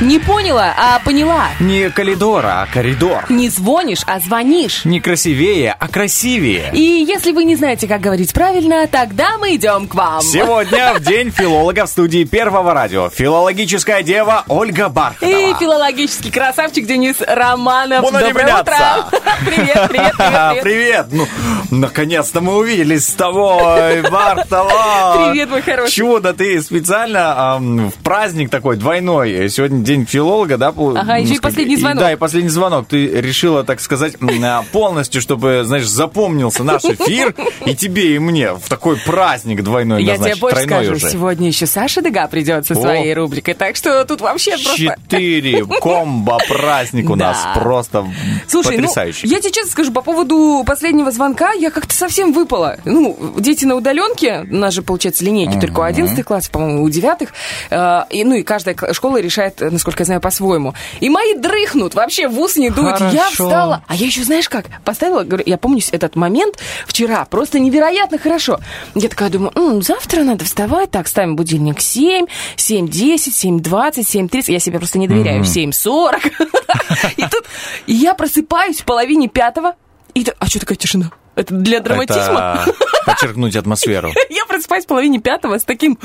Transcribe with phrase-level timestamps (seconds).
[0.00, 1.48] Не поняла, а поняла.
[1.60, 3.26] Не коридор, а коридор.
[3.28, 4.86] Не звонишь, а звонишь.
[4.86, 6.70] Не красивее, а красивее.
[6.72, 10.22] И если вы не знаете, как говорить правильно, тогда мы идем к вам.
[10.22, 13.10] Сегодня в день филолога в студии Первого радио.
[13.10, 15.58] Филологическая дева Ольга И Бархатова.
[15.58, 18.00] филологический красавчик Денис Романов.
[18.00, 18.76] Буду Доброе утро.
[19.44, 21.06] Привет, привет, привет, привет.
[21.12, 21.26] Ну,
[21.70, 25.28] наконец-то мы увиделись с тобой, Бартова!
[25.30, 25.92] Привет, мой хороший.
[25.92, 29.48] Чудо, ты специально в праздник такой двойной.
[29.50, 30.68] Сегодня день филолога, да?
[30.68, 31.98] Ага, еще и последний звонок.
[31.98, 32.86] да, и последний звонок.
[32.88, 37.34] Ты решила, так сказать, а, полностью, чтобы, знаешь, запомнился наш эфир
[37.66, 41.10] и тебе, и мне в такой праздник двойной Я тебе больше скажу, уже.
[41.10, 44.76] сегодня еще Саша Дега придет со своей рубрикой, так что тут вообще просто...
[44.76, 48.06] Четыре комбо праздник у нас просто
[48.46, 49.26] Слушай, потрясающий.
[49.26, 52.78] ну, я тебе честно скажу, по поводу последнего звонка, я как-то совсем выпала.
[52.84, 56.88] Ну, дети на удаленке, у нас же, получается, линейки только у 11 классов, по-моему, у
[56.88, 57.28] 9
[57.70, 60.74] э, и, Ну, и каждая школа решает, э, насколько я знаю, по-своему.
[61.00, 63.00] И мои дрыхнут, вообще в ус не дуют.
[63.00, 63.44] Я Хорошо.
[63.44, 68.18] встала, а я еще, знаешь как, поставила, говорю, я помню этот момент вчера, просто невероятно
[68.18, 68.60] хорошо.
[68.94, 72.26] Я такая думаю, «М, завтра надо вставать, так, ставим будильник 7,
[72.56, 76.30] 7.10, 7.20, 7.30, я себе просто не доверяю, 7.40.
[77.16, 77.44] И тут
[77.86, 79.74] я просыпаюсь в половине пятого,
[80.14, 81.10] и а что такая тишина?
[81.36, 82.64] Это для драматизма?
[82.66, 82.74] Это
[83.06, 84.12] подчеркнуть атмосферу.
[84.28, 85.98] Я просыпаюсь в половине пятого с таким...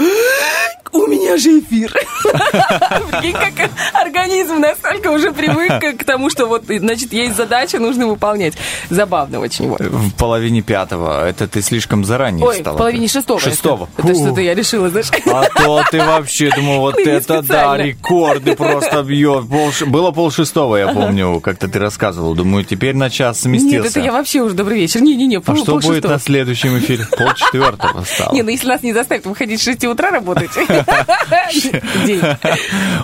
[0.92, 1.92] У меня же эфир.
[2.24, 8.54] Прикинь, как организм настолько уже привык к тому, что вот, значит, есть задача, нужно выполнять.
[8.90, 9.68] Забавно очень.
[9.68, 9.82] вот.
[9.82, 11.28] В половине пятого.
[11.28, 12.76] Это ты слишком заранее Ой, встала.
[12.76, 13.40] в половине шестого.
[13.40, 13.90] это- Шестого.
[13.98, 14.16] Это, Фу.
[14.16, 15.10] что-то я решила, знаешь.
[15.26, 17.82] А то ты вообще, думаю, вот не это да, специально.
[17.84, 19.50] рекорды просто бьет.
[19.50, 22.36] Пол Было пол шестого, я помню, как-то ты рассказывал.
[22.36, 23.76] Думаю, теперь на час сместился.
[23.78, 25.02] Нет, это я вообще уже добрый вечер.
[25.16, 26.14] Не-не-не, А что будет шестого.
[26.14, 27.08] на следующем эфире?
[27.18, 28.34] Пол четвертого стало.
[28.34, 30.52] Не, ну если нас не заставят выходить с 6 утра работать.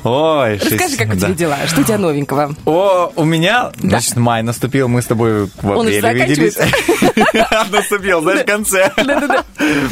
[0.04, 1.58] Ой, Расскажи, как у тебя дела?
[1.68, 2.54] Что у тебя новенького?
[2.66, 6.58] О, у меня, значит, май наступил, мы с тобой в апреле виделись.
[7.72, 8.92] Наступил, знаешь, в конце.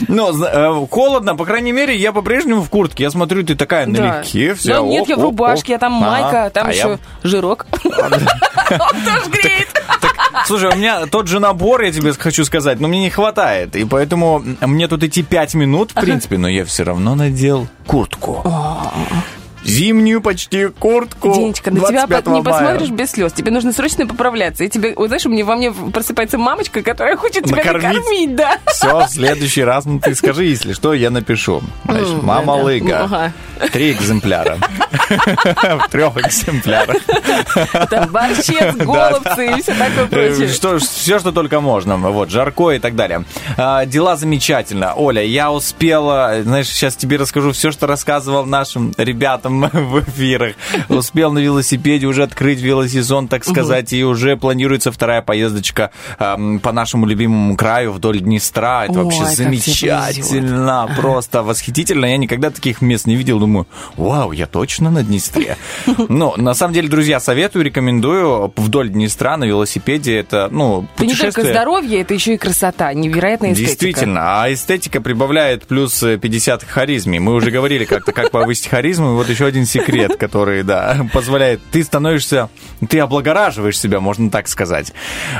[0.08, 3.04] Ну, холодно, по крайней мере, я по-прежнему в куртке.
[3.04, 4.76] Я смотрю, ты такая налегке, вся.
[4.76, 6.12] Да нет, я в рубашке, а там Ага.
[6.12, 7.66] майка, там А я- еще жирок.
[7.84, 9.68] Он тоже греет.
[10.46, 13.76] Слушай, у меня тот же набор, я тебе хочу сказать, но мне не хватает.
[13.76, 18.42] И поэтому мне тут идти пять минут, в принципе, но я все равно надел куртку.
[19.64, 21.34] Зимнюю почти куртку.
[21.34, 22.44] Денечка, на тебя 25 по- не мая.
[22.44, 23.34] посмотришь без слез.
[23.34, 24.64] Тебе нужно срочно поправляться.
[24.64, 27.84] И тебе, вот знаешь, меня во мне просыпается мамочка, которая хочет тебя Накормить?
[27.98, 28.58] накормить, да.
[28.68, 31.62] Все, в следующий раз, ну ты скажи, если что, я напишу.
[31.86, 32.64] Значит, мама да-да.
[32.64, 33.34] лыга.
[33.60, 33.68] Ну.
[33.70, 34.58] Три экземпляра.
[35.10, 36.98] В трех экземплярах.
[37.90, 40.48] Там борщец, голубцы и все такое прочее.
[40.48, 41.98] Э, Что, все, что только можно.
[41.98, 43.24] Вот, жарко и так далее.
[43.58, 44.94] А, дела замечательно.
[44.96, 50.54] Оля, я успела, знаешь, сейчас тебе расскажу все, что рассказывал нашим ребятам в эфирах.
[50.90, 56.72] Успел на велосипеде уже открыть велосезон, так сказать, и уже планируется вторая поездочка ам, по
[56.72, 58.86] нашему любимому краю вдоль Днестра.
[58.86, 62.06] Это Ой, вообще замечательно, просто восхитительно.
[62.06, 63.40] Я никогда таких мест не видел.
[63.40, 65.58] Думаю, вау, я точно на Днестре.
[66.10, 70.18] Ну, на самом деле, друзья, советую, рекомендую вдоль Днестра на велосипеде.
[70.18, 71.54] Это, ну, Это не только путешествие...
[71.54, 73.70] здоровье, это еще и красота, невероятная эстетика.
[73.70, 77.20] Действительно, а эстетика прибавляет плюс э, 50 к харизме.
[77.20, 79.12] Мы уже говорили как-то, как повысить харизму.
[79.12, 81.62] И вот еще один секрет, который, да, позволяет.
[81.72, 82.50] Ты становишься,
[82.90, 84.94] ты облагораживаешь себя, можно так сказать.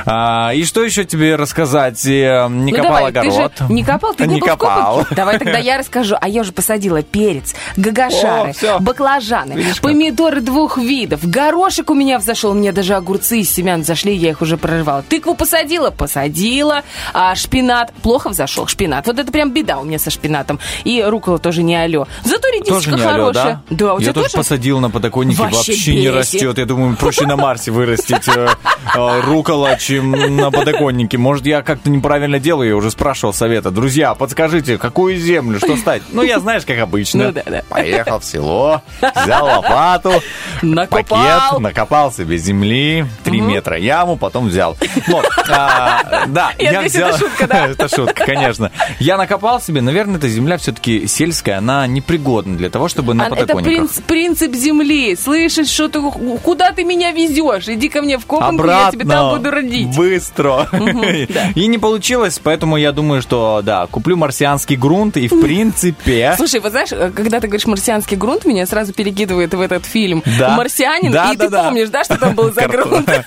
[0.06, 2.04] А, и что еще тебе рассказать?
[2.06, 3.52] Э, Не Ну копал давай, ты же огород.
[3.70, 5.06] не копал, ты не, Не копал.
[5.10, 6.16] Давай тогда я расскажу.
[6.20, 9.82] А я уже посадила перец, гагашары, О, баклажаны, Видишь как?
[9.82, 14.40] помидоры двух видов, горошек у меня взошел, мне даже огурцы из семян зашли, я их
[14.42, 15.02] уже прорывала.
[15.02, 15.90] Тыкву посадила?
[15.90, 16.82] Посадила.
[17.12, 17.92] А шпинат?
[18.02, 19.06] Плохо взошел шпинат.
[19.06, 20.58] Вот это прям беда у меня со шпинатом.
[20.84, 22.06] И рукола тоже не алё.
[22.24, 23.62] Зато редисочка Тоже не алё, хорошая.
[23.70, 23.76] да?
[23.94, 24.36] Очень у Я тоже тоже?
[24.38, 26.58] посадил на подоконнике, Вообще вообще, не растет.
[26.58, 28.48] Я думаю, проще на Марсе вырастить э,
[28.94, 31.18] э, рукола, чем на подоконнике.
[31.18, 33.70] Может, я как-то неправильно делаю, я уже спрашивал совета.
[33.70, 36.02] Друзья, подскажите, какую землю, что стать?
[36.12, 37.26] Ну, я знаешь, как обычно.
[37.26, 37.62] Ну да, да.
[37.68, 38.82] Поехал в село,
[39.24, 40.12] взял лопату,
[40.62, 41.02] Накопал.
[41.18, 44.76] пакет, накопал себе земли, три метра яму, потом взял.
[45.08, 47.08] Вот, а, да, Я я взял...
[47.10, 47.66] это шутка, да?
[47.70, 48.70] Это шутка, конечно.
[48.98, 53.26] Я накопал себе, наверное, эта земля все-таки сельская, она непригодна для того, чтобы на А,
[53.28, 53.72] Это подоконниках.
[53.80, 55.16] Принц- принцип земли.
[55.16, 56.00] Слышишь, что ты,
[56.42, 57.68] куда ты меня везешь?
[57.68, 59.94] Иди ко мне в Копанку, я тебе там буду родить.
[59.96, 60.68] Быстро.
[60.72, 61.50] да.
[61.54, 66.34] И не получилось, поэтому я думаю, что да, куплю марсианский грунт и в принципе...
[66.36, 70.22] Слушай, вот знаешь, э, когда ты говоришь марсианский грунт, меня сразу перекидывает в этот фильм
[70.38, 70.56] Да.
[70.56, 71.64] «Марсианин», Да, и да, ты да.
[71.64, 73.08] помнишь, да, что там был за грунт?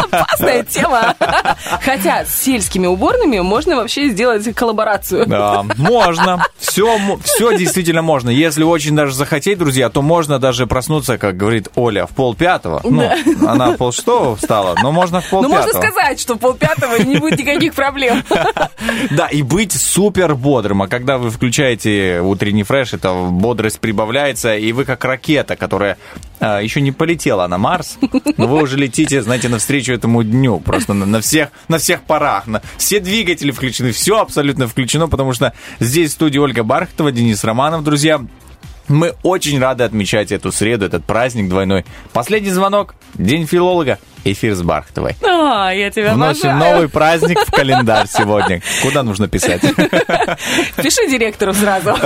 [0.00, 1.14] Опасная тема.
[1.84, 5.26] Хотя с сельскими уборными можно вообще сделать коллаборацию.
[5.26, 6.44] Да, можно.
[6.58, 8.30] Все, все действительно можно.
[8.30, 12.80] Если очень даже захотеть, друзья, то можно даже проснуться, как говорит Оля, в пол пятого.
[12.84, 13.08] Ну,
[13.46, 17.16] она в пол шестого встала, но можно в пол Ну, можно сказать, что полпятого не
[17.16, 18.22] будет никаких проблем.
[19.10, 20.82] Да, и быть супер бодрым.
[20.82, 25.98] А когда вы включаете утренний фреш, это бодрость прибавляется, и вы как ракета, которая
[26.40, 27.98] а, еще не полетела на Марс,
[28.36, 30.58] но вы уже летите, знаете, навстречу этому дню.
[30.60, 32.46] Просто на, на всех, на всех парах.
[32.46, 37.44] На, все двигатели включены, все абсолютно включено, потому что здесь в студии Ольга Бархатова, Денис
[37.44, 38.20] Романов, друзья.
[38.90, 41.84] Мы очень рады отмечать эту среду, этот праздник двойной.
[42.12, 45.16] Последний звонок, День филолога, эфир с Бархатовой.
[45.22, 46.72] А, я тебя Вносим обожаю.
[46.74, 48.62] новый праздник в календарь сегодня.
[48.82, 49.60] Куда нужно писать?
[50.76, 51.96] Пиши директору сразу.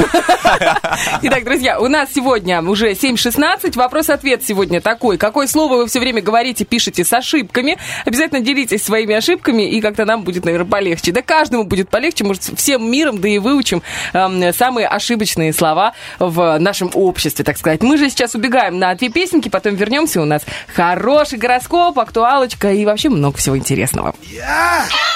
[1.22, 3.76] Итак, друзья, у нас сегодня уже 7.16.
[3.76, 5.18] Вопрос-ответ сегодня такой.
[5.18, 7.78] Какое слово вы все время говорите, пишете с ошибками?
[8.04, 11.12] Обязательно делитесь своими ошибками, и как-то нам будет, наверное, полегче.
[11.12, 13.82] Да каждому будет полегче, может, всем миром, да и выучим
[14.12, 17.82] эм, самые ошибочные слова в нашем обществе, так сказать.
[17.82, 20.20] Мы же сейчас убегаем на две песенки, потом вернемся.
[20.20, 20.42] У нас
[20.74, 24.14] хороший гороскоп, актуалочка и вообще много всего интересного.
[24.30, 25.13] Let's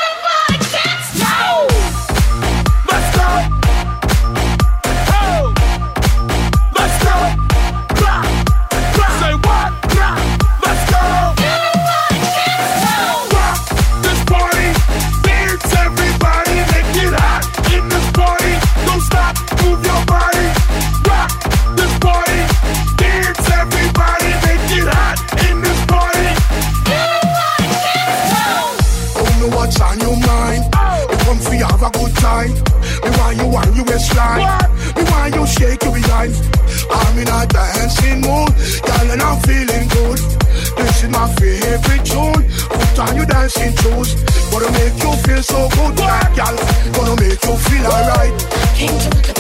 [43.49, 44.15] Your dancing shoes.
[44.51, 46.57] Gonna make you feel so good, girl.
[46.93, 48.49] Gonna make you feel alright.
[48.75, 49.38] Came to look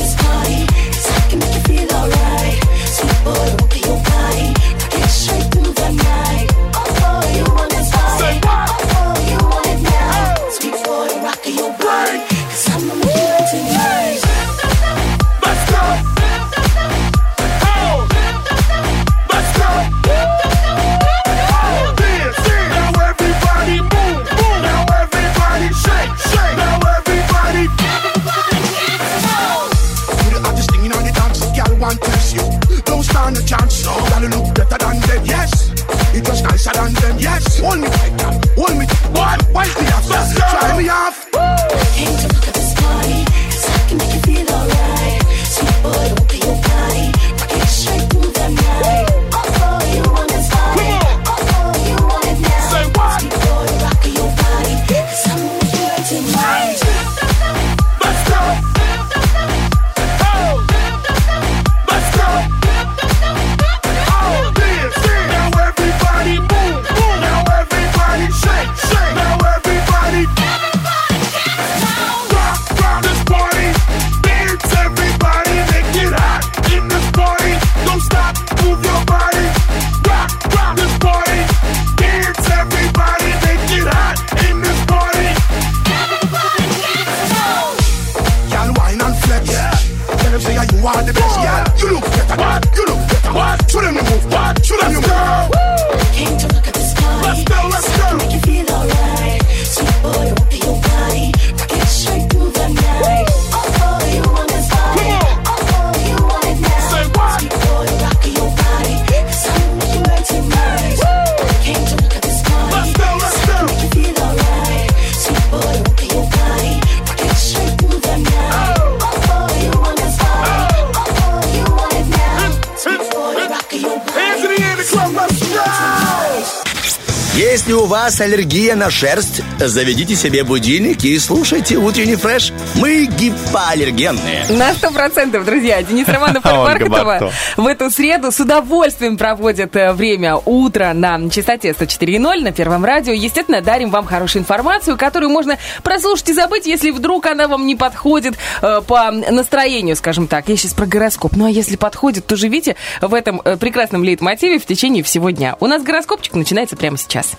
[128.08, 132.54] вас аллергия на шерсть, заведите себе будильник и слушайте утренний фреш.
[132.76, 134.46] Мы гипоаллергенные.
[134.48, 135.82] На сто процентов, друзья.
[135.82, 136.42] Денис Романов
[136.80, 137.30] и Барто.
[137.58, 143.12] в эту среду с удовольствием проводят э, время утро на частоте 104.0 на Первом радио.
[143.12, 147.76] Естественно, дарим вам хорошую информацию, которую можно прослушать и забыть, если вдруг она вам не
[147.76, 150.48] подходит э, по настроению, скажем так.
[150.48, 151.36] Я сейчас про гороскоп.
[151.36, 155.56] Ну а если подходит, то живите в этом э, прекрасном лейтмотиве в течение всего дня.
[155.60, 157.32] У нас гороскопчик начинается прямо сейчас.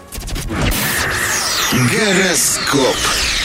[1.91, 3.38] Гороскоп.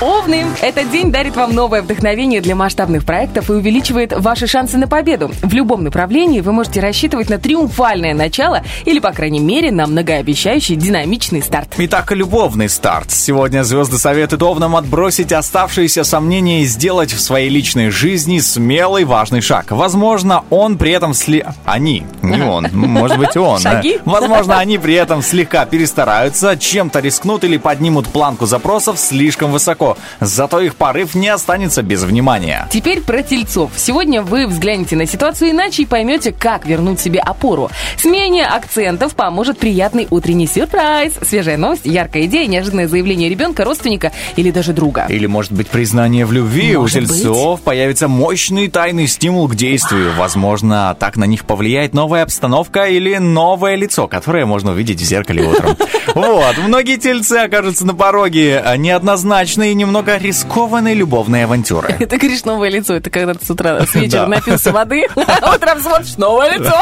[0.00, 4.88] Овны, этот день дарит вам новое вдохновение для масштабных проектов и увеличивает ваши шансы на
[4.88, 5.30] победу.
[5.40, 10.74] В любом направлении вы можете рассчитывать на триумфальное начало или, по крайней мере, на многообещающий
[10.74, 11.74] динамичный старт.
[11.78, 13.12] Итак, любовный старт.
[13.12, 19.40] Сегодня звезды советуют Овнам отбросить оставшиеся сомнения и сделать в своей личной жизни смелый важный
[19.40, 19.70] шаг.
[19.70, 21.44] Возможно, он при этом сли...
[21.64, 23.60] Они, не он, может быть он.
[23.60, 24.00] Шаги?
[24.04, 29.83] Возможно, они при этом слегка перестараются, чем-то рискнут или поднимут планку запросов слишком высоко.
[30.20, 32.68] Зато их порыв не останется без внимания.
[32.70, 33.70] Теперь про тельцов.
[33.76, 37.70] Сегодня вы взглянете на ситуацию иначе и поймете, как вернуть себе опору.
[37.98, 41.14] Смене акцентов поможет приятный утренний сюрприз.
[41.22, 45.06] Свежая новость, яркая идея, неожиданное заявление ребенка, родственника или даже друга.
[45.08, 46.76] Или, может быть, признание в любви.
[46.76, 50.12] Может У тельцов появится мощный тайный стимул к действию.
[50.16, 55.48] Возможно, так на них повлияет новая обстановка или новое лицо, которое можно увидеть в зеркале
[55.48, 55.76] утром.
[56.14, 61.94] Вот, многие тельцы окажутся на пороге неоднозначной и немного рискованной любовной авантюры.
[61.98, 65.80] Ты говоришь новое лицо, это когда ты с утра, с вечера напился воды, а утром
[65.80, 66.74] смотришь новое лицо.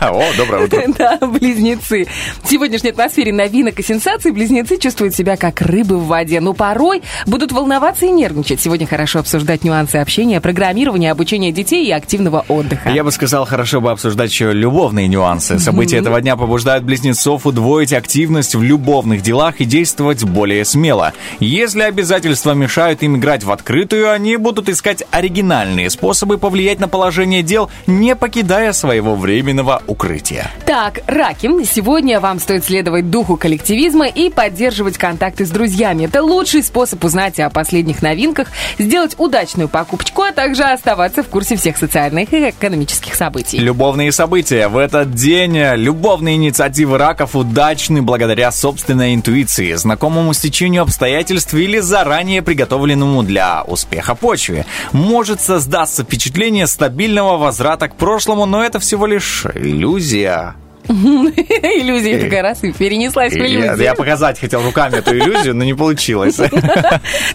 [0.00, 0.82] О, доброе утро.
[0.98, 2.06] Да, близнецы.
[2.42, 7.02] В сегодняшней атмосфере новинок и сенсаций близнецы чувствуют себя как рыбы в воде, но порой
[7.26, 8.60] будут волноваться и нервничать.
[8.60, 12.88] Сегодня хорошо обсуждать нюансы общения, программирования, обучения детей и активного отдыха.
[12.88, 15.58] Я бы сказал, хорошо бы обсуждать еще любовные нюансы.
[15.58, 21.12] События этого дня побуждают близнецов удвоить активность в любовных делах и действовать более смело.
[21.38, 21.82] Если
[22.30, 27.68] обязательства мешают им играть в открытую, они будут искать оригинальные способы повлиять на положение дел,
[27.88, 30.50] не покидая своего временного укрытия.
[30.64, 36.04] Так, раки, сегодня вам стоит следовать духу коллективизма и поддерживать контакты с друзьями.
[36.04, 41.56] Это лучший способ узнать о последних новинках, сделать удачную покупочку, а также оставаться в курсе
[41.56, 43.58] всех социальных и экономических событий.
[43.58, 44.68] Любовные события.
[44.68, 52.19] В этот день любовные инициативы раков удачны благодаря собственной интуиции, знакомому стечению обстоятельств или заранее
[52.42, 54.66] приготовленному для успеха почве.
[54.92, 60.54] Может создаться впечатление стабильного возврата к прошлому, но это всего лишь иллюзия.
[61.60, 63.76] Иллюзия такая раз и перенеслась в Я, иллюзию.
[63.76, 66.38] я показать хотел руками эту иллюзию, но не получилось.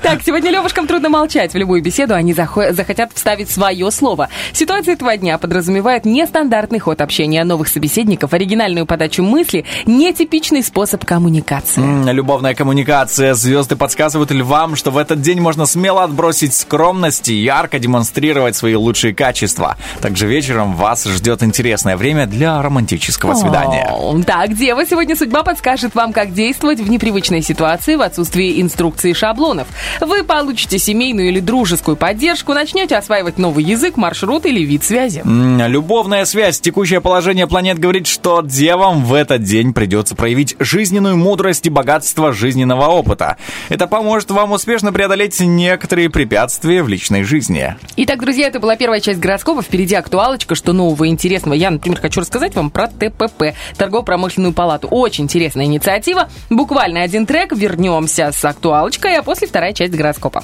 [0.01, 1.53] Так, сегодня Левушкам трудно молчать.
[1.53, 4.29] В любую беседу они захо- захотят вставить свое слово.
[4.53, 12.11] Ситуация этого дня подразумевает нестандартный ход общения новых собеседников, оригинальную подачу мысли, нетипичный способ коммуникации.
[12.11, 13.33] Любовная коммуникация.
[13.33, 18.75] Звезды подсказывают львам, что в этот день можно смело отбросить скромность и ярко демонстрировать свои
[18.75, 19.77] лучшие качества.
[20.01, 24.23] Также вечером вас ждет интересное время для романтического свидания.
[24.25, 29.13] Так, дева, сегодня судьба подскажет вам, как действовать в непривычной ситуации в отсутствии инструкций и
[29.13, 29.67] шаблонов.
[30.01, 35.21] Вы получите семейную или дружескую поддержку, начнете осваивать новый язык, маршрут или вид связи.
[35.25, 36.59] Любовная связь.
[36.59, 42.33] Текущее положение планет говорит, что девам в этот день придется проявить жизненную мудрость и богатство
[42.33, 43.37] жизненного опыта.
[43.69, 47.75] Это поможет вам успешно преодолеть некоторые препятствия в личной жизни.
[47.97, 49.61] Итак, друзья, это была первая часть гороскопа.
[49.61, 51.53] Впереди актуалочка, что нового и интересного.
[51.53, 53.34] Я, например, хочу рассказать вам про ТПП,
[53.77, 54.87] торгово-промышленную палату.
[54.87, 56.29] Очень интересная инициатива.
[56.49, 60.43] Буквально один трек, вернемся с актуалочкой, а после вторая часть гороскопа.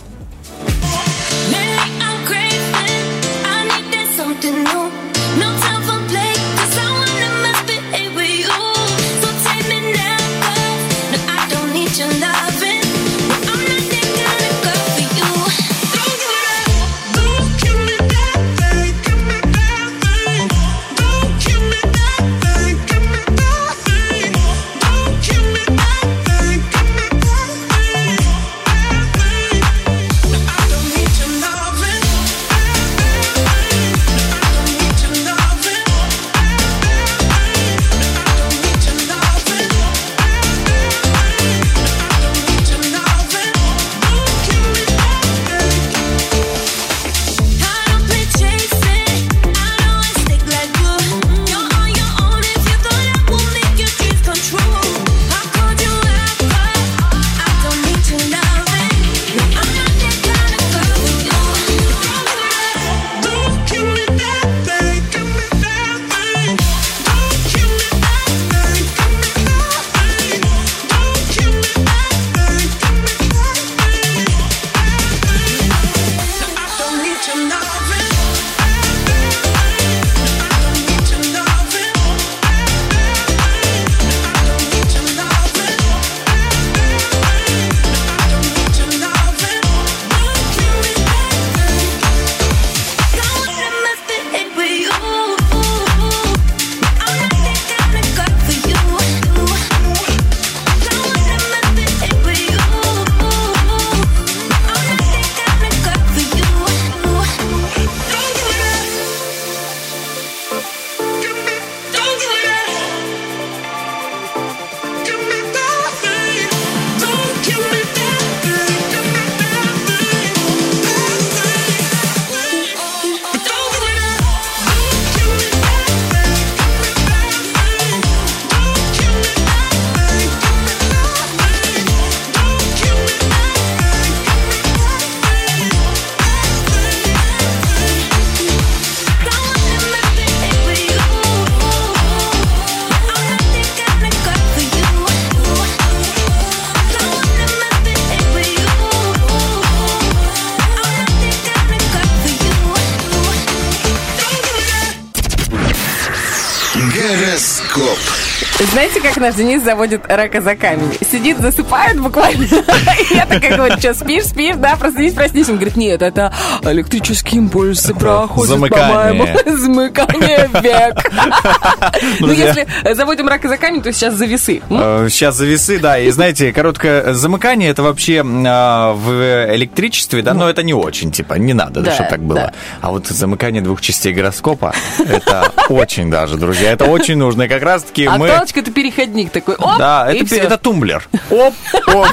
[159.13, 160.91] Как наш Денис заводит рака за камень?
[161.11, 162.45] Сидит, засыпает буквально.
[163.11, 165.49] Я такая говорю, что, спишь, спишь, да, проснись, проснись.
[165.49, 169.37] Он говорит, нет, это электрические импульсы проходят, замыкание.
[169.45, 170.95] замыкание век.
[172.19, 174.61] Ну, если заводим рака за камень, то сейчас за весы.
[174.69, 175.97] Э, Сейчас за весы, да.
[175.99, 181.35] И знаете, короткое замыкание это вообще а, в электричестве, да, но это не очень, типа,
[181.35, 182.53] не надо, чтобы так было.
[182.81, 187.43] А вот замыкание двух частей гороскопа это очень даже, друзья, это очень нужно.
[187.43, 188.27] И как раз-таки А мы.
[188.27, 190.37] галочка это переходник такой, оп, Да, это, всё.
[190.37, 191.07] это тумблер.
[191.29, 191.53] Оп,
[191.87, 192.07] оп.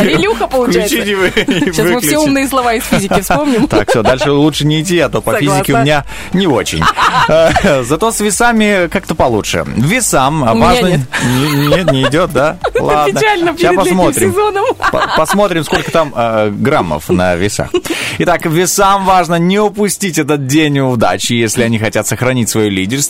[0.00, 0.96] Релюха получается.
[0.96, 3.68] Вы- Сейчас мы все умные слова из физики вспомним.
[3.68, 5.58] Так, все, дальше лучше не идти, а то по Согласна.
[5.64, 6.82] физике у меня не очень.
[7.28, 9.64] Э, Зато с весами как-то получше.
[9.76, 10.86] Весам У важно...
[10.86, 11.00] нет.
[11.24, 12.58] Не- Нет, не идет, да?
[12.80, 13.12] Ладно.
[13.20, 14.34] Печально Сейчас посмотрим.
[15.16, 17.68] Посмотрим, сколько там э, граммов на весах.
[18.18, 23.01] Итак, весам важно не упустить этот день удачи, если они хотят сохранить свое лидерство.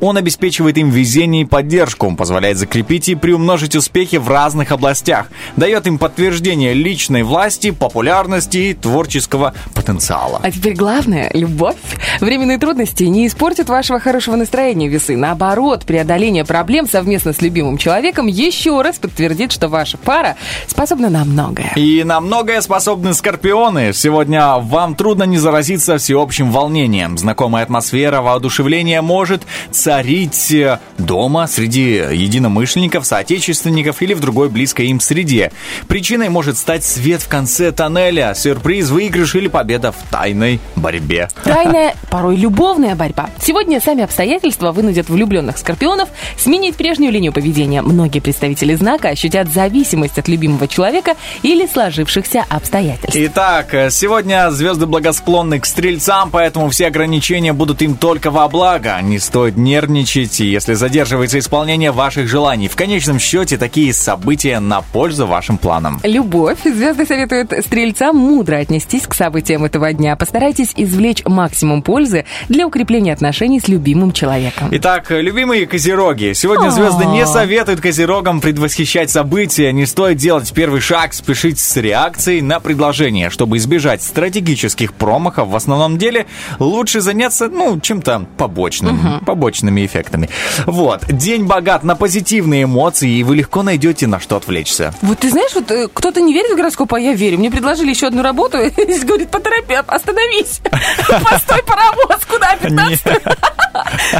[0.00, 5.86] Он обеспечивает им везение и поддержку, позволяет закрепить и приумножить успехи в разных областях, дает
[5.86, 10.40] им подтверждение личной власти, популярности и творческого потенциала.
[10.42, 11.76] А теперь главное– любовь.
[12.20, 15.16] Временные трудности не испортят вашего хорошего настроения весы.
[15.16, 21.24] Наоборот, преодоление проблем совместно с любимым человеком еще раз подтвердит, что ваша пара способна на
[21.24, 21.72] многое.
[21.76, 23.92] И на многое способны скорпионы.
[23.92, 27.18] Сегодня вам трудно не заразиться всеобщим волнением.
[27.18, 29.37] Знакомая атмосфера воодушевления может
[29.70, 35.52] царить э, дома среди единомышленников, соотечественников или в другой близкой им среде.
[35.86, 41.28] Причиной может стать свет в конце тоннеля, сюрприз, выигрыш или победа в тайной борьбе.
[41.44, 43.30] Тайная, порой любовная борьба.
[43.40, 47.82] Сегодня сами обстоятельства вынудят влюбленных скорпионов сменить прежнюю линию поведения.
[47.82, 53.16] Многие представители знака ощутят зависимость от любимого человека или сложившихся обстоятельств.
[53.16, 58.98] Итак, э, сегодня звезды благосклонны к стрельцам, поэтому все ограничения будут им только во благо.
[59.02, 62.68] Не стоит нервничать, если задерживается исполнение ваших желаний.
[62.68, 66.00] В конечном счете, такие события на пользу вашим планам.
[66.02, 66.58] Любовь.
[66.64, 70.16] Звезды советуют стрельцам мудро отнестись к событиям этого дня.
[70.16, 74.68] Постарайтесь извлечь максимум пользы для укрепления отношений с любимым человеком.
[74.72, 81.14] Итак, любимые козероги, сегодня звезды не советуют козерогам предвосхищать события, не стоит делать первый шаг,
[81.14, 83.30] спешить с реакцией на предложение.
[83.30, 86.26] Чтобы избежать стратегических промахов, в основном деле
[86.58, 90.28] лучше заняться, ну, чем-то побочным, побочными эффектами.
[90.66, 94.94] Вот, день богат на позитивные эмоции, и вы легко найдете на что отвлечься.
[95.02, 97.38] Вот ты знаешь, вот э, кто-то не верит в гороскоп, а я верю.
[97.38, 98.58] Мне предложили еще одну работу.
[98.62, 100.60] И говорит, поторопи, остановись.
[101.08, 103.00] Постой, паровоз, куда 15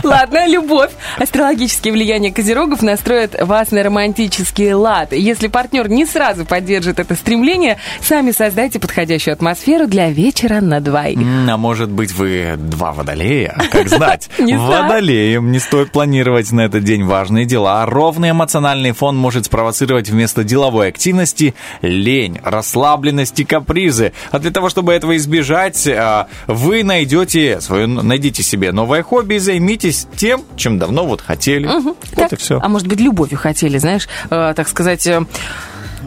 [0.05, 0.91] Ладно, любовь.
[1.19, 5.13] Астрологические влияния козерогов настроят вас на романтический лад.
[5.13, 11.19] Если партнер не сразу поддержит это стремление, сами создайте подходящую атмосферу для вечера на двоих.
[11.19, 13.57] А может быть, вы два водолея?
[13.71, 14.29] Как знать?
[14.39, 14.78] Не знаю.
[14.83, 17.85] Водолеям не стоит планировать на этот день важные дела.
[17.87, 24.13] Ровный эмоциональный фон может спровоцировать вместо деловой активности лень, расслабленность и капризы.
[24.31, 29.39] А для того, чтобы этого избежать, а, вы найдете свое, найдите себе новое хобби и
[29.39, 31.67] займитесь тем, чем давно вот хотели.
[31.67, 32.61] Вот Так, и все.
[32.63, 35.25] А может быть, любовью хотели, знаешь, э, так сказать, э,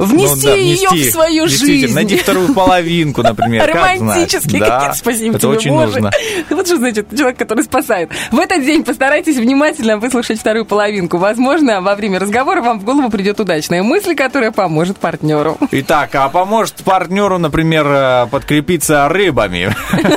[0.06, 1.94] внести Ну да, ее внести, в свою жизнь.
[1.94, 3.66] Найди вторую половинку, например.
[3.66, 3.76] как.
[3.76, 5.86] Романтические Да, какие-то, спасибо Это тебе, очень Боже.
[5.86, 6.12] нужно.
[6.50, 8.10] Вот что значит человек, который спасает.
[8.32, 11.18] В этот день постарайтесь внимательно выслушать вторую половинку.
[11.18, 15.58] Возможно, во время разговора вам в голову придет удачная мысль, которая поможет партнеру.
[15.72, 19.76] Итак, а поможет партнеру, например, э, подкрепиться рыбами.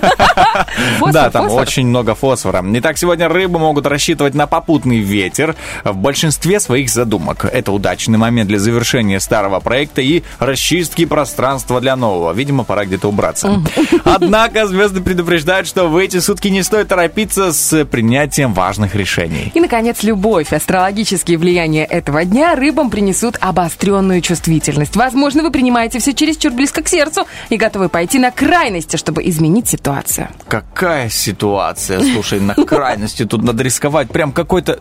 [1.12, 2.64] Да, там очень много фосфора.
[2.74, 7.44] Итак, сегодня рыбы могут рассчитывать на попутный ветер в большинстве своих задумок.
[7.44, 12.32] Это удачный момент для завершения старого проекта и расчистки пространства для нового.
[12.32, 13.62] Видимо, пора где-то убраться.
[14.04, 19.50] Однако звезды предупреждают, что в эти сутки не стоит торопиться с принятием важных решений.
[19.54, 20.52] И, наконец, любовь.
[20.52, 24.96] Астрологические влияния этого дня рыбам принесут обостренную чувствительность.
[24.96, 29.68] Возможно, вы принимаете все чересчур близко к сердцу и готовы пойти на крайности, чтобы изменить
[29.68, 30.28] ситуацию.
[30.48, 32.00] Какая ситуация?
[32.00, 34.08] Слушай, на крайности тут надо рисковать.
[34.10, 34.78] Прям какой-то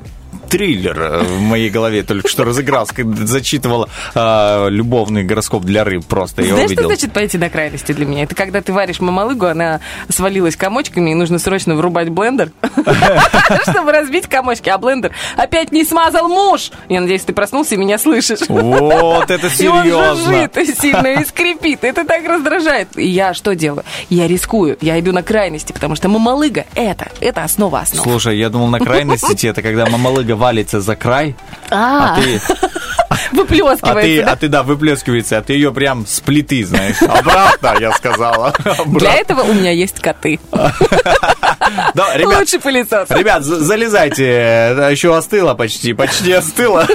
[0.50, 6.06] триллер в моей голове только что разыгрался, когда зачитывал э, любовный гороскоп для рыб.
[6.06, 6.88] Просто я Знаешь, что увидел.
[6.89, 8.24] значит пойти на крайности для меня?
[8.24, 12.52] Это когда ты варишь мамалыгу, она свалилась комочками, и нужно срочно врубать блендер,
[13.69, 14.69] чтобы разбить комочки.
[14.69, 16.72] А блендер опять не смазал муж.
[16.89, 18.39] Я надеюсь, ты проснулся и меня слышишь.
[18.48, 20.15] Вот это И он серьезно.
[20.15, 21.84] жужжит сильно и скрипит.
[21.84, 22.98] Это так раздражает.
[22.98, 23.84] И я что делаю?
[24.10, 24.78] Я рискую.
[24.82, 28.04] Я иду на крайности, потому что мамалыга— это, это основа основ.
[28.04, 31.36] Слушай, я думал, на крайности это когда мамалыга валится за край,
[31.70, 32.42] а А, ты,
[33.10, 34.32] а ты, выплескивается, да?
[34.32, 37.02] а ты, да, выплескивается, а ты ее прям с плиты, знаешь.
[37.02, 38.54] Обратно, я сказала.
[38.64, 39.08] Для Обратно.
[39.08, 40.40] этого у меня есть коты.
[41.93, 43.10] Да, ребят, Лучший пылесос.
[43.12, 44.23] Ребят, за- залезайте,
[44.91, 46.88] еще остыло почти, почти остыло.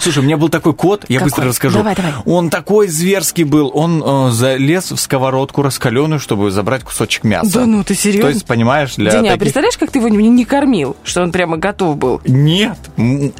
[0.00, 1.78] Слушай, у меня был такой кот, я быстро расскажу.
[1.78, 2.12] Давай, давай.
[2.24, 7.60] Он такой зверский был, он э, залез в сковородку раскаленную, чтобы забрать кусочек мяса.
[7.60, 8.22] Да ну, ты серьезно?
[8.22, 9.40] То есть, понимаешь, для Деня, а таких...
[9.40, 12.20] представляешь, как ты его не, кормил, что он прямо готов был?
[12.24, 12.78] Нет,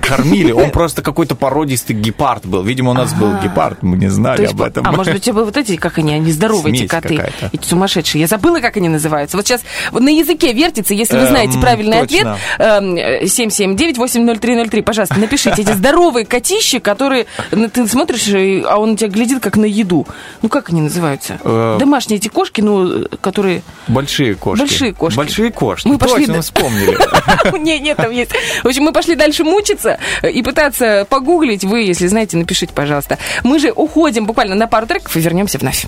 [0.00, 0.52] кормили.
[0.52, 2.62] Он просто какой-то породистый гепард был.
[2.62, 4.86] Видимо, у нас был гепард, мы не знали об этом.
[4.86, 7.66] А может быть, у тебя были вот эти, как они, они здоровые, эти коты, эти
[7.66, 8.22] сумасшедшие.
[8.22, 9.36] Я забыла, как они называются.
[9.36, 12.34] Вот сейчас на языке вертится, если вы Эм, знаете правильный точно.
[12.34, 12.40] ответ.
[12.58, 15.62] эм, 779-80303, пожалуйста, напишите.
[15.62, 17.26] Эти здоровые котищи, которые
[17.72, 18.28] ты смотришь,
[18.66, 20.06] а он на тебя глядит как на еду.
[20.42, 21.38] Ну, как они называются?
[21.44, 23.62] Э, Домашние эти кошки, ну, которые...
[23.88, 24.60] Большие кошки.
[24.60, 25.16] Большие кошки.
[25.16, 25.88] Большие кошки.
[25.88, 26.98] Мы пошли Точно, вспомнили.
[27.60, 28.32] Нет, нет, там есть.
[28.62, 31.64] В общем, мы пошли дальше мучиться и пытаться погуглить.
[31.64, 33.18] Вы, если знаете, напишите, пожалуйста.
[33.44, 35.86] Мы же уходим буквально на пару треков и вернемся вновь.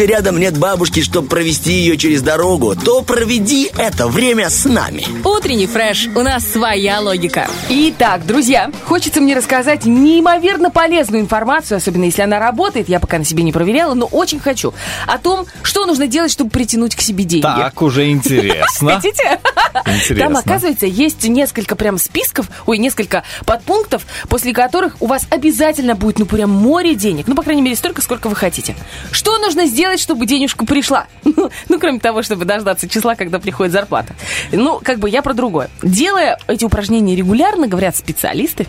[0.00, 5.04] Если рядом нет бабушки, чтобы провести ее через дорогу, то проведи это время с нами.
[5.26, 6.08] Утренний фреш.
[6.14, 7.46] У нас своя логика.
[7.68, 13.26] Итак, друзья, хочется мне рассказать неимоверно полезную информацию, особенно если она работает, я пока на
[13.26, 14.72] себе не проверяла, но очень хочу,
[15.06, 17.42] о том, что нужно делать, чтобы притянуть к себе деньги.
[17.42, 18.94] Так, уже интересно.
[19.02, 19.38] Хотите?
[19.84, 20.24] Интересно.
[20.24, 26.18] Там, оказывается, есть несколько прям списков, ой, несколько подпунктов, после которых у вас обязательно будет,
[26.18, 27.26] ну, прям море денег.
[27.26, 28.74] Ну, по крайней мере, столько, сколько вы хотите.
[29.12, 31.06] Что нужно сделать, чтобы денежка пришла?
[31.40, 34.14] Ну, ну, кроме того, чтобы дождаться числа, когда приходит зарплата.
[34.52, 35.70] Ну, как бы я про другое.
[35.82, 38.66] Делая эти упражнения регулярно, говорят специалисты,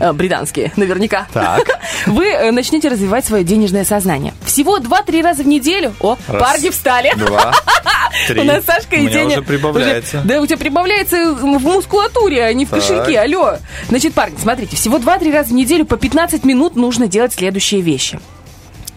[0.00, 1.66] э, британские, наверняка, Так.
[2.06, 4.32] вы э, начнете развивать свое денежное сознание.
[4.44, 5.94] Всего 2-3 раза в неделю.
[6.00, 7.12] О, Раз, парни встали.
[7.16, 7.52] Два,
[8.26, 8.40] три.
[8.40, 10.18] У нас Сашка У и Деня уже прибавляется.
[10.18, 12.80] уже- да, у тебя прибавляется в мускулатуре, а не в Так.
[12.80, 13.20] кошельке.
[13.20, 13.58] Алло.
[13.88, 18.18] Значит, парни, смотрите, всего 2-3 раза в неделю по 15 минут нужно делать следующие вещи.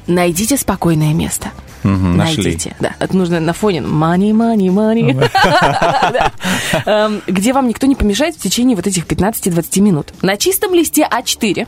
[0.07, 1.51] Найдите спокойное место.
[1.83, 2.43] Мгм, нашли.
[2.43, 2.75] Найдите.
[2.79, 6.31] Да, это нужно на фоне money, money, money.
[6.85, 10.13] Эм, Где вам никто не помешает в течение вот этих 15-20 минут.
[10.21, 11.67] На чистом листе А4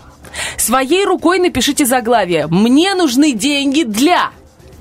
[0.57, 4.31] своей рукой напишите заглавие «Мне нужны деньги для...»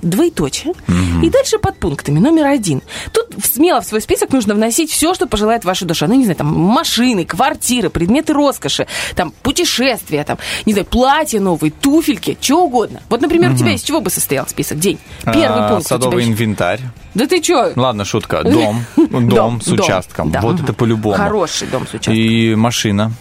[0.03, 0.75] Двоеточие.
[1.23, 2.19] И дальше под пунктами.
[2.19, 2.83] Номер один.
[3.13, 6.07] Тут смело в свой список нужно вносить все, что пожелает ваша душа.
[6.09, 11.71] Ну, не знаю, там, машины, квартиры, предметы роскоши, там, путешествия, там, не знаю, платья новые,
[11.71, 13.01] туфельки, что угодно.
[13.09, 14.79] Вот, например, у тебя из чего бы состоял список?
[14.79, 14.99] День.
[15.25, 16.81] Первый А, пункт Садовый инвентарь.
[17.15, 17.43] Да ты?
[17.77, 18.43] Ну, Ладно, шутка.
[18.45, 18.85] Дом.
[18.97, 20.31] Дом с участком.
[20.31, 20.41] да.
[20.41, 21.17] Вот это по-любому.
[21.17, 22.15] Хороший дом с участком.
[22.15, 23.13] И машина.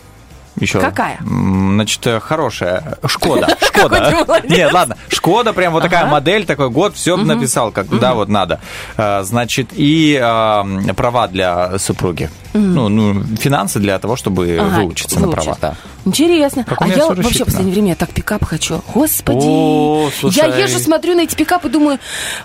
[0.59, 0.79] Еще.
[0.79, 1.19] Какая?
[1.21, 2.97] Значит, э, хорошая.
[3.05, 3.55] Шкода.
[3.61, 4.41] Шкода.
[4.47, 4.97] Нет, ладно.
[5.09, 8.59] Шкода, прям вот такая модель, такой год, все написал, как да, вот надо.
[8.97, 12.29] Э, Значит, и э, права для супруги.
[12.53, 15.57] Ну, ну, финансы для того, чтобы выучиться на права.
[15.61, 15.75] Да.
[16.05, 16.65] Интересно.
[16.67, 18.81] А я вообще в последнее время так пикап хочу.
[18.93, 20.35] Господи.
[20.35, 21.99] Я езжу, смотрю на эти пикапы, думаю,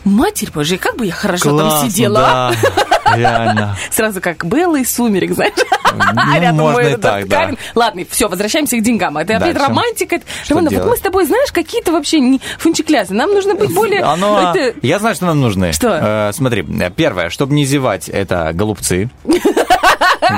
[0.05, 2.53] матерь божья, как бы я хорошо там сидела.
[3.07, 3.77] а?» Реально.
[3.90, 5.53] Сразу как Белла из «Сумерек», знаешь?
[5.95, 7.51] Ну, Рядом можно мой и так, да.
[7.75, 9.16] Ладно, все, возвращаемся к деньгам.
[9.16, 10.21] Это опять романтика.
[10.45, 13.14] Что Романов, вот мы с тобой, знаешь, какие-то вообще не фунчиклясы.
[13.14, 14.03] Нам нужно быть более...
[14.03, 14.53] Оно...
[14.55, 15.73] это- Я знаю, что нам нужны.
[15.73, 16.29] Что?
[16.29, 19.09] Э, смотри, э, первое, чтобы не зевать, это голубцы.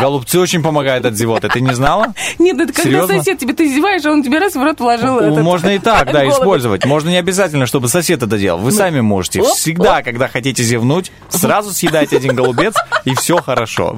[0.01, 1.49] Голубцы очень помогают от зевоты.
[1.49, 2.15] Ты не знала?
[2.39, 3.19] Нет, это когда Серьезно?
[3.19, 6.07] сосед тебе, ты зеваешь, а он тебе раз в рот вложил этот Можно и так,
[6.13, 6.35] да, голубь.
[6.35, 6.85] использовать.
[6.85, 8.59] Можно не обязательно, чтобы сосед это делал.
[8.61, 9.41] Вы сами можете.
[9.43, 12.75] оп, Всегда, когда хотите зевнуть, сразу съедайте один голубец,
[13.05, 13.97] и все хорошо.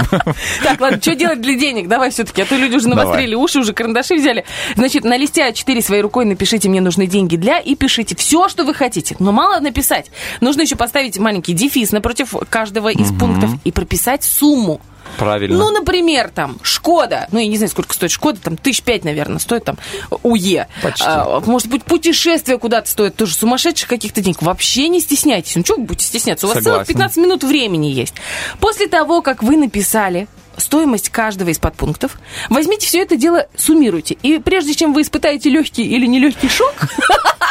[0.63, 1.89] Так, ладно, что делать для денег?
[1.89, 4.45] Давай все-таки, а то люди уже навострили уши, уже карандаши взяли.
[4.77, 8.65] Значит, на листе А4 своей рукой напишите «Мне нужны деньги для» и пишите все, что
[8.65, 9.17] вы хотите.
[9.19, 10.11] Но мало написать.
[10.41, 14.81] Нужно еще поставить маленький дефис напротив каждого из пунктов и прописать сумму.
[15.19, 15.59] Правильно.
[15.59, 19.39] Ну, например, там, Шкода, ну, я не знаю, сколько стоит Шкода, там, тысяч пять, наверное,
[19.39, 19.79] стоит там
[20.23, 20.69] УЕ.
[20.83, 21.05] Почти.
[21.07, 24.43] А, может быть, путешествие куда-то стоит тоже сумасшедших каких-то денег.
[24.43, 25.57] Вообще не стесняйтесь.
[25.57, 26.47] Ну, что вы будете стесняться?
[26.47, 26.95] У вас целых Согласен.
[26.95, 28.15] 15 минут времени есть.
[28.61, 32.19] После того, как вы написали стоимость каждого из подпунктов,
[32.49, 34.17] возьмите все это дело, суммируйте.
[34.23, 36.75] И прежде чем вы испытаете легкий или нелегкий шок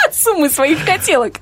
[0.06, 1.36] от суммы своих хотелок,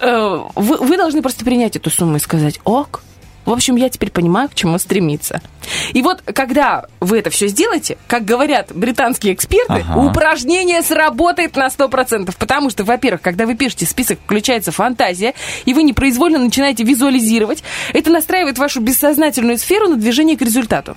[0.00, 3.02] э, вы, вы должны просто принять эту сумму и сказать «Ок».
[3.50, 5.42] В общем, я теперь понимаю, к чему стремиться.
[5.92, 9.98] И вот, когда вы это все сделаете, как говорят британские эксперты, Ага.
[9.98, 12.36] упражнение сработает на 100%.
[12.38, 15.34] Потому что, во-первых, когда вы пишете список, включается фантазия,
[15.64, 17.64] и вы непроизвольно начинаете визуализировать.
[17.92, 20.96] Это настраивает вашу бессознательную сферу на движение к результату.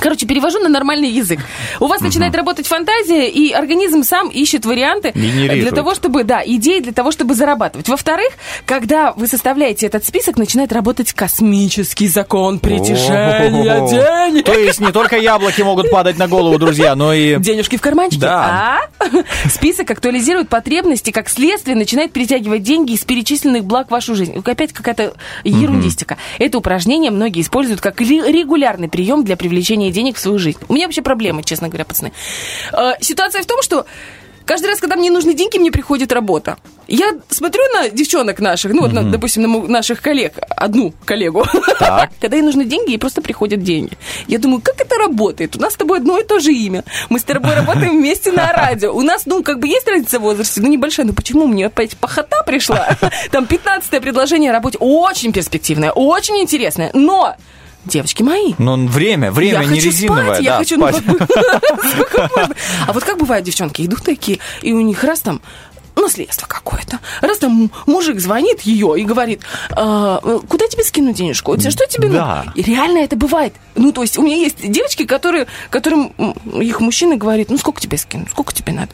[0.00, 1.40] Короче, перевожу на нормальный язык.
[1.80, 5.62] У вас начинает работать фантазия, и организм сам ищет варианты Генерирует.
[5.62, 7.88] для того, чтобы, да, идеи для того, чтобы зарабатывать.
[7.88, 8.28] Во-вторых,
[8.66, 13.88] когда вы составляете этот список, начинает работать космический закон притяжения О-о-о.
[14.30, 14.44] денег.
[14.44, 17.36] То есть не только яблоки могут падать на голову, друзья, но и...
[17.38, 18.20] Денежки в карманчике.
[18.22, 18.80] Да.
[19.02, 19.48] А?
[19.48, 24.42] Список актуализирует потребности, как следствие начинает притягивать деньги из перечисленных благ в вашу жизнь.
[24.44, 26.16] Опять какая-то ерундистика.
[26.38, 30.58] Это упражнение многие используют как ре- регулярный прием для привлечения денег в свою жизнь.
[30.68, 32.12] У меня вообще проблемы, честно говоря, пацаны.
[32.72, 33.86] Э, Ситуация в том, что
[34.46, 36.58] Каждый раз, когда мне нужны деньги, мне приходит работа.
[36.86, 41.46] Я смотрю на девчонок наших, ну вот, на, допустим, на наших коллег, одну коллегу,
[41.78, 42.10] Так.
[42.20, 43.96] когда ей нужны деньги, ей просто приходят деньги.
[44.26, 45.56] Я думаю, как это работает?
[45.56, 46.84] У нас с тобой одно и то же имя.
[47.08, 48.92] Мы с тобой работаем вместе на радио.
[48.92, 51.06] У нас, ну, как бы есть разница в возрасте, ну, небольшая.
[51.06, 52.98] Ну, почему мне опять похота пришла?
[53.30, 54.76] Там 15 предложение о работе.
[54.78, 56.90] Очень перспективное, очень интересное.
[56.92, 57.34] Но,
[57.84, 60.24] девочки мои, Ну, время, время я не хочу резиновое.
[60.26, 61.04] спать, я да, хочу, ну, спать.
[61.06, 61.26] можно?
[62.86, 65.40] А вот как бывает, девчонки идут такие, и у них раз там
[65.96, 66.98] наследство какое-то.
[67.20, 71.58] Раз там мужик звонит ее и говорит, «А, э, куда тебе скинуть денежку?
[71.58, 72.46] Что тебе Да.
[72.54, 73.54] И реально это бывает.
[73.76, 76.08] Ну, то есть у меня есть девочки, которые, которым
[76.60, 78.90] их мужчина говорит, ну, сколько тебе скинуть, сколько тебе надо?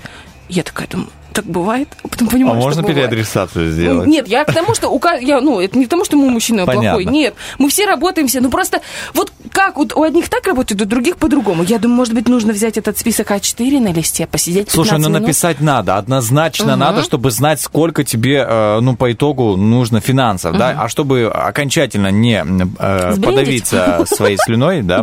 [0.49, 1.89] Я такая думаю, так бывает?
[2.05, 3.09] А потом А понимаю, можно что бывает.
[3.11, 4.07] переадресацию сделать?
[4.09, 6.67] Нет, я к тому, что у я, ну, это не к тому, что мой мужчина
[6.67, 6.91] Понятно.
[6.91, 7.05] плохой.
[7.07, 8.41] Нет, мы все работаем все.
[8.41, 8.81] Ну просто
[9.15, 11.63] вот как вот у одних так работает, у других по-другому.
[11.63, 15.09] Я думаю, может быть, нужно взять этот список А4 на листе, посидеть 15 Слушай, ну
[15.09, 15.23] минут.
[15.23, 16.79] написать надо, однозначно Мгм.
[16.81, 22.11] надо, чтобы знать, сколько тебе, э, ну, по итогу нужно финансов, да, а чтобы окончательно
[22.11, 22.45] не
[22.79, 25.03] э, подавиться своей слюной, да,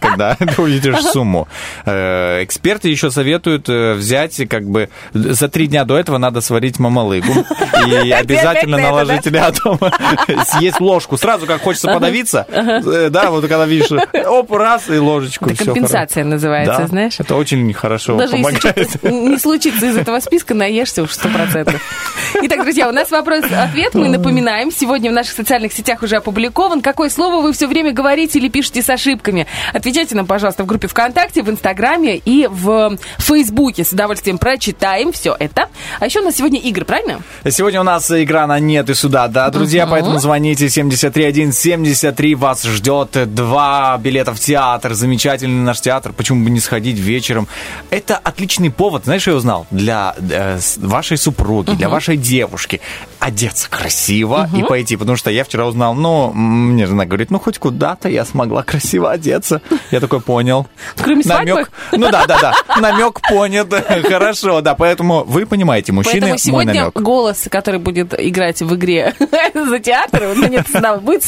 [0.00, 1.48] когда ты увидишь сумму.
[1.86, 6.78] Э, Эксперты еще советуют э, взять, как бы, за три дня до этого надо сварить
[6.78, 7.32] мамалыгу
[7.86, 9.78] и обязательно наложить рядом,
[10.46, 13.92] съесть ложку, сразу как хочется подавиться, э, да, вот когда видишь,
[14.26, 15.50] оп, раз, и ложечку.
[15.50, 17.20] Это компенсация называется, знаешь.
[17.20, 19.02] Это очень хорошо помогает.
[19.02, 21.80] не случится из этого списка, наешься уж сто процентов.
[22.42, 23.94] Итак, друзья, у нас вопрос-ответ.
[23.94, 26.80] Мы напоминаем, сегодня в наших социальных сетях уже опубликован.
[26.80, 29.46] Какое слово вы все время говорите или пишете с ошибками?
[29.72, 33.84] Отвечайте нам, пожалуйста, в группе ВКонтакте, в Инстаграме и в Фейсбуке.
[33.84, 35.68] С удовольствием прочитаем все это.
[36.00, 37.20] А еще у нас сегодня игры, правильно?
[37.48, 43.34] Сегодня у нас игра на нет и сюда, да, друзья, поэтому звоните 73173 вас ждет
[43.34, 47.48] два билета в театр, замечательный наш театр, почему бы не сходить вечером.
[47.90, 52.80] Это отличный повод, знаешь, я узнал, для э, вашей супруги, для вашей девушки
[53.18, 57.58] одеться красиво и пойти, потому что я вчера узнал, ну, мне жена говорит, ну, хоть
[57.58, 59.60] куда-то я смогла красиво одеться.
[59.90, 60.66] Я такой понял.
[60.96, 61.22] Кроме?
[61.24, 61.70] Намек.
[61.92, 62.80] Ну да, да, да.
[62.80, 63.72] Намек понят.
[64.08, 64.74] Хорошо, да.
[64.74, 66.94] Поэтому вы понимаете, мужчины, Поэтому мой сегодня намек.
[67.00, 69.14] голос, который будет играть в игре
[69.54, 71.22] за театр, нет, да, будет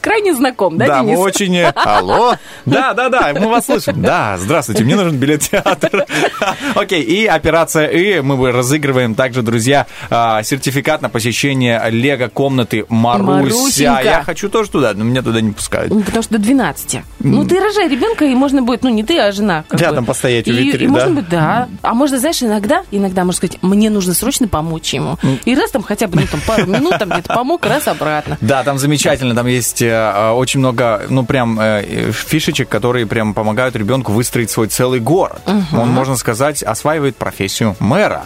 [0.00, 1.56] крайне знаком, да, Да, мы очень...
[1.56, 2.36] э, Алло?
[2.64, 4.00] Да, да, да, мы вас слышим.
[4.00, 6.06] Да, здравствуйте, мне нужен билет в театр.
[6.74, 14.00] Окей, и операция «И» мы разыгрываем также, друзья, а, сертификат на посещение Лего-комнаты Маруся.
[14.02, 15.92] Я хочу тоже туда, но меня туда не пускают.
[15.92, 17.00] Ну, Потому что до 12.
[17.20, 19.64] Ну, ты рожай ребенка, и можно будет, ну, не ты, а жена.
[19.70, 21.14] Рядом постоять у витрины, можно да?
[21.14, 21.68] будет, да.
[21.82, 25.18] А можно, знаешь, иногда, иногда можно сказать, мне нужно срочно помочь ему.
[25.44, 28.38] И раз там хотя бы, ну, там, пару минут там где-то помог, раз обратно.
[28.40, 33.34] Да, там замечательно, там есть э, э, очень много, ну, прям э, фишечек, которые прям
[33.34, 35.40] помогают ребенку выстроить свой целый город.
[35.72, 38.24] Он, можно сказать, осваивает профессию мэра.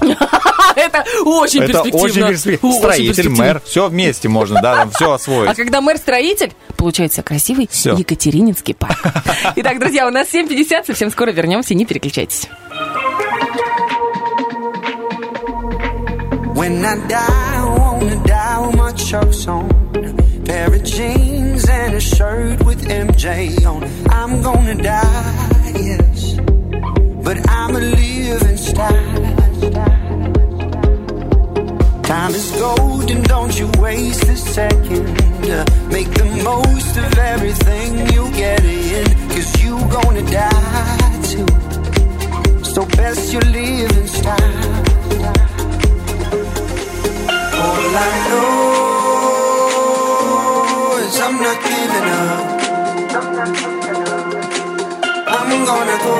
[0.76, 2.04] Это очень Это перспективно.
[2.04, 2.68] очень перспективно.
[2.68, 3.44] Очень Строитель, перспективно.
[3.44, 5.56] мэр, все вместе можно, да, там все А освоить.
[5.56, 7.94] когда мэр-строитель, получается красивый Всё.
[7.96, 8.98] Екатерининский парк.
[9.56, 12.48] Итак, друзья, у нас 7.50, совсем скоро вернемся, не переключайтесь.
[16.64, 19.68] When I die, I wanna die with my chucks on.
[20.46, 23.82] Pair of jeans and a shirt with MJ on.
[24.08, 26.40] I'm gonna die, yes.
[27.22, 29.24] But I'm a living style.
[32.02, 35.04] Time is gold and don't you waste a second.
[35.92, 39.04] Make the most of everything you get in.
[39.28, 41.46] Cause you gonna die too.
[42.64, 44.93] So best you live in style.
[47.64, 48.50] All I know
[51.04, 52.44] is I'm not giving up.
[55.36, 56.16] I'm gonna go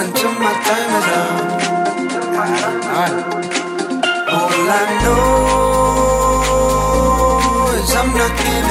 [0.00, 1.34] until my time is up.
[4.36, 5.28] All I know
[7.78, 8.69] is I'm not giving up.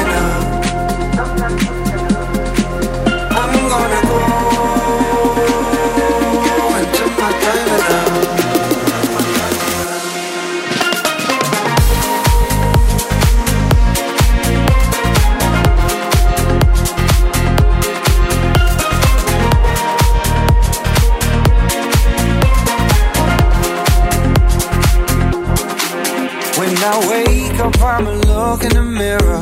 [28.40, 29.42] Look in the mirror.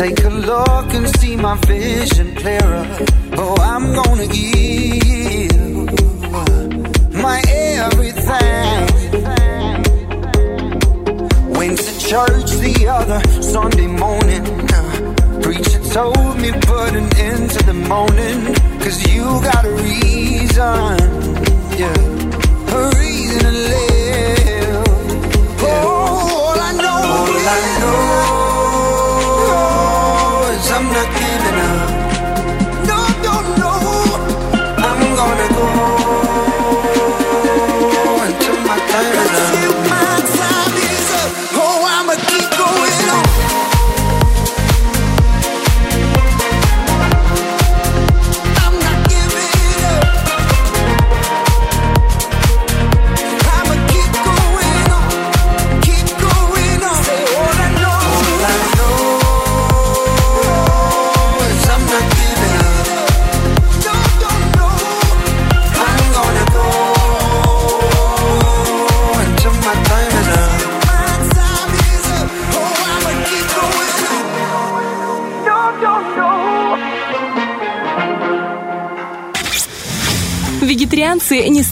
[0.00, 2.84] Take a look and see my vision clearer.
[3.42, 5.90] Oh, I'm gonna give
[7.26, 7.38] my
[7.80, 8.78] everything.
[11.58, 13.20] Went to church the other
[13.54, 14.44] Sunday morning.
[15.44, 18.42] Preacher told me put an end to the moaning.
[18.82, 20.96] Cause you got a reason,
[21.82, 21.98] yeah,
[22.76, 23.91] a reason to live.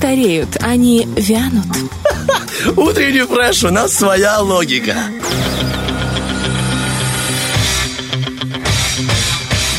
[0.00, 1.66] Стареют, они вянут.
[2.76, 4.96] Утренний фреш, у нас своя логика.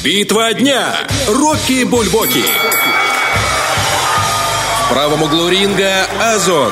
[0.03, 0.93] Битва дня.
[1.27, 2.43] Рокки Бульбоки.
[4.85, 6.05] В правом углу ринга
[6.35, 6.71] Озон.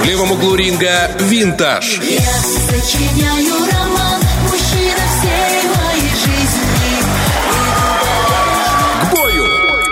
[0.00, 2.00] В левом углу ринга Винтаж.
[2.02, 3.73] Я сочиняю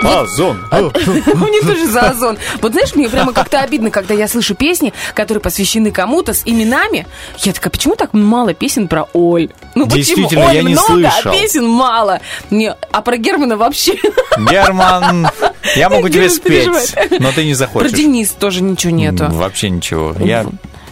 [0.07, 0.65] Озон.
[0.71, 2.37] Мне тоже за озон.
[2.61, 7.07] Вот знаешь, мне прямо как-то обидно, когда я слышу песни, которые посвящены кому-то с именами.
[7.39, 9.49] Я такая, почему так мало песен про Оль?
[9.75, 10.27] Ну почему?
[10.27, 11.31] Оль я не много, слышал.
[11.31, 12.19] а песен мало.
[12.49, 13.93] Не, а про Германа вообще.
[14.49, 15.27] Герман,
[15.75, 16.69] я могу тебе спеть,
[17.19, 17.91] но ты не Про захочешь.
[17.91, 19.27] Денис тоже ничего нету.
[19.29, 20.15] Вообще ничего.
[20.19, 20.45] Я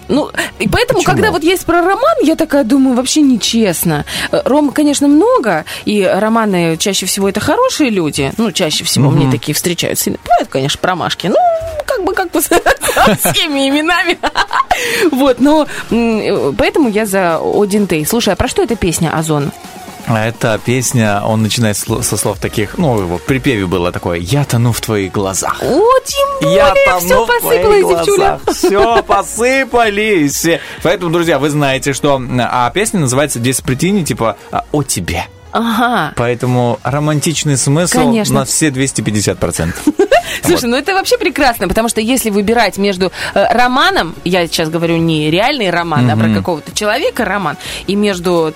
[0.07, 0.29] Ну,
[0.59, 1.15] и поэтому, Почему?
[1.15, 4.05] когда вот есть про роман, я такая думаю, вообще нечестно.
[4.31, 8.31] Э, Ром, конечно, много, и романы чаще всего это хорошие люди.
[8.37, 10.11] Ну, чаще всего мне такие встречаются.
[10.11, 11.27] Бывают, конечно, промашки.
[11.27, 11.35] Ну,
[11.85, 14.17] как бы, как бы с всеми именами.
[15.11, 18.05] Вот, но э, поэтому я за Один Тей.
[18.05, 19.51] Слушай, а про что эта песня Озон?
[20.07, 24.43] А Эта песня, он начинает со слов таких, ну, его в припеве было такое «Я
[24.43, 25.61] тону в твоих глазах».
[25.61, 28.39] О, тем более, все посыпалось, девчуля.
[28.53, 30.47] Все посыпались.
[30.83, 35.25] Поэтому, друзья, вы знаете, что а песня называется «Деспретини», типа а, «О тебе».
[35.51, 36.13] Ага.
[36.15, 38.39] Поэтому романтичный смысл Конечно.
[38.39, 39.73] на все 250%.
[40.43, 44.97] Слушай, ну это вообще прекрасно, потому что если выбирать между э, романом, я сейчас говорю
[44.97, 47.57] не реальный роман, а про какого-то человека роман,
[47.87, 48.53] и между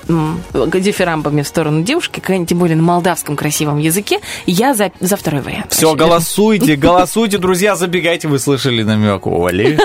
[0.54, 5.72] дифирамбами в сторону девушки, тем более на молдавском красивом языке, я за, за второй вариант.
[5.72, 9.78] Все, голосуйте, голосуйте, друзья, забегайте, вы слышали намек Оли.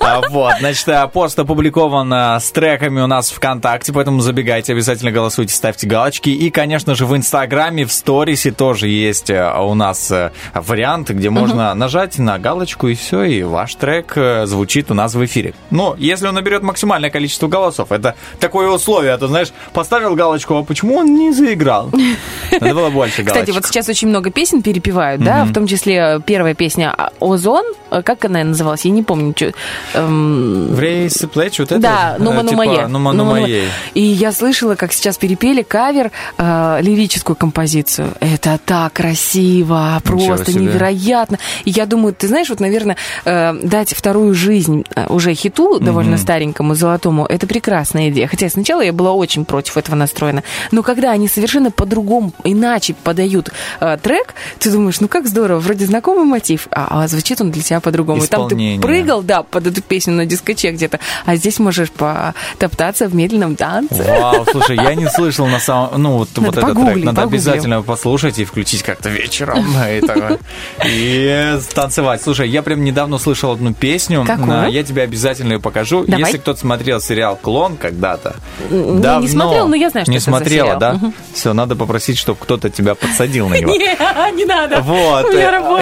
[0.00, 5.10] А, Вот, значит, а, пост опубликован а, с треками у нас ВКонтакте, поэтому забегайте, обязательно
[5.10, 6.30] голосуйте, ставьте галочки.
[6.30, 10.12] И, конечно же, в Инстаграме, в сторисе тоже есть у нас
[10.54, 15.14] вариант, где можно нажать на галочку, и все, и ваш трек а, звучит у нас
[15.14, 15.54] в эфире.
[15.70, 20.56] Но если он наберет максимальное количество голосов, это такое условие, а то, знаешь, поставил галочку,
[20.56, 21.90] а почему он не заиграл?
[22.52, 23.42] Надо было больше галочек.
[23.42, 27.64] Кстати, вот сейчас очень много песен перепевают, да, в том числе э, первая песня «Озон»,
[27.87, 29.32] э, как она называлась, я не помню.
[29.34, 29.52] чё,
[29.94, 31.80] эм, В рейсе плеч вот это?
[31.80, 32.88] Да, Э, ману типа.
[32.88, 33.68] Ну ману моей.
[33.94, 38.14] И я слышала, как сейчас перепели кавер, э, лирическую композицию.
[38.20, 41.38] Это так красиво, просто невероятно.
[41.64, 46.18] И я думаю, ты знаешь, вот, наверное, э, дать вторую жизнь э, уже хиту, довольно
[46.18, 48.26] старенькому, золотому, это прекрасная идея.
[48.28, 50.42] Хотя сначала я была очень против этого настроена.
[50.70, 55.86] Но когда они совершенно по-другому, иначе подают э, трек, ты думаешь, ну как здорово, вроде
[55.86, 58.26] знакомый мотив, а, а звучит он для тебя по-другому.
[58.26, 63.14] Там ты прыгал, да, под эту песню на дискоче где-то, а здесь можешь потоптаться в
[63.14, 64.02] медленном танце.
[64.02, 66.00] Вау, слушай, я не слышал на самом...
[66.02, 67.04] Ну, вот, вот этот трек.
[67.04, 69.64] Надо обязательно послушать и включить как-то вечером.
[70.86, 72.22] И, танцевать.
[72.22, 74.24] Слушай, я прям недавно услышал одну песню.
[74.26, 74.70] Какую?
[74.70, 76.04] Я тебе обязательно ее покажу.
[76.06, 78.36] Если кто-то смотрел сериал «Клон» когда-то.
[78.70, 81.00] не давно- смотрел, но я знаю, что Не смотрела, да?
[81.32, 83.70] Все, надо попросить, чтобы кто-то тебя подсадил на него.
[83.70, 84.80] Не, не надо.
[84.80, 85.32] Вот.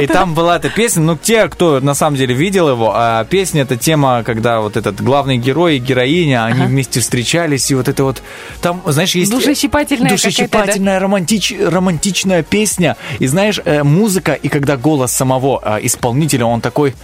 [0.01, 1.03] И там была эта песня.
[1.03, 5.01] Ну, те, кто на самом деле видел его, а песня это тема, когда вот этот
[5.01, 8.23] главный герой и героиня, они вместе встречались, и вот это вот
[8.61, 12.97] там, знаешь, есть Душещипательная душещипательная романтич, романтичная песня.
[13.19, 16.95] И знаешь, э, музыка, и когда голос самого э, исполнителя, он такой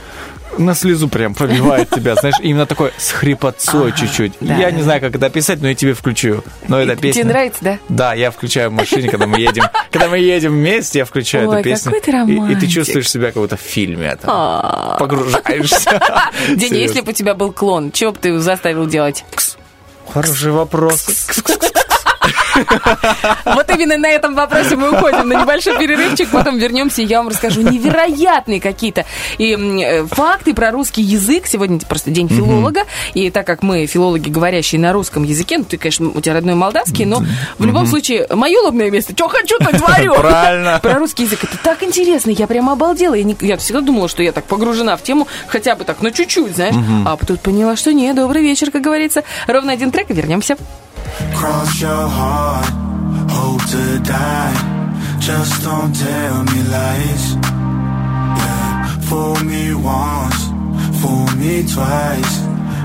[0.59, 4.35] на слезу прям пробивает тебя, знаешь, именно такой с хрипотцой чуть-чуть.
[4.41, 6.43] я не знаю, как это описать, но я тебе включу.
[6.69, 7.25] Но эта Тебе песня...
[7.25, 7.79] нравится, да?
[7.89, 9.65] Да, я включаю в машине, когда мы едем.
[9.91, 11.93] Когда мы едем вместе, я включаю эту песню.
[11.93, 14.17] какой ты и, и ты чувствуешь себя как будто в фильме.
[14.25, 14.97] А.
[14.99, 16.01] Погружаешься.
[16.47, 16.75] Серьезно.
[16.75, 19.25] если бы у тебя был клон, что бы ты заставил делать?
[20.13, 21.07] Хороший вопрос.
[23.45, 27.29] Вот именно на этом вопросе мы уходим на небольшой перерывчик, потом вернемся, и я вам
[27.29, 29.05] расскажу невероятные какие-то
[29.39, 31.47] и, э, факты про русский язык.
[31.47, 32.83] Сегодня просто день филолога,
[33.15, 36.55] и так как мы филологи, говорящие на русском языке, ну ты, конечно, у тебя родной
[36.55, 37.23] молдавский, но
[37.59, 40.15] в любом случае, мое лобное место, что хочу, то говорю.
[40.15, 40.79] Правильно.
[40.83, 41.45] Про русский язык.
[41.45, 43.15] Это так интересно, я прямо обалдела.
[43.15, 46.11] Я, не- я всегда думала, что я так погружена в тему, хотя бы так, ну
[46.11, 46.75] чуть-чуть, знаешь.
[47.07, 49.25] А тут поняла, что не, добрый вечер, как говорится.
[49.47, 50.57] Ровно один трек, и вернемся.
[51.35, 52.69] Cross your heart,
[53.31, 54.73] hope to die.
[55.19, 57.25] Just don't tell me lies.
[58.41, 60.41] Yeah, fool me once,
[61.01, 62.35] fool me twice.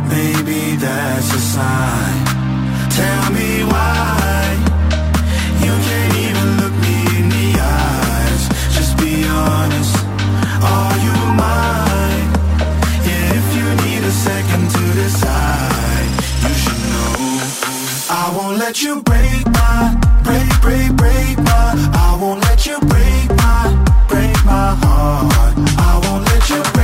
[0.10, 2.26] Maybe that's a sign.
[3.00, 4.58] Tell me why
[5.66, 8.44] you can't even look me in the eyes.
[8.76, 9.96] Just be honest.
[10.64, 11.97] Are you mine?
[18.68, 21.90] Let you break my, break, break, break my.
[21.94, 23.64] I won't let you break my,
[24.10, 25.56] break my heart.
[25.80, 26.77] I won't let you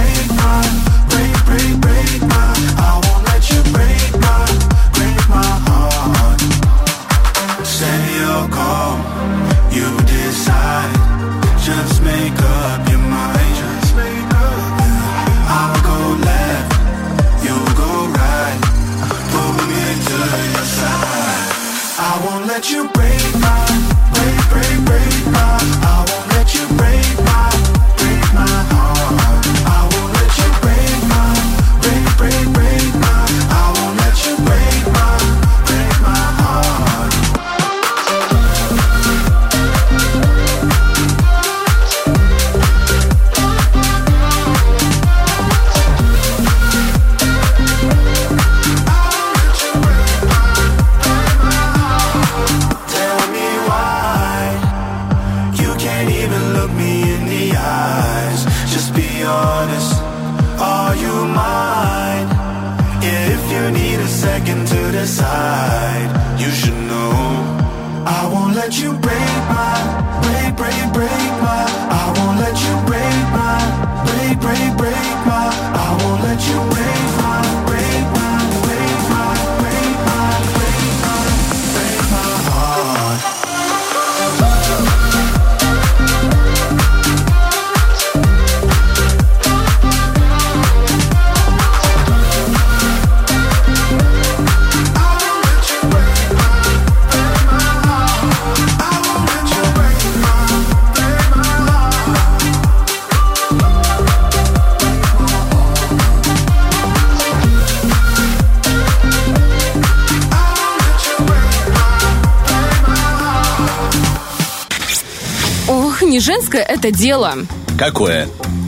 [116.14, 117.34] не женское это дело.
[117.76, 118.28] Какое?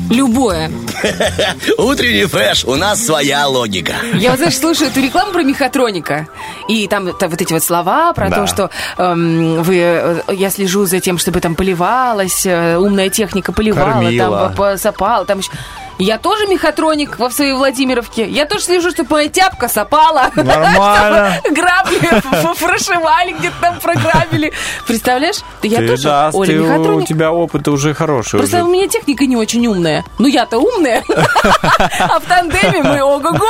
[0.09, 0.71] Любое.
[1.77, 3.93] Утренний фреш, у нас своя логика.
[4.15, 6.27] Я вот, знаешь, слушаю эту рекламу про мехатроника.
[6.67, 8.35] И там, там вот эти вот слова про Да.
[8.35, 13.51] то, что эм, вы, э, я слежу за тем, чтобы там поливалась, э, умная техника
[13.51, 14.39] поливала, Кормила.
[14.47, 15.51] там посыпала, там еще...
[15.97, 18.27] Я тоже мехатроник во своей Владимировке.
[18.27, 20.29] Я тоже слежу, чтобы моя тяпка сопала.
[20.35, 21.37] Нормально.
[21.49, 24.51] Грабли ф- прошивали, где-то там програбили.
[24.87, 25.37] Представляешь?
[25.61, 27.07] Да Я Ты, тоже, да, Оля, ты- у мехатроник.
[27.07, 28.39] тебя опыт уже хороший.
[28.39, 28.65] Просто уже.
[28.65, 30.03] у меня техника не очень умная.
[30.19, 31.03] Ну, я-то умная.
[31.99, 33.47] А в тандеме мы ого-го.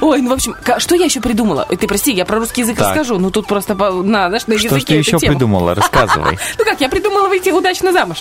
[0.00, 1.66] Ой, ну, в общем, что я еще придумала?
[1.68, 3.18] Ты прости, я про русский язык расскажу.
[3.18, 5.74] Ну, тут просто, на, знаешь, на Что языке ты эта еще придумала?
[5.82, 6.38] Рассказывай.
[6.58, 8.18] Ну как, я придумала выйти удачно замуж.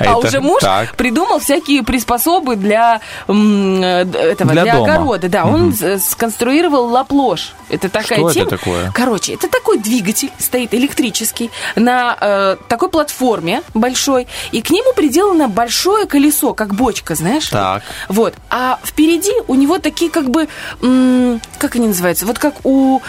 [0.00, 0.62] А уже муж
[0.96, 1.82] придумал всякие
[2.28, 4.84] приспособы для э, этого, Для для, дома.
[4.94, 5.28] огорода.
[5.28, 7.52] Да, он с- сконструировал лаплош.
[7.70, 8.50] Это такая Что это тема.
[8.50, 8.92] такое?
[8.94, 15.48] Короче, это такой двигатель стоит электрический на э, такой платформе большой, и к нему приделано
[15.48, 17.48] большое колесо, как бочка, знаешь?
[17.48, 17.82] Так.
[18.08, 18.34] Вот.
[18.50, 20.48] А впереди у него такие как бы,
[20.82, 22.26] м, как они называются?
[22.26, 23.00] Вот как у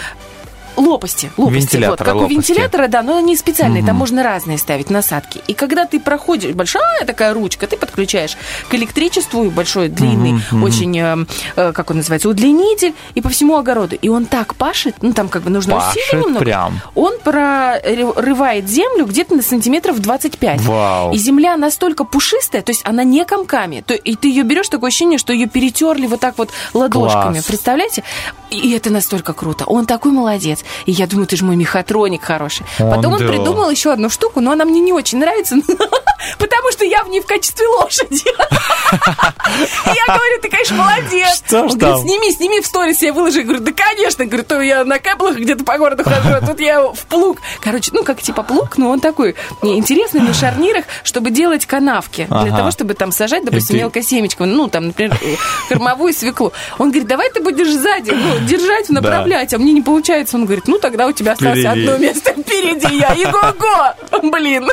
[0.79, 2.33] лопасти, лопасти, Вентилятора, вот, как лопасти.
[2.33, 5.41] у вентилятора, да, но они специальные, там можно разные ставить насадки.
[5.47, 8.37] И когда ты проходишь, большая такая ручка, ты подключаешь
[8.69, 11.25] к электричеству, большой, длинный, очень, э,
[11.55, 13.95] э, как он называется, удлинитель, и по всему огороду.
[13.95, 16.39] И он так пашет, ну там как бы нужно Пашет усилие немного.
[16.39, 16.81] прям.
[16.95, 20.61] Он прорывает землю где-то на сантиметров 25.
[20.61, 21.13] Вау.
[21.13, 23.81] И земля настолько пушистая, то есть она не комками.
[23.85, 27.33] То, и ты ее берешь, такое ощущение, что ее перетерли вот так вот ладошками.
[27.33, 27.45] Класс.
[27.45, 28.03] Представляете?
[28.49, 29.65] И это настолько круто.
[29.65, 30.63] Он такой молодец.
[30.85, 32.65] И я думаю, ты же мой мехатроник хороший.
[32.79, 33.27] Он Потом он да.
[33.27, 35.55] придумал еще одну штуку, но она мне не очень нравится,
[36.37, 38.23] потому что я в ней в качестве лошади.
[38.23, 41.43] И я говорю, ты, конечно, молодец.
[41.45, 43.39] Что Он говорит, сними, сними в сторис, я выложу.
[43.39, 44.25] Я говорю, да, конечно.
[44.25, 47.39] Говорю, то я на каблах где-то по городу хожу, а тут я в плуг.
[47.61, 52.27] Короче, ну, как типа плуг, но он такой интересный на шарнирах, чтобы делать канавки.
[52.29, 55.35] Для того, чтобы там сажать, допустим, мелкое семечко, ну, там, например, э,
[55.69, 56.51] кормовую свеклу.
[56.77, 60.37] Он говорит, давай ты будешь сзади, ну, держать, направлять, а мне не получается.
[60.37, 61.87] Он говорит, ну, тогда у тебя осталось Впереди.
[61.87, 63.13] одно место впереди я.
[63.13, 64.29] Иго-го!
[64.29, 64.69] Блин.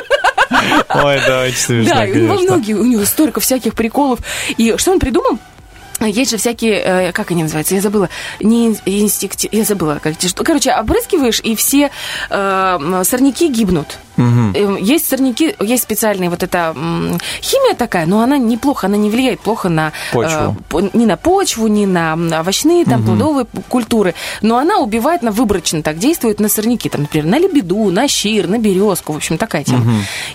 [0.89, 2.41] Ой, да, очень смешно, Да, и конечно.
[2.43, 4.19] многие, у него столько всяких приколов.
[4.57, 5.37] И что он придумал?
[6.05, 10.13] Есть же всякие, э, как они называются, я забыла, не ин- инстинкти, я забыла, как
[10.21, 10.43] что.
[10.43, 11.89] Короче, обрызгиваешь, и все
[12.29, 13.97] э, сорняки гибнут.
[14.55, 16.73] Э, Есть сорняки, есть специальная вот эта
[17.41, 20.57] химия такая, но она неплохо, она не влияет плохо на Почву.
[20.73, 25.31] э, ни на почву, ни на овощные, там, плодовые п- культуры, но она убивает на
[25.31, 29.37] выборочно так действует на сорняки, там, например, на лебеду, на щир, на березку, в общем,
[29.37, 29.83] такая тема.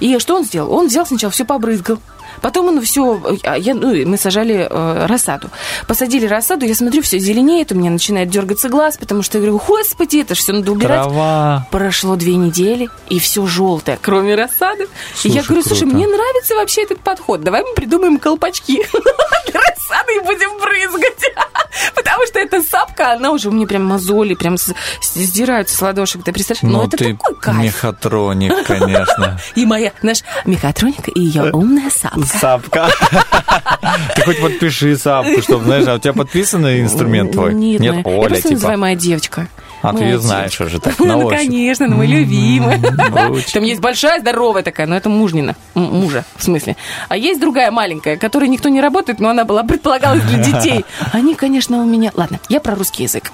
[0.01, 0.73] И что он сделал?
[0.73, 1.99] Он взял сначала все побрызгал,
[2.43, 3.21] Потом он все,
[3.59, 5.49] я, ну, мы сажали э, рассаду.
[5.87, 9.63] Посадили рассаду, я смотрю, все зеленеет, у меня начинает дергаться глаз, потому что я говорю,
[9.67, 11.03] господи, это же все надо убирать.
[11.03, 11.67] Трава.
[11.71, 14.85] Прошло две недели, и все желтое, кроме рассады.
[14.85, 15.97] и я Слушай, говорю, слушай, круто.
[15.97, 17.43] мне нравится вообще этот подход.
[17.43, 21.33] Давай мы придумаем колпачки для рассады и будем брызгать.
[21.95, 24.57] Потому что эта сапка, она уже у меня прям мозоли, прям
[25.03, 26.23] сдираются с ладошек.
[26.25, 26.63] Ты представляешь?
[26.63, 27.59] Ну, Ну, это такой кайф.
[27.63, 29.39] мехатроник, конечно.
[29.55, 32.21] И моя, знаешь, мехатроника и ее умная сапка.
[32.41, 32.89] Сапка.
[34.15, 37.55] Ты хоть подпиши сапку, чтобы, знаешь, а у тебя подписанный инструмент твой?
[37.55, 38.81] Нет, я Оля, просто называю типа.
[38.81, 39.49] моя девочка.
[39.83, 42.07] А ты ее знаешь уже так, на Ну, конечно, ну, мы
[43.29, 43.53] ручки.
[43.53, 45.57] Там есть большая, здоровая такая, но это мужнина.
[45.75, 46.77] Мужа, в смысле.
[47.09, 50.85] А есть другая маленькая, которой никто не работает, но она была предполагалась для детей.
[51.13, 52.13] Они, конечно, у меня...
[52.15, 53.31] Ладно, я про русский язык.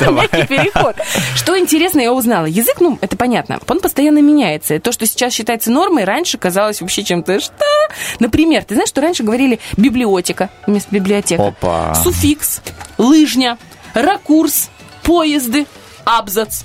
[0.00, 0.96] Мягкий переход.
[1.34, 2.46] Что интересно, я узнала.
[2.46, 4.74] Язык, ну, это понятно, он постоянно меняется.
[4.74, 7.40] И То, что сейчас считается нормой, раньше казалось вообще чем-то...
[7.40, 7.64] Что?
[8.20, 11.46] Например, ты знаешь, что раньше говорили библиотека вместо библиотека?
[11.48, 11.94] Опа.
[11.94, 12.60] Суффикс,
[12.98, 13.58] лыжня,
[13.94, 14.70] ракурс,
[15.02, 15.66] поезды,
[16.04, 16.62] абзац.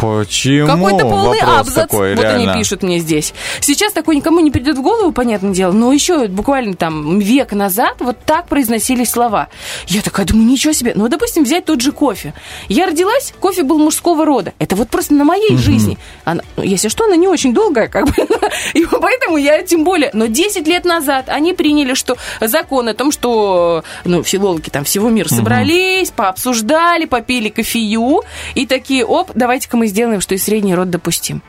[0.00, 0.66] Почему?
[0.66, 1.74] Какой-то полный Вопрос абзац.
[1.74, 2.52] такой, вот реально.
[2.52, 3.34] они пишут мне здесь.
[3.60, 7.96] Сейчас такой никому не придет в голову, понятное дело, но еще буквально там век назад
[7.98, 9.48] вот так произносились слова.
[9.88, 10.92] Я такая думаю, ничего себе.
[10.94, 12.32] Ну, допустим, взять тот же кофе.
[12.68, 14.54] Я родилась, кофе был мужского рода.
[14.58, 15.98] Это вот просто на моей жизни.
[16.24, 18.14] Она, ну, если что, она не очень долгая, как бы.
[18.74, 20.10] И поэтому я тем более.
[20.14, 25.10] Но 10 лет назад они приняли, что закон о том, что ну, филологи там всего
[25.10, 28.22] мира собрались, пообсуждали, попили кофею
[28.54, 31.42] и такие, оп, давайте-ка мы сделаем, что и средний род допустим.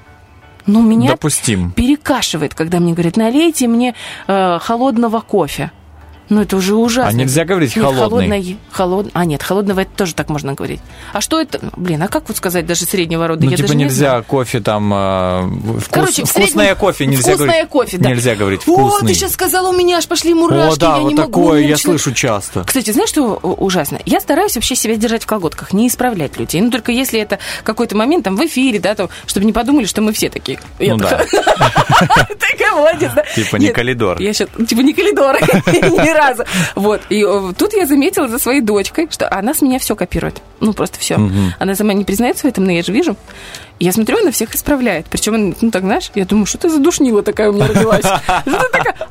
[0.67, 1.71] Ну, меня Допустим.
[1.71, 3.95] перекашивает, когда мне говорят, налейте мне
[4.27, 5.71] э, холодного кофе.
[6.31, 7.09] Ну, это уже ужасно.
[7.09, 7.99] А нельзя говорить Нет, холодный?
[8.29, 10.79] холодное- холод- А, нет, холодного это тоже так можно говорить.
[11.11, 11.59] А что это?
[11.61, 13.43] Ну, Блин, а как вот сказать даже среднего рода?
[13.43, 14.23] Ну, Я типа не нельзя знаю.
[14.23, 14.93] кофе там...
[14.93, 14.97] э,
[15.81, 17.69] вкус- Короче, вкусное среднем- кофе нельзя вкусное говорить.
[17.69, 18.09] кофе, да.
[18.09, 19.07] Нельзя говорить О, вкусный.
[19.09, 21.27] ты сейчас сказала, у меня аж пошли мурашки, О, да, я вот не могу.
[21.41, 22.63] такое я начинаю- слышу часто.
[22.63, 23.99] Кстати, знаешь, что ужасно?
[24.05, 26.61] Я стараюсь вообще себя держать в колготках, не исправлять людей.
[26.61, 30.01] Ну, только если это какой-то момент там в эфире, да, там, чтобы не подумали, что
[30.01, 30.59] мы все такие.
[30.79, 31.25] Я Ну да.
[32.39, 33.23] такая, молодец, да?
[33.35, 34.21] Типа не Нет, коридор.
[34.21, 35.35] Я сейчас, типа не коридор,
[36.21, 36.43] ни разу.
[36.75, 40.41] Вот, и э, тут я заметила за своей дочкой, что она с меня все копирует.
[40.59, 41.19] Ну, просто все.
[41.59, 43.15] Она сама не признается в этом, но я же вижу.
[43.79, 45.07] Я смотрю, она всех исправляет.
[45.09, 48.05] Причем, ну так, знаешь, я думаю, что ты за душнила такая у меня родилась?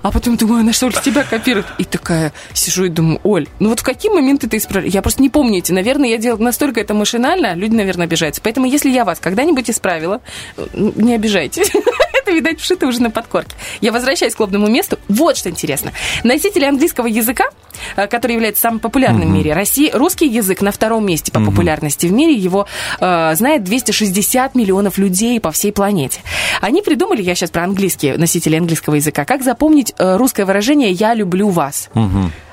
[0.03, 1.67] А потом думаю, она что ли тебя копирует?
[1.77, 4.95] И такая сижу и думаю, Оль, ну вот в какие моменты ты исправляешь?
[4.95, 5.73] Я просто не помню эти.
[5.73, 8.41] Наверное, я делаю настолько это машинально, люди, наверное, обижаются.
[8.43, 10.23] Поэтому, если я вас когда-нибудь исправила,
[10.57, 11.71] э, не обижайтесь.
[12.31, 13.57] Это, видать, вшито уже на подкорке.
[13.81, 14.99] Я возвращаюсь к лобному месту.
[15.09, 15.93] Вот что интересно.
[16.23, 17.47] Носители английского языка,
[17.97, 22.07] э, который является самым популярным в мире, России, русский язык на втором месте по популярности
[22.07, 22.35] в мире.
[22.35, 22.67] Его
[23.01, 26.21] э, знает 260 миллионов людей по всей планете.
[26.61, 31.15] Они придумали, я сейчас про английские, носители английского языка, как запомнить э, русское выражение «я
[31.15, 31.91] люблю вас».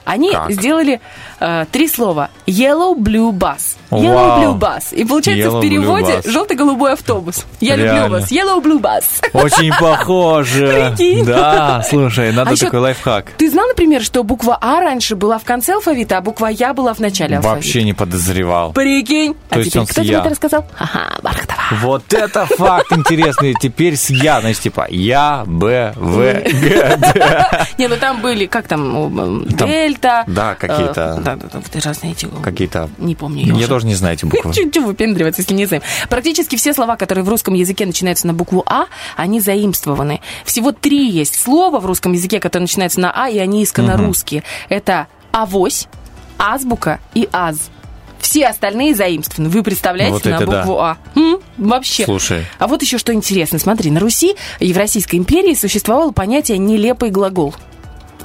[0.07, 0.51] Они Как?
[0.51, 1.01] сделали
[1.41, 2.29] э, три слова.
[2.47, 3.75] Yellow Blue Bus.
[3.91, 4.39] Yellow.
[4.39, 4.95] Blue Bus.
[4.95, 7.45] И получается Yellow в переводе желто-голубой автобус.
[7.59, 8.05] Я Реально.
[8.05, 8.31] люблю вас.
[8.31, 9.03] Yellow Blue Bus.
[9.33, 10.93] Очень похоже.
[10.95, 11.25] Прикинь.
[11.25, 13.31] Да, слушай, надо А такой лайфхак.
[13.37, 16.93] Ты знал, например, что буква А раньше была в конце алфавита, а буква Я была
[16.93, 17.55] в начале алфавита?
[17.55, 18.71] Вообще не подозревал.
[18.71, 19.33] Прикинь.
[19.33, 20.65] То а есть теперь он кто тебе это рассказал?
[20.77, 21.59] Ага, Бархатова.
[21.81, 23.55] Вот это факт интересный.
[23.61, 27.67] Теперь с я, значит, типа я, Б, В, Г, Д.
[27.77, 29.69] Не, ну там были, как там, Там,
[30.01, 30.23] Дельта.
[30.27, 32.27] да, какие-то- э, Да, да, да, вот разные эти.
[32.43, 32.89] Какие-то...
[32.97, 33.41] Не помню.
[33.41, 33.67] я Я уже.
[33.67, 34.53] тоже не знаю эти буквы.
[34.53, 35.83] Чуть-чуть выпендриваться, если не знаем.
[36.09, 38.85] Практически все слова, которые в русском языке начинаются на букву А,
[39.15, 40.21] они заимствованы.
[40.45, 44.43] Всего три есть слова в русском языке, которые начинаются на А, и они исконно русские.
[44.69, 45.87] Это авось,
[46.37, 47.57] азбука и аз.
[48.19, 49.49] Все остальные заимствованы.
[49.49, 50.57] Вы представляете Вот на это да.
[50.61, 50.97] букву А?
[51.15, 52.03] М, вообще.
[52.05, 52.45] Слушай.
[52.59, 53.59] А вот еще что интересно.
[53.59, 57.53] Смотри, на Руси и в Российской империи существовало понятие «нелепый глагол».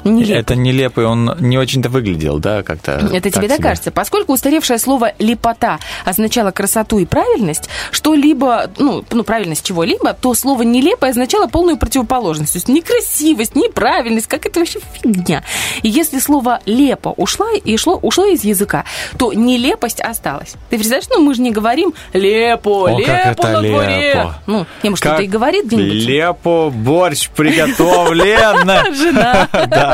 [0.05, 0.37] Нелепый.
[0.37, 3.09] Это нелепый, он не очень-то выглядел, да, как-то.
[3.13, 3.91] Это тебе так кажется.
[3.91, 10.63] Поскольку устаревшее слово «лепота» означало красоту и правильность, что-либо, ну, ну правильность чего-либо, то слово
[10.63, 12.53] «нелепое» означало полную противоположность.
[12.53, 15.45] То есть некрасивость, неправильность, как это вообще фигня.
[15.83, 18.85] И если слово «лепо» ушло, и шло, ушло из языка,
[19.19, 20.55] то нелепость осталась.
[20.71, 24.15] Ты представляешь, ну мы же не говорим «лепо», О, «лепо на дворе».
[24.15, 24.35] лепо.
[24.47, 26.07] Ну, я, может, кто-то и говорит где-нибудь.
[26.07, 28.95] Лепо, борщ приготовлен.
[28.95, 29.49] Жена.
[29.73, 29.92] Да.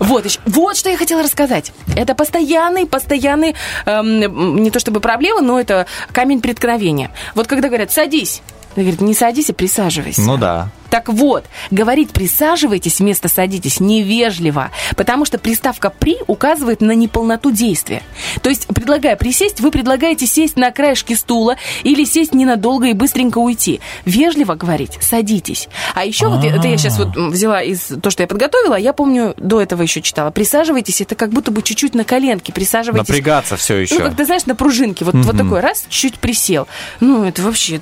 [0.00, 1.72] Вот, еще, вот что я хотела рассказать.
[1.96, 3.54] Это постоянный, постоянный,
[3.86, 7.10] эм, не то чтобы проблема, но это камень преткновения.
[7.34, 8.42] Вот когда говорят «садись»,
[8.76, 10.20] говорят, не садись, а присаживайся.
[10.22, 10.68] Ну да.
[10.90, 18.02] Так вот, говорить «присаживайтесь» вместо «садитесь» невежливо, потому что приставка «при» указывает на неполноту действия.
[18.42, 23.38] То есть, предлагая присесть, вы предлагаете сесть на краешке стула или сесть ненадолго и быстренько
[23.38, 23.80] уйти.
[24.04, 25.68] Вежливо говорить «садитесь».
[25.94, 28.92] А еще вот это я сейчас вот м, взяла из то, что я подготовила, я
[28.92, 30.30] помню, до этого еще читала.
[30.30, 32.52] «Присаживайтесь»— это как будто бы чуть-чуть на коленке.
[32.52, 33.08] Присаживайтесь.
[33.08, 33.98] Напрягаться все Ну, еще.
[34.00, 35.04] как ты знаешь, на пружинке.
[35.04, 36.66] Вот, вот такой раз, чуть присел.
[37.00, 37.80] Ну, это вообще...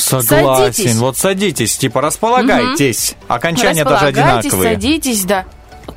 [0.00, 0.74] Согласен.
[0.74, 0.96] садитесь.
[0.96, 3.14] Вот садитесь, типа располагайтесь.
[3.28, 4.74] Окончания даже одинаковые.
[4.74, 5.46] садитесь, да.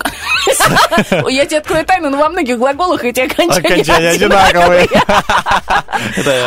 [1.29, 4.87] Я тебе открою тайну, но во многих глаголах эти окончания, одинаковые.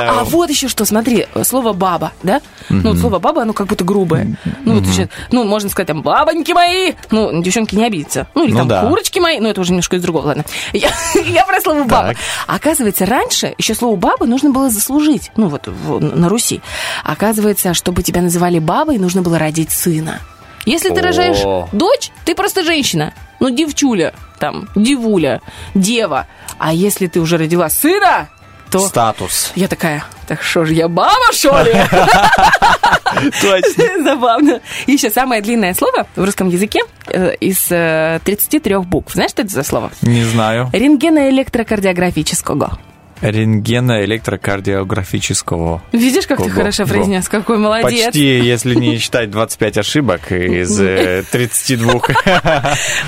[0.09, 2.40] А вот еще что, смотри, слово баба, да?
[2.68, 4.36] Ну, слово баба, оно как будто грубое.
[4.64, 4.82] Ну,
[5.30, 6.94] ну, можно сказать, там, бабоньки мои.
[7.11, 8.26] Ну, девчонки не обидятся.
[8.34, 9.38] Ну, или Ну там, курочки мои.
[9.38, 10.44] Ну, это уже немножко из другого, ладно.
[10.72, 12.14] Я, про слово баба.
[12.47, 15.30] Оказывается, раньше еще слово баба нужно было заслужить.
[15.36, 15.68] Ну, вот
[16.01, 16.61] на Руси.
[17.05, 20.20] Оказывается, чтобы тебя называли бабой, нужно было родить сына.
[20.64, 23.14] Если ты рожаешь дочь, ты просто женщина.
[23.41, 25.43] Ну, девчуля, там, девуля,
[25.74, 26.26] дева.
[26.59, 28.28] А если ты уже родила сына,
[28.70, 28.89] то...
[28.89, 29.53] Статус.
[29.55, 31.72] Я такая, так что же я баба, что ли?
[33.41, 34.03] Точно.
[34.05, 34.61] Забавно.
[34.87, 39.12] Еще самое длинное слово в русском языке э, из э, 33 букв.
[39.12, 39.93] Знаешь, что это за слово?
[40.03, 40.68] Не знаю.
[40.72, 42.76] Рентгеноэлектрокардиографического.
[43.21, 45.83] Рентгено-электрокардиографического.
[45.93, 47.29] Видишь, как ты хорошо произнес?
[47.29, 48.07] Какой молодец.
[48.07, 52.01] Почти, если не считать 25 ошибок из э, 32.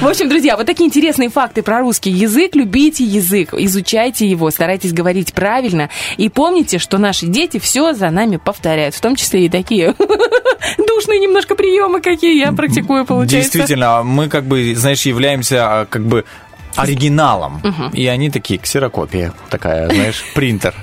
[0.01, 2.55] В общем, друзья, вот такие интересные факты про русский язык.
[2.55, 5.91] Любите язык, изучайте его, старайтесь говорить правильно.
[6.17, 9.95] И помните, что наши дети все за нами повторяют, в том числе и такие
[10.79, 13.59] душные немножко приемы, какие я практикую, получается.
[13.59, 16.25] Действительно, мы как бы, знаешь, являемся а, как бы
[16.79, 17.63] оригиналом.
[17.93, 20.75] И они такие, ксерокопия такая, знаешь, принтер.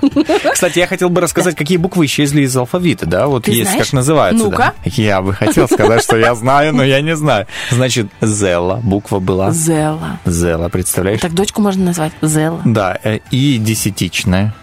[0.51, 3.27] Кстати, я хотел бы рассказать, какие буквы исчезли из алфавита, да?
[3.27, 4.43] Вот есть, как называется.
[4.43, 4.73] Ну-ка.
[4.83, 7.47] Я бы хотел сказать, что я знаю, но я не знаю.
[7.71, 9.51] Значит, Зела буква была.
[9.51, 10.19] Зела.
[10.25, 11.21] Зела, представляешь?
[11.21, 12.61] Так дочку можно назвать Зела.
[12.65, 14.53] Да, э, и десятичная.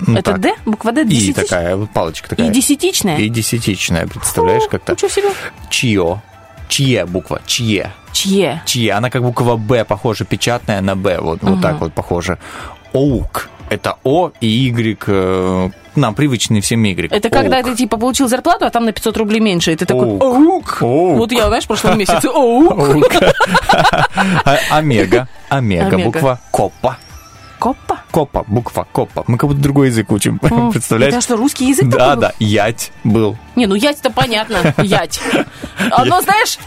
[0.00, 0.40] Ну, Это так.
[0.40, 0.54] Д?
[0.66, 1.02] Буква Д?
[1.04, 2.48] И такая, палочка такая.
[2.48, 3.16] И десятичная?
[3.18, 4.92] И десятичная, представляешь, как-то.
[4.92, 5.28] Ничего себе.
[5.70, 6.22] Чье.
[6.68, 7.40] Чье буква?
[7.46, 7.92] Чье.
[8.12, 8.62] Чье?
[8.66, 8.92] Чье.
[8.92, 11.18] Она как буква Б похожа, печатная на Б.
[11.20, 12.38] Вот, вот так вот похоже.
[12.92, 13.48] Оук.
[13.68, 14.96] Это О и Y.
[15.06, 17.08] э, Нам привычный всем Y.
[17.10, 20.06] Это когда ты типа получил зарплату, а там на 500 рублей меньше, и ты такой
[20.18, 20.78] Оук.
[20.82, 21.16] «Оук».
[21.18, 23.12] Вот я, знаешь, в прошлом месяце «Оук».
[24.44, 24.58] А-.
[24.70, 25.26] Омега.
[25.48, 25.98] Омега.
[25.98, 26.96] Буква Копа.
[27.58, 28.00] Коппа?
[28.10, 28.44] Копа.
[28.46, 29.24] Буква Копа.
[29.26, 30.38] Мы как будто другой язык учим.
[30.50, 31.12] О, Представляешь?
[31.14, 32.20] Это что, русский язык Да, был?
[32.22, 32.32] да.
[32.38, 33.36] Ять был.
[33.56, 35.20] Не, ну ять-то понятно, ять.
[35.90, 36.58] Одно, знаешь,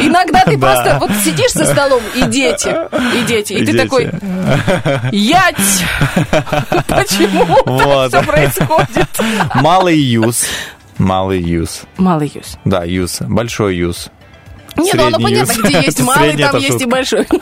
[0.00, 2.74] иногда ты просто вот сидишь за столом, и дети,
[3.16, 4.10] и дети, и ты такой,
[5.12, 5.56] ять!
[6.88, 8.10] Почему Вот.
[8.12, 9.08] так все происходит?
[9.54, 10.46] Малый юз.
[10.98, 11.82] Малый юз.
[11.96, 12.58] Малый юз.
[12.64, 13.18] Да, юз.
[13.22, 14.10] Большой юз.
[14.76, 17.24] Не, ну оно понятно, где есть малый, там есть и большой.
[17.24, 17.40] Так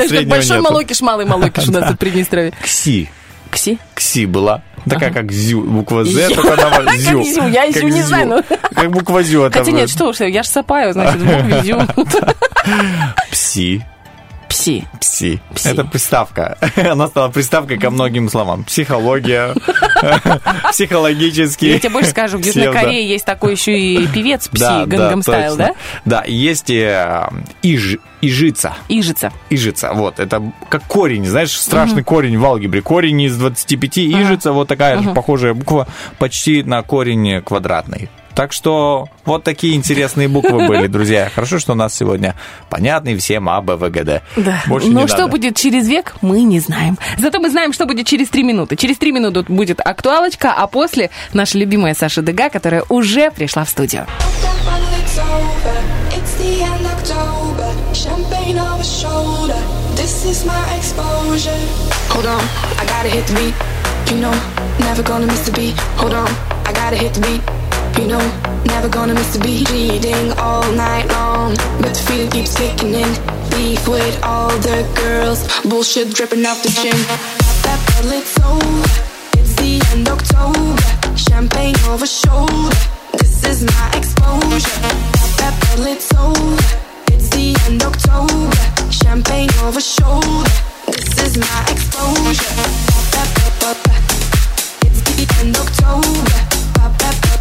[0.00, 2.52] что среднего большой молокиш, малый молокиш у нас тут в Приднестровье.
[2.62, 3.08] Кси.
[3.50, 3.78] Кси?
[3.94, 4.62] Кси была.
[4.88, 5.62] Такая, как зю.
[5.62, 7.22] Буква З, только она Как зю.
[7.24, 8.42] зю, я Как зю не знаю, но-
[8.74, 9.50] Как буква зю.
[9.52, 11.82] Хотя нет, что уж, я ж сапаю, значит, в букве зю.
[13.30, 13.82] Пси.
[14.48, 14.84] Пси.
[15.00, 15.40] Пси.
[15.54, 15.68] Пси.
[15.68, 16.58] Это приставка.
[16.76, 18.64] Она стала приставкой ко многим словам.
[18.64, 19.54] Психология,
[20.70, 21.70] психологический.
[21.70, 22.72] Я тебе больше скажу, в Южной.
[22.72, 25.74] Корее есть такой еще и певец Пси, Гангам Стайл, да?
[26.04, 27.28] Да, есть э,
[27.62, 28.74] иж, ижица.
[28.88, 29.32] Ижица.
[29.50, 32.82] Ижица, вот, это как корень, знаешь, страшный корень в алгебре.
[32.82, 35.88] Корень из 25, ижица, вот такая же похожая буква,
[36.18, 38.08] почти на корень квадратный.
[38.36, 41.30] Так что вот такие интересные буквы были, друзья.
[41.34, 42.34] Хорошо, что у нас сегодня
[42.68, 44.22] понятный всем А, Б, В, Г, Д.
[44.36, 44.62] Да.
[44.66, 45.30] Больше Но не что надо.
[45.30, 46.98] будет через век, мы не знаем.
[47.16, 48.76] Зато мы знаем, что будет через три минуты.
[48.76, 53.70] Через три минуты будет актуалочка, а после наша любимая Саша Дега, которая уже пришла в
[53.70, 54.06] студию.
[62.10, 62.40] Hold on,
[62.78, 63.54] I gotta hit the beat.
[64.10, 64.32] You know,
[64.80, 65.74] never gonna miss the beat.
[65.96, 66.28] Hold on,
[66.66, 67.65] I gotta hit the beat.
[67.98, 68.20] You know,
[68.66, 69.66] never gonna miss the beat.
[69.68, 73.08] Bleeding all night long, but the feeling keeps kicking in.
[73.50, 76.96] Beef with all the girls, bullshit dripping off the chin.
[77.64, 78.84] That bottle, it's over.
[79.40, 80.76] It's the end October.
[81.16, 82.76] Champagne over shoulder.
[83.18, 84.80] This is my exposure.
[85.40, 86.56] That bottle, it's over.
[87.12, 88.92] It's the end October.
[88.92, 90.50] Champagne over shoulder.
[90.86, 92.60] This is my exposure.
[94.84, 96.56] It's the end October.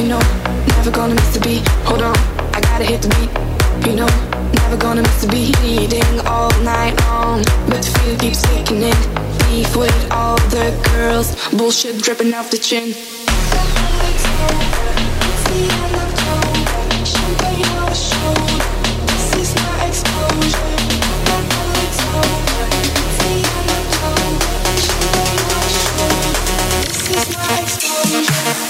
[0.00, 0.18] You know,
[0.66, 1.68] never gonna miss the beat.
[1.84, 2.16] Hold on,
[2.56, 3.86] I gotta hit the beat.
[3.86, 4.08] You know,
[4.54, 5.54] never gonna miss the beat.
[5.60, 8.96] Bleeding all night long, but the feel keeps kicking in.
[9.44, 12.94] Beef with all the girls, bullshit dripping off the chin.
[27.60, 28.69] Exposure.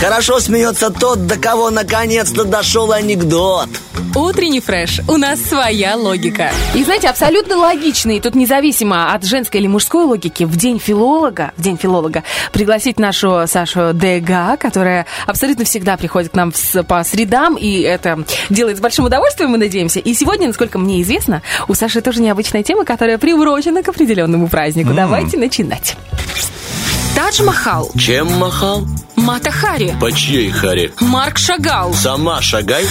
[0.00, 3.68] Хорошо смеется тот, до кого наконец-то дошел анекдот.
[4.14, 5.00] Утренний фреш.
[5.08, 6.50] У нас своя логика.
[6.74, 11.52] И знаете, абсолютно логично, и тут независимо от женской или мужской логики, в день филолога,
[11.56, 12.22] в день филолога,
[12.52, 18.24] пригласить нашу Сашу Дега, которая абсолютно всегда приходит к нам с- по средам, и это
[18.50, 19.98] делает с большим удовольствием, мы надеемся.
[19.98, 24.92] И сегодня, насколько мне известно, у Саши тоже необычная тема, которая приурочена к определенному празднику.
[24.94, 25.96] Давайте начинать.
[27.18, 28.86] Тадж Махал, Чем махал?
[29.16, 30.92] Мата Хари, По чьей харе?
[31.00, 32.86] Марк Шагал, Сама шагай.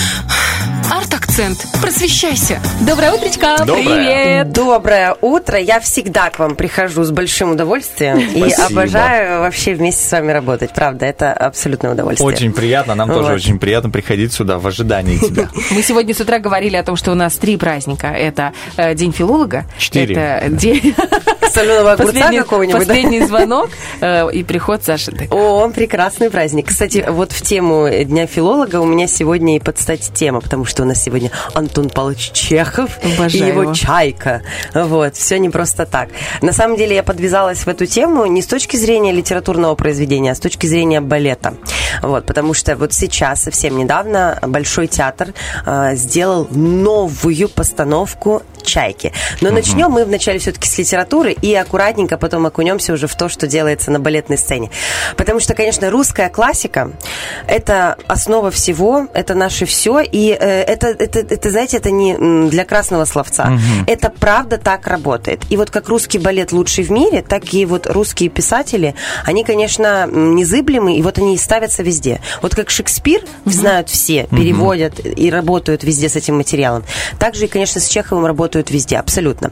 [0.92, 1.66] Арт-акцент.
[1.82, 2.60] Просвещайся.
[2.86, 3.58] Доброе утречко!
[3.66, 3.84] Доброе.
[3.84, 4.52] Привет!
[4.52, 5.60] Доброе утро.
[5.60, 10.72] Я всегда к вам прихожу с большим удовольствием и обожаю вообще вместе с вами работать.
[10.74, 12.28] Правда, это абсолютное удовольствие.
[12.28, 15.50] Очень приятно, нам тоже очень приятно приходить сюда в ожидании тебя.
[15.72, 18.08] Мы сегодня с утра говорили о том, что у нас три праздника.
[18.08, 19.66] Это э, День филолога.
[19.78, 20.16] Четыре.
[20.16, 20.96] Это день...
[21.52, 23.70] Соленого огурца Последний, какого-нибудь, последний звонок
[24.02, 25.12] э, и приход Саши.
[25.32, 26.68] О, прекрасный праздник.
[26.68, 30.77] Кстати, вот в тему Дня филолога у меня сегодня и под стать тема, потому что
[30.84, 33.74] у нас сегодня Антон Павлович Чехов Обожаю и его, его.
[33.74, 34.42] чайка.
[34.74, 36.10] Вот, все не просто так.
[36.42, 40.36] На самом деле я подвязалась в эту тему не с точки зрения литературного произведения, а
[40.36, 41.56] с точки зрения балета.
[42.02, 45.34] Вот, потому что вот сейчас, совсем недавно, Большой театр
[45.66, 49.14] э, сделал новую постановку «Чайки».
[49.42, 53.48] Но начнем мы вначале все-таки с литературы и аккуратненько потом окунемся уже в то, что
[53.48, 54.70] делается на балетной сцене.
[55.16, 56.92] Потому что, конечно, русская классика–
[57.48, 62.66] это основа всего, это наше все, и э, это, это, это, знаете, это не для
[62.66, 63.58] красного словца.
[63.88, 65.42] Это правда так работает.
[65.50, 68.94] И вот как русский балет лучший в мире, так и вот русские писатели,
[69.26, 72.22] они, конечно, незыблемы, и вот они ставятся везде.
[72.42, 76.84] Вот как Шекспир знают все, переводят и работают везде с этим материалом.
[77.20, 79.52] Также и, конечно, с Чеховым работают везде, абсолютно.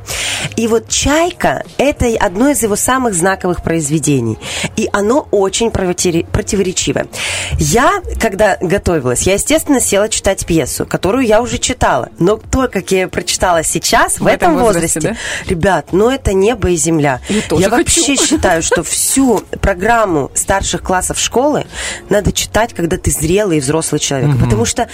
[0.56, 4.38] И вот «Чайка»– это одно из его самых знаковых произведений.
[4.76, 7.08] И оно очень противоречивое.
[7.58, 12.10] Я, когда готовилась, я, естественно, села читать пьесу, которую я уже читала.
[12.18, 16.10] Но то, как я ее прочитала сейчас, в, В этом этом возрасте, возрасте, ребят, ну
[16.10, 17.22] это небо и земля.
[17.30, 17.70] Я я хочу.
[17.70, 21.68] вообще считаю, что всю программу старших классов школы
[22.10, 24.32] надо читать, когда ты зрелый и взрослый человек.
[24.40, 24.90] Потому что,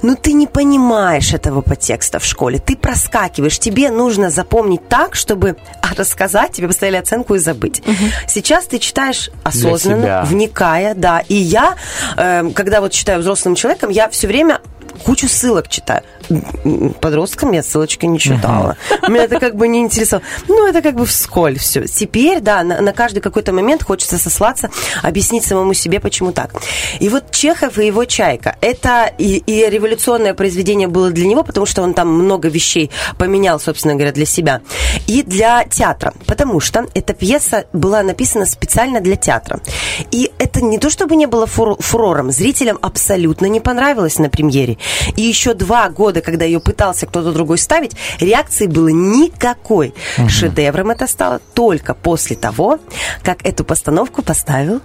[0.00, 2.58] ну, ты не понимаешь этого подтекста в школе.
[2.58, 3.58] Ты проскакиваешь.
[3.58, 5.56] Тебе нужно запомнить так, чтобы
[5.94, 7.82] рассказать, тебе поставили оценку и забыть.
[8.26, 11.22] Сейчас ты читаешь осознанно, вникая, да.
[11.28, 11.74] И я,
[12.16, 14.60] э, когда вот читаю взрослым человеком, я все время
[15.04, 16.02] кучу ссылок читаю.
[17.00, 18.76] Подросткам я ссылочки не читала.
[19.08, 20.24] Меня это как бы не интересовало.
[20.48, 21.86] Ну, это как бы вскользь все.
[21.86, 24.70] Теперь, да, на, на каждый какой-то момент хочется сослаться,
[25.02, 26.54] объяснить самому себе, почему так.
[27.00, 31.66] И вот Чехов и его «Чайка»– это и, и революционное произведение было для него, потому
[31.66, 34.60] что он там много вещей поменял, собственно говоря, для себя.
[35.06, 39.60] И для театра, потому что эта пьеса была написана специально для театра.
[40.10, 42.30] И это не то, чтобы не было фур- фурором.
[42.30, 44.78] Зрителям абсолютно не понравилось на премьере.
[45.16, 49.94] И еще два года, когда ее пытался кто-то другой ставить, реакции было никакой.
[50.28, 52.78] Шедевром это стало только после того,
[53.22, 54.80] как эту постановку поставил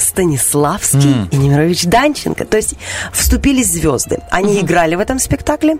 [0.00, 2.44] Станиславский и Немирович Данченко.
[2.44, 2.74] То есть
[3.12, 4.20] вступились звезды.
[4.30, 5.76] Они играли в этом спектакле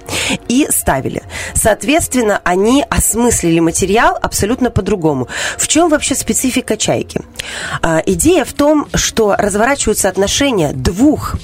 [0.48, 1.22] и ставили.
[1.54, 5.28] Соответственно, они осмыслили материал абсолютно по-другому.
[5.56, 7.22] В чем вообще специфика «Чайки»?
[7.82, 11.36] А, идея в том, что разворачиваются отношения двух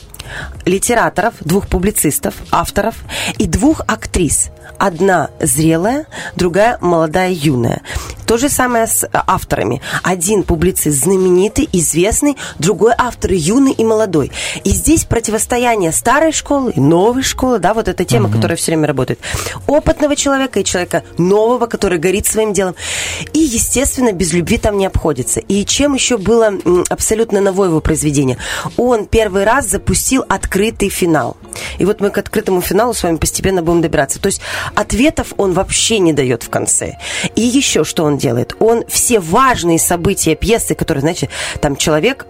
[0.65, 2.97] литераторов, двух публицистов, авторов
[3.39, 4.51] и двух актрис.
[4.79, 7.83] Одна зрелая, другая молодая, юная.
[8.27, 9.81] То же самое с э, авторами.
[10.03, 14.33] Один публицист знаменитый, известный, другой автор юный и молодой.
[14.65, 18.89] И здесь противостояние старой школы и новой школы, да, вот эта тема, которая все время
[18.89, 19.21] работает.
[19.69, 22.75] Опытного человека и человека нового, который горит своим делом.
[23.33, 25.39] И, естественно, без любви там не обходится.
[25.39, 26.53] И чем еще было
[26.89, 28.39] абсолютно новое его произведение?
[28.77, 31.37] Он первый раз запустил открытый финал.
[31.79, 34.21] И вот мы к открытому финалу с вами постепенно будем добираться.
[34.21, 34.41] То есть
[34.75, 36.97] ответов он вообще не дает в конце.
[37.35, 38.55] И еще что он делает?
[38.59, 41.29] Он все важные события пьесы, которые, знаете,
[41.61, 42.27] там человек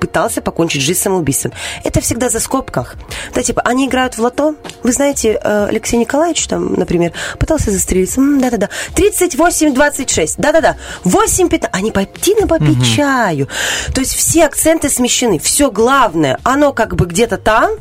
[0.00, 1.52] пытался покончить жизнь самоубийством.
[1.82, 2.94] Это всегда за скобках.
[3.34, 4.54] Да, типа, они играют в лото.
[4.84, 8.20] Вы знаете, э, Алексей Николаевич там, например, пытался застрелиться.
[8.20, 8.68] Да-да-да.
[8.94, 10.34] 38-26.
[10.38, 10.76] Да-да-да.
[11.04, 11.68] 8-15.
[11.72, 13.48] Они пойти на попить чаю.
[13.92, 15.38] То есть все акценты смещены.
[15.38, 17.72] Все главное, оно как бы где-то там,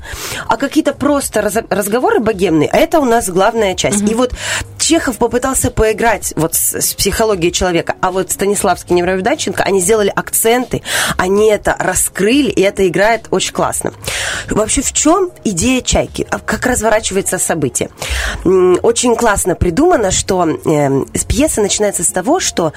[0.48, 3.97] а какие-то просто раз- разговоры богемные, а это у нас главная часть.
[4.06, 4.34] И вот
[4.78, 9.82] Чехов попытался поиграть вот с, с психологией человека, а вот Станиславский и Неврович Данченко, они
[9.82, 10.82] сделали акценты,
[11.18, 13.94] они это раскрыли, и это играет очень классно.
[14.50, 16.26] Вообще, в чем идея «Чайки»?
[16.30, 17.90] А Как разворачивается событие?
[18.46, 22.74] Очень классно придумано, что э, пьеса начинается с того, что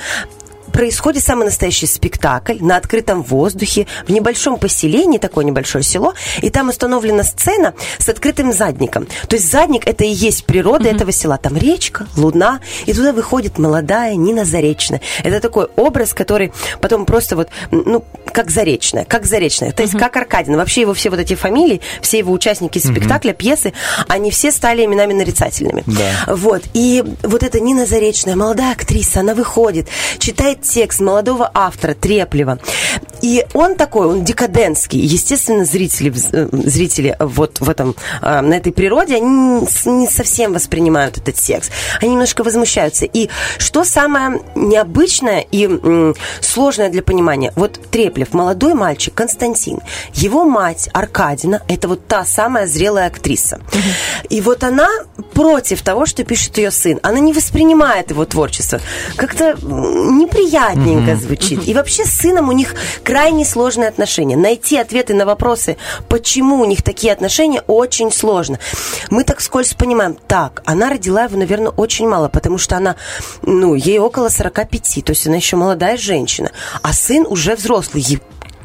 [0.71, 6.69] происходит самый настоящий спектакль на открытом воздухе, в небольшом поселении, такое небольшое село, и там
[6.69, 9.07] установлена сцена с открытым задником.
[9.29, 11.39] То есть задник это и есть природа этого села.
[11.39, 15.01] Там речка, луна, и туда выходит молодая Нина Заречная.
[15.23, 19.73] Это такой образ, который потом просто вот, ну, как Заречная, как Заречная.
[19.73, 20.57] То есть как Аркадина.
[20.57, 23.73] Вообще его все вот эти фамилии, все его участники спектакля, пьесы,
[24.09, 25.83] они все стали именами нарицательными.
[25.87, 26.35] Да.
[26.35, 26.63] Вот.
[26.75, 32.59] И вот эта Нина Заречная, молодая актриса, она выходит, читает текст молодого автора Треплева.
[33.23, 34.99] И он такой, он декадентский.
[35.01, 41.19] Естественно, зрители, э, зрители вот в этом, э, на этой природе, они не совсем воспринимают
[41.19, 41.71] этот текст.
[42.01, 43.05] Они немножко возмущаются.
[43.05, 45.69] И что самое необычное и
[46.41, 47.53] сложное для понимания?
[47.57, 49.81] Вот Треплев, молодой мальчик, Константин,
[50.15, 53.61] его мать Аркадина, это вот та самая зрелая актриса.
[54.29, 54.89] И вот она
[55.35, 57.01] против того, что пишет ее сын.
[57.03, 58.81] Она не воспринимает его творчество.
[59.17, 59.57] Как-то
[60.53, 61.67] м, неприятненько звучит.
[61.67, 62.75] И вообще с сыном у них
[63.05, 64.37] крайне сложные отношения.
[64.37, 65.77] Найти ответы на вопросы,
[66.09, 68.59] почему у них такие отношения, очень сложно.
[69.11, 72.97] Мы так скользь понимаем, так, она родила его, наверное, очень мало, потому что она,
[73.43, 76.51] ну, ей около 45, то есть она еще молодая женщина,
[76.83, 78.21] а сын уже взрослый,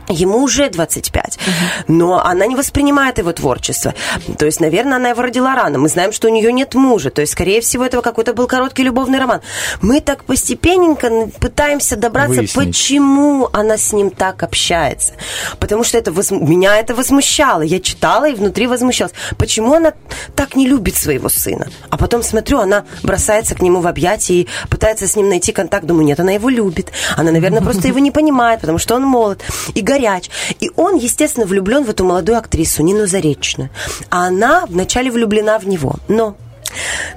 [0.09, 1.39] Ему уже 25,
[1.87, 3.93] но она не воспринимает его творчество.
[4.37, 5.79] То есть, наверное, она его родила рано.
[5.79, 7.09] Мы знаем, что у нее нет мужа.
[7.09, 9.41] То есть, скорее всего, этого какой-то был короткий любовный роман.
[9.81, 12.53] Мы так постепенненько пытаемся добраться, Выяснить.
[12.53, 15.13] почему она с ним так общается.
[15.59, 17.61] Потому что это воз- меня это возмущало.
[17.61, 19.13] Я читала и внутри возмущалась.
[19.37, 19.93] Почему она
[20.35, 21.67] так не любит своего сына?
[21.89, 25.85] А потом смотрю, она бросается к нему в объятия и пытается с ним найти контакт.
[25.85, 26.91] Думаю, нет, она его любит.
[27.17, 29.41] Она, наверное, просто его не понимает, потому что он молод
[29.73, 30.29] и горяч.
[30.59, 33.69] И он, естественно, влюблен в эту молодую актрису Нину Заречную.
[34.09, 35.95] А она вначале влюблена в него.
[36.07, 36.35] Но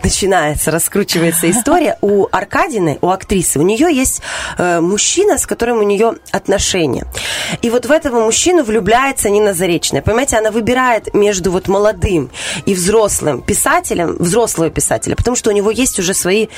[0.02, 1.98] начинается, раскручивается история.
[2.00, 4.22] У Аркадины, у актрисы, у нее есть
[4.56, 7.06] э, мужчина, с которым у нее отношения.
[7.62, 10.02] И вот в этого мужчину влюбляется Нина Заречная.
[10.02, 12.30] Понимаете, она выбирает между вот молодым
[12.66, 16.48] и взрослым писателем, взрослого писателя, потому что у него есть уже свои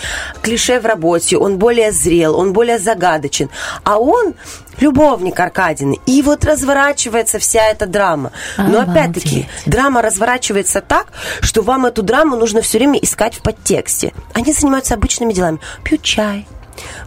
[0.42, 3.48] клише в работе, он более зрел, он более загадочен.
[3.84, 4.34] А он
[4.80, 5.98] любовник Аркадины.
[6.06, 8.32] И вот разворачивается вся эта драма.
[8.56, 11.08] Но опять-таки, драма разворачивается так,
[11.40, 14.12] что вам эту драму нужно все время искать в подтексте.
[14.34, 15.58] Они занимаются обычными делами.
[15.84, 16.46] Пьют чай,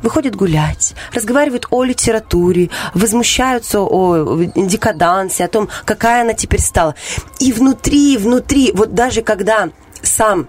[0.01, 6.95] выходят гулять, разговаривают о литературе, возмущаются о декадансе, о том, какая она теперь стала.
[7.39, 9.69] И внутри, внутри, вот даже когда
[10.01, 10.47] сам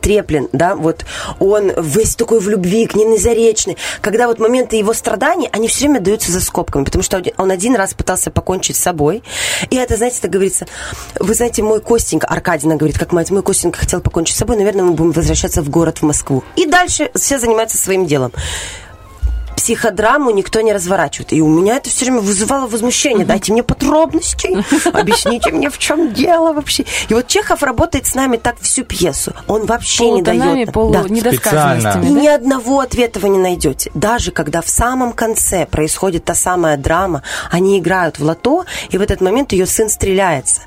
[0.00, 1.04] Треплин, да, вот
[1.38, 5.86] он весь такой в любви к Нине Заречной, когда вот моменты его страданий, они все
[5.86, 9.22] время даются за скобками, потому что он один раз пытался покончить с собой,
[9.70, 10.66] и это, знаете, так говорится,
[11.18, 14.84] вы знаете, мой Костенька, Аркадина говорит, как мать, мой Костенька хотел покончить с собой, наверное,
[14.84, 16.44] мы будем возвращаться в город, в Москву.
[16.56, 18.32] И дальше все занимаются своим делом
[19.60, 21.34] психодраму никто не разворачивает.
[21.34, 23.26] И у меня это все время вызывало возмущение.
[23.26, 24.48] Дайте мне подробности,
[24.88, 26.86] объясните мне, в чем дело вообще.
[27.10, 29.34] И вот Чехов работает с нами так всю пьесу.
[29.46, 30.72] Он вообще не дает...
[30.72, 31.02] полу Да.
[31.02, 32.20] недосказанностями, И да?
[32.20, 33.90] ни одного ответа вы не найдете.
[33.92, 39.02] Даже когда в самом конце происходит та самая драма, они играют в лото, и в
[39.02, 40.62] этот момент ее сын стреляется.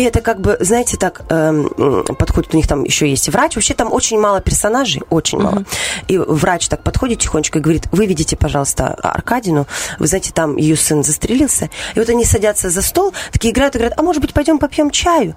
[0.00, 3.54] И это как бы, знаете, так эм, м, подходит, у них там еще есть врач.
[3.56, 5.64] Вообще там очень мало персонажей, очень мало.
[6.08, 9.66] И врач так подходит тихонечко и говорит, выведите, пожалуйста, Аркадину.
[9.98, 11.68] Вы знаете, там ее сын застрелился.
[11.94, 14.90] И вот они садятся за стол, такие играют и говорят, а может быть, пойдем попьем
[14.90, 15.34] чаю?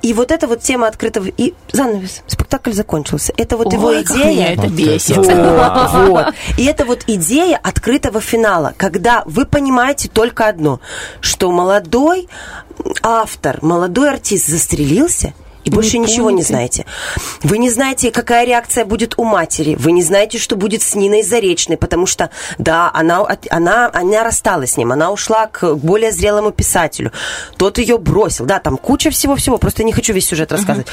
[0.00, 1.26] И вот эта вот тема открытого...
[1.26, 2.22] И занавес.
[2.26, 3.34] Спектакль закончился.
[3.36, 4.32] Это вот его Ой, как идея.
[4.32, 5.18] меня это бесит.
[5.18, 5.26] Вот,
[6.08, 6.34] вот.
[6.56, 10.80] И это вот идея открытого финала, когда вы понимаете только одно,
[11.20, 12.26] что молодой
[13.02, 15.34] автор, молодой артист застрелился,
[15.68, 16.48] и больше ничего не помните.
[16.48, 16.86] знаете.
[17.42, 19.74] Вы не знаете, какая реакция будет у матери.
[19.74, 24.72] Вы не знаете, что будет с Ниной Заречной, потому что, да, она, она, она рассталась
[24.72, 27.12] с ним, она ушла к более зрелому писателю.
[27.58, 28.46] Тот ее бросил.
[28.46, 30.86] Да, там куча всего-всего, просто не хочу весь сюжет рассказывать.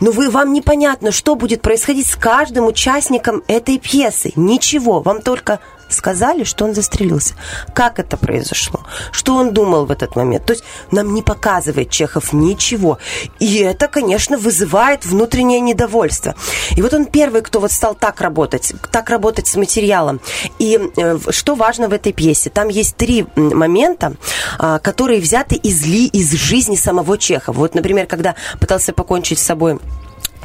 [0.00, 4.32] Но вы, вам непонятно, что будет происходить с каждым участником этой пьесы.
[4.36, 7.34] Ничего, вам только сказали, что он застрелился.
[7.74, 8.80] Как это произошло?
[9.12, 10.44] Что он думал в этот момент?
[10.46, 12.98] То есть нам не показывает Чехов ничего.
[13.38, 16.34] И это, конечно, вызывает внутреннее недовольство.
[16.76, 20.20] И вот он первый, кто вот стал так работать, так работать с материалом.
[20.58, 22.50] И э, что важно в этой пьесе?
[22.50, 24.14] Там есть три момента,
[24.58, 27.56] а, которые взяты из, ли, из жизни самого Чехова.
[27.56, 29.78] Вот, например, когда пытался покончить с собой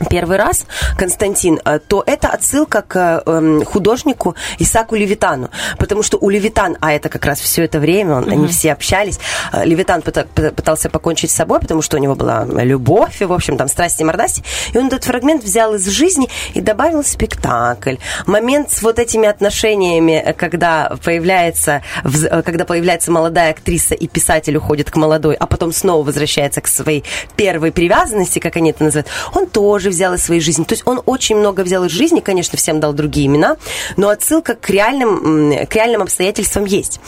[0.10, 0.66] первый раз,
[0.98, 5.50] Константин, э, то это отсылка к эм, художнику Исаку Левитану.
[5.78, 9.20] Потому что у Левитан, а это как раз все это время, он- они все общались,
[9.52, 13.26] э, Левитан пыта- пы- пытался покончить с собой, потому что у него была любовь, и,
[13.26, 14.44] в общем, там, страсти мордасти.
[14.74, 17.96] И он этот фрагмент взял из жизни и добавил спектакль.
[18.26, 24.58] Момент с вот этими отношениями, э, когда появляется, э, когда появляется молодая актриса, и писатель
[24.58, 27.04] уходит к молодой, а потом снова возвращается к своей
[27.36, 30.64] первой привязанности, как они это называют, он тоже взял из своей жизни.
[30.64, 33.58] То есть он очень много взял из жизни, конечно, всем дал другие имена,
[33.98, 37.00] но отсылка к реальным, к реальным обстоятельствам есть.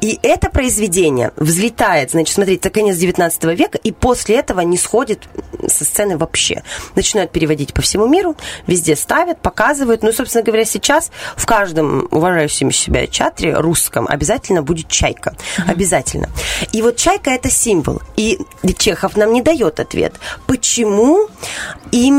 [0.00, 5.28] И это произведение взлетает, значит, смотрите, это конец 19 века, и после этого не сходит
[5.66, 6.62] со сцены вообще.
[6.94, 10.02] Начинают переводить по всему миру, везде ставят, показывают.
[10.02, 15.34] Ну, собственно говоря, сейчас в каждом уважающем себя театре русском обязательно будет чайка.
[15.66, 16.28] Обязательно.
[16.72, 18.00] И вот чайка это символ.
[18.16, 18.38] И
[18.78, 20.14] Чехов нам не дает ответ.
[20.46, 21.28] Почему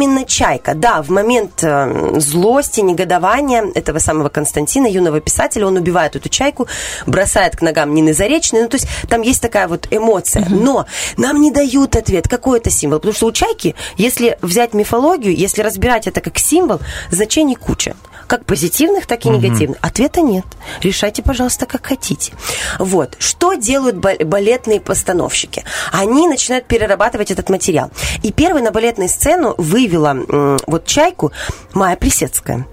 [0.02, 0.74] именно чайка?
[0.74, 6.68] Да, в момент э, злости, негодования этого самого Константина, юного писателя, он убивает эту чайку,
[7.06, 8.62] бросает к ногам Нины Заречной.
[8.62, 10.45] Ну, то есть там есть такая вот эмоция.
[10.50, 10.86] Но
[11.18, 13.00] нам не дают ответ, какой это символ.
[13.00, 16.80] Потому что у чайки, если взять мифологию, если разбирать это как символ,
[17.12, 17.95] значений куча.
[18.28, 19.78] Как позитивных, так и негативных.
[19.82, 20.45] Ответа нет.
[20.82, 22.34] Решайте, пожалуйста, как хотите.
[22.78, 23.16] Вот.
[23.20, 25.64] Что делают ба- балетные постановщики?
[25.93, 27.89] Они начинают перерабатывать этот материал.
[28.24, 29.56] И первой на балетную сцену
[29.88, 31.32] вывела вот чайку
[31.74, 32.68] Майя Плесецкая.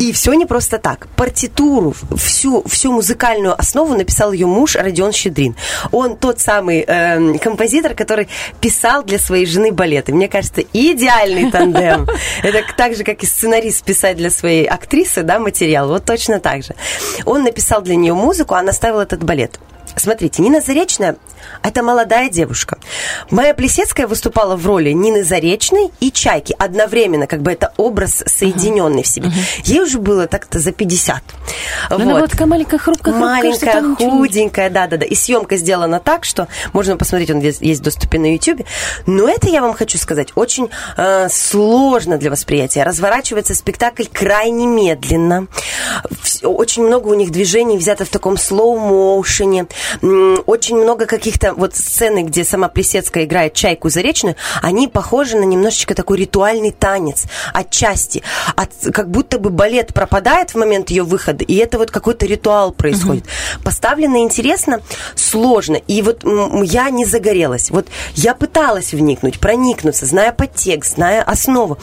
[0.00, 1.08] И все не просто так.
[1.16, 5.56] Партитуру, всю, всю музыкальную основу написал ее муж Родион Щедрин.
[5.92, 8.28] Он тот самый эм, композитор, который
[8.60, 10.12] писал для своей жены балеты.
[10.12, 12.08] Мне кажется, идеальный тандем.
[12.42, 15.88] Это так же, как и сценарист писать для своей актрисы, да, материал.
[15.88, 16.74] Вот точно так же.
[17.24, 19.58] Он написал для нее музыку, а она ставила этот балет.
[19.96, 21.16] Смотрите, Нина Заречная–
[21.62, 22.78] это молодая девушка.
[23.30, 26.54] Майя Плесецкая выступала в роли Нины Заречной и Чайки.
[26.58, 29.30] Одновременно, как бы это образ соединенный в себе.
[29.64, 31.22] Ей уже было так-то за 50.
[31.90, 35.04] Но Она была такая маленькая, хрупкая, хрупкая, Маленькая, худенькая, да-да-да.
[35.04, 38.66] И съемка сделана так, что можно посмотреть, он есть, есть в доступе на YouTube.
[39.06, 42.82] Но это, я вам хочу сказать, очень э, сложно для восприятия.
[42.82, 45.46] Разворачивается спектакль крайне медленно.
[46.42, 49.66] Очень много у них движений взято в таком слоу-моушене.
[50.46, 51.06] Очень много
[51.36, 56.70] каких-то вот сцены, где сама Плесецкая играет чайку заречную, они похожи на немножечко такой ритуальный
[56.70, 58.22] танец отчасти.
[58.56, 62.72] От, как будто бы балет пропадает в момент ее выхода, и это вот какой-то ритуал
[62.72, 63.24] происходит.
[63.64, 64.80] Поставлено интересно,
[65.14, 65.76] сложно.
[65.76, 66.24] И вот
[66.64, 67.70] я не загорелась.
[67.70, 71.78] Вот я пыталась вникнуть, проникнуться, зная подтекст, зная основу.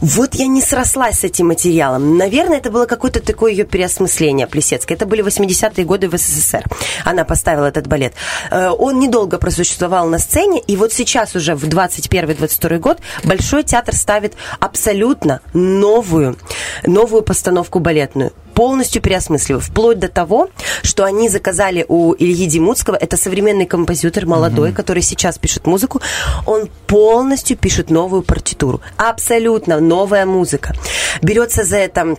[0.00, 2.16] Вот я не срослась с этим материалом.
[2.16, 4.96] Наверное, это было какое-то такое ее переосмысление Плесецкой.
[4.96, 6.64] Это были 80-е годы в СССР.
[7.04, 8.14] Она поставила этот балет.
[8.50, 13.94] Э, Он недолго просуществовал на сцене, и вот сейчас уже в 21-22 год Большой театр
[13.94, 16.36] ставит абсолютно новую,
[16.84, 19.62] новую постановку балетную полностью переосмысливаю.
[19.62, 20.50] Вплоть до того,
[20.82, 26.02] что они заказали у Ильи Димутского, это современный композитор, молодой, который сейчас пишет музыку,
[26.46, 28.82] он полностью пишет новую партитуру.
[28.98, 30.74] Абсолютно новая музыка.
[31.22, 32.16] Берется за это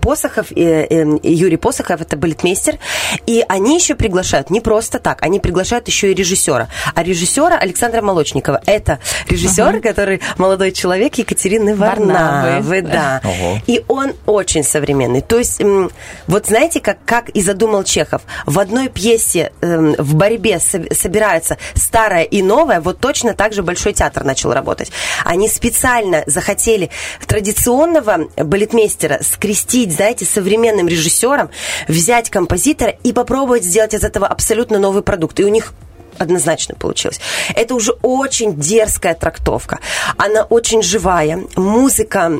[0.00, 2.78] Посохов, э, э, Юрий Посохов, это балетмейстер,
[3.26, 6.68] и они еще приглашают, не просто так, они приглашают еще и режиссера.
[6.94, 8.98] А режиссера Александра Молочникова, это
[9.28, 12.62] режиссер, который молодой человек Екатерины Варнавы.
[12.62, 13.20] Варнавы, да.
[13.24, 13.58] Ого.
[13.66, 15.20] И он очень современный.
[15.20, 15.60] То есть,
[16.26, 21.58] вот знаете, как, как и задумал Чехов, в одной пьесе эм, в борьбе со- собираются
[21.74, 24.90] старое и новое, вот точно так же Большой театр начал работать.
[25.24, 26.90] Они специально захотели
[27.26, 31.50] традиционного балетмейстера скрестить, знаете, современным режиссером,
[31.86, 35.38] взять композитора и попробовать сделать из этого абсолютно новый продукт.
[35.40, 35.72] И у них
[36.18, 37.20] однозначно получилось.
[37.54, 39.78] Это уже очень дерзкая трактовка.
[40.16, 41.44] Она очень живая.
[41.56, 42.30] Музыка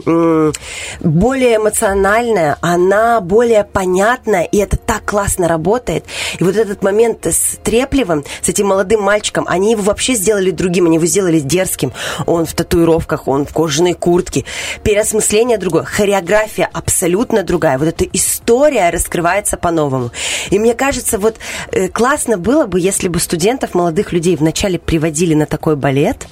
[1.00, 6.04] более эмоциональная, она более понятная, и это так классно работает.
[6.38, 10.86] И вот этот момент с Треплевым, с этим молодым мальчиком, они его вообще сделали другим,
[10.86, 11.92] они его сделали дерзким.
[12.26, 14.44] Он в татуировках, он в кожаной куртке.
[14.82, 15.84] Переосмысление другое.
[15.84, 17.78] Хореография абсолютно другая.
[17.78, 20.10] Вот эта история раскрывается по-новому.
[20.50, 21.36] И мне кажется, вот
[21.72, 26.26] э, классно было бы, если бы студентов, молодых людей вначале приводили на такой балет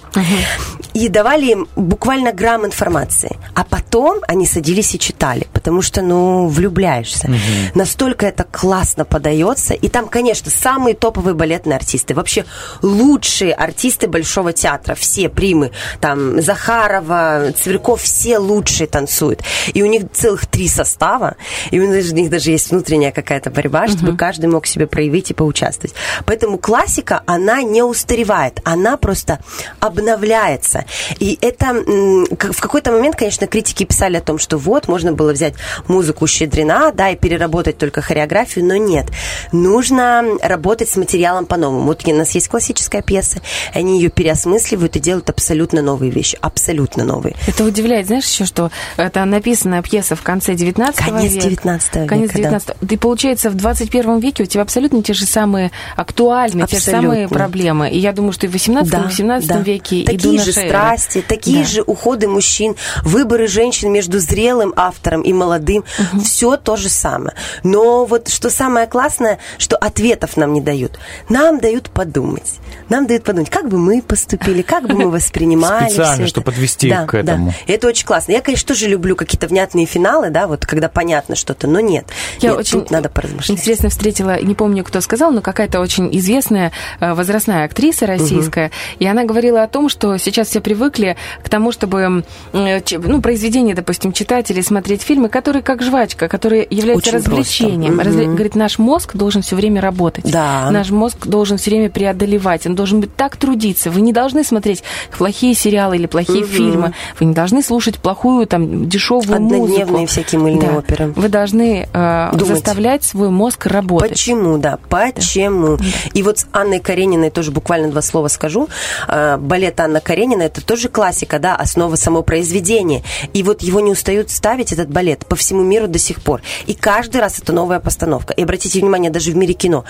[0.95, 3.37] и давали им буквально грамм информации.
[3.55, 7.31] А потом они садились и читали, потому что, ну, влюбляешься.
[7.75, 9.75] Настолько это классно подается.
[9.75, 12.15] И там, конечно, самые топовые балетные артисты.
[12.15, 12.45] Вообще
[12.83, 14.95] лучшие артисты Большого театра.
[14.95, 15.71] Все примы.
[16.01, 19.43] Там Захарова, Цверков, все лучшие танцуют.
[19.75, 21.37] И у них целых три состава.
[21.71, 25.95] И у них, даже есть внутренняя какая-то борьба, чтобы каждый мог себе проявить и поучаствовать.
[26.25, 28.61] Поэтому классика, она не устаревает.
[28.65, 29.41] Она просто
[29.81, 30.85] обновляется.
[31.19, 35.55] И это в какой-то момент, конечно, критики писали о том, что вот, можно было взять
[35.89, 39.07] музыку Щедрина, да, и переработать только хореографию, но нет.
[39.53, 41.83] Нужно работать с материалом по-новому.
[41.83, 43.41] Вот у нас есть классическая пьеса,
[43.75, 47.35] они ее переосмысливают и делают абсолютно новые вещи, абсолютно новые.
[47.47, 51.49] Это удивляет, знаешь, еще, что это написанная пьеса в конце 19 Конец века.
[51.49, 52.59] 19 Конец века, да.
[52.61, 56.87] 19 И получается, в 21 веке у тебя абсолютно те же самые актуальные, те же
[56.87, 57.16] Абсолютно.
[57.17, 57.91] Самые проблемы.
[57.91, 59.59] И я думаю, что и в 18 и в 17 да.
[59.61, 60.69] веке и такие до же эры.
[60.69, 61.69] страсти, такие Да.
[61.71, 65.85] же уходы мужчин, выборы женщин между зрелым автором и молодым,
[66.23, 67.35] все то же самое.
[67.63, 70.99] Но вот что самое классное, что ответов нам не дают.
[71.29, 72.55] Нам дают подумать.
[72.89, 77.07] Нам дают подумать, как бы мы поступили, как бы мы воспринимали Специально, чтобы подвести Да,
[77.07, 77.49] к этому.
[77.51, 77.73] Да.
[77.73, 78.33] И это очень классно.
[78.33, 82.07] Я, конечно, тоже люблю какие-то внятные финалы, да, вот когда понятно что-то, но нет.
[82.41, 83.59] Я Нет, очень тут надо поразмышлять.
[83.59, 89.07] интересно встретила, не помню, кто сказал, но какая-то очень известная э, возрастная актриса российская, и
[89.07, 94.13] она говорила о том, что сейчас все привыкли к тому, чтобы э, ну, произведения, допустим,
[94.13, 98.01] читать или смотреть фильмы, которые как жвачка, которые являются Очень развлечением.
[98.01, 98.35] Разве- Мгм.
[98.35, 100.31] Говорит, наш мозг должен все время работать.
[100.31, 100.71] Да.
[100.71, 103.91] Наш мозг должен все время преодолевать, он должен быть так трудиться.
[103.91, 104.83] Вы не должны смотреть
[105.17, 106.49] плохие сериалы или плохие Мгм.
[106.49, 106.93] фильмы.
[107.21, 109.65] Вы не должны слушать плохую, там, дешевую музыку.
[109.65, 110.77] Однодневные всякие мыльные Да.
[110.79, 111.13] оперы.
[111.17, 112.47] Вы должны э, Думать.
[112.47, 114.11] заставлять свой мозг работать.
[114.11, 115.79] Почему, да, почему?
[116.15, 118.69] И вот с Анной Карениной тоже буквально два слова скажу.
[119.09, 123.03] Э, Балет Анна Каренина это тоже классика, да, основа само произведения.
[123.35, 126.43] И вот его не устают ставить, этот балет, по всему миру до сих пор.
[126.67, 128.33] И каждый раз это новая постановка.
[128.35, 129.85] И обратите внимание, даже в мире кино.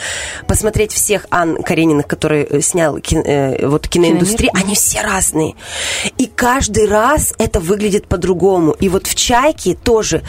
[0.47, 4.67] Посмотреть всех Ан Карениных, которые э, снял кин- э, вот киноиндустрия, Киномир.
[4.67, 5.55] они все разные.
[6.17, 8.73] И каждый раз это выглядит по-другому.
[8.73, 10.23] И вот в «Чайке» тоже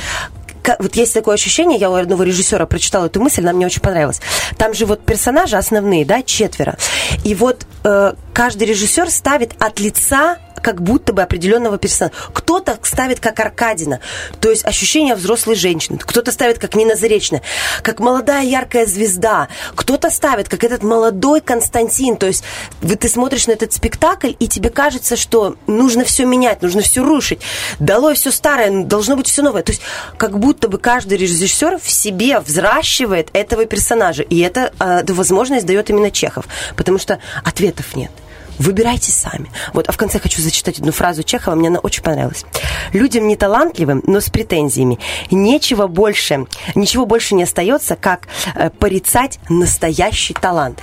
[0.80, 4.22] вот есть такое ощущение, я у одного режиссера прочитала эту мысль, она мне очень понравилась.
[4.58, 6.78] Там же вот персонажи основные, да, четверо.
[7.24, 12.14] И вот э, каждый режиссер ставит от лица как будто бы определенного персонажа.
[12.34, 14.00] Кто-то ставит как Аркадина,
[14.40, 15.98] то есть ощущение взрослой женщины.
[15.98, 17.42] Кто-то ставит как Нина Заречная,
[17.82, 19.48] как молодая яркая звезда.
[19.76, 22.16] Кто-то ставит как этот молодой Константин.
[22.16, 22.44] То есть
[22.82, 27.04] вот ты смотришь на этот спектакль, и тебе кажется, что нужно все менять, нужно все
[27.04, 27.42] рушить.
[27.80, 29.64] Долой все старое, должно быть все новое.
[29.64, 29.82] То есть
[30.18, 34.22] как будто бы каждый режиссер в себе взращивает этого персонажа.
[34.22, 36.46] И это, э, возможность дает именно Чехов.
[36.76, 38.12] Потому что ответов нет.
[38.60, 39.50] Выбирайте сами.
[39.74, 42.46] Вот, а в конце хочу зачитать одну фразу Чехова, мне она очень понравилась.
[42.94, 45.00] Людям неталантливым, но с претензиями,
[45.32, 50.82] нечего больше, ничего больше не остается, как э, порицать настоящий талант.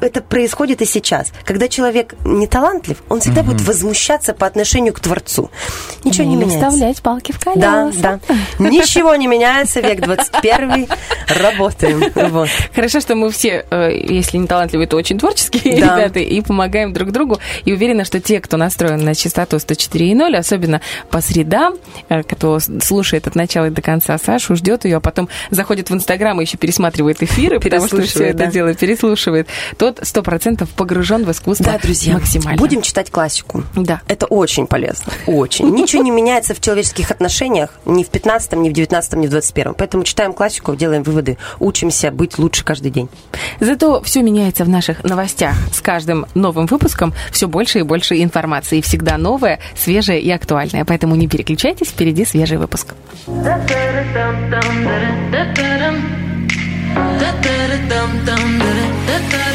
[0.00, 1.32] Это происходит и сейчас.
[1.44, 5.50] Когда человек не талантлив, он всегда будет возмущаться по отношению к Творцу.
[6.04, 6.68] Ничего не Или меняется.
[6.70, 7.52] вставлять палки в Да,
[7.90, 8.20] колеса.
[8.28, 8.34] да.
[8.58, 10.86] Ничего не меняется, век 21
[11.40, 12.12] работаем.
[12.30, 12.48] Вот.
[12.74, 15.96] Хорошо, что мы все, э, если не талантливые, то очень творческие Да.
[15.96, 17.38] ребята, и помогаем друг другу.
[17.64, 20.80] И уверена, что те, кто настроен на частоту 104.0, особенно
[21.10, 21.74] по средам,
[22.08, 25.94] э, кто слушает от начала и до конца Сашу, ждет ее, а потом заходит в
[25.94, 28.50] Инстаграм и еще пересматривает эфиры, потому что все Переслушивает, это да.
[28.50, 32.58] дело переслушивает, тот сто процентов погружен в искусство Да, друзья, максимально.
[32.58, 33.64] будем читать классику.
[33.74, 34.00] Да.
[34.08, 35.12] Это очень полезно.
[35.26, 35.70] Очень.
[35.70, 39.74] Ничего не меняется в человеческих отношениях ни в 15, ни в 19, ни в 21.
[39.74, 43.08] Поэтому читаем классику, делаем выводы, учимся быть лучше каждый день.
[43.60, 45.54] Зато все меняется в наших новостях.
[45.72, 48.80] С каждым новым выпуском все больше и больше информации.
[48.80, 50.84] Всегда новое, свежее и актуальное.
[50.84, 52.94] Поэтому не переключайтесь, впереди свежий выпуск.
[53.26, 53.34] It's
[57.92, 59.45] hard to hold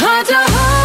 [0.00, 0.81] heart to heart.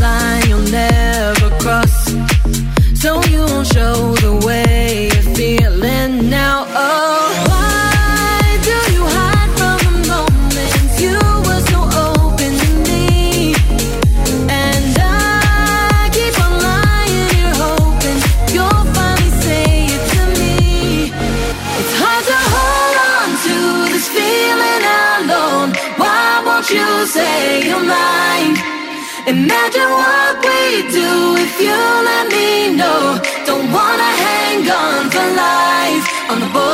[0.00, 1.96] Line you'll never cross?
[2.94, 4.19] So you won't show
[35.36, 36.69] Life on the board.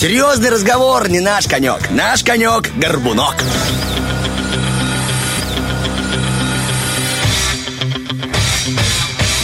[0.00, 1.90] Серьезный разговор не наш конек.
[1.90, 3.34] Наш конек– горбунок.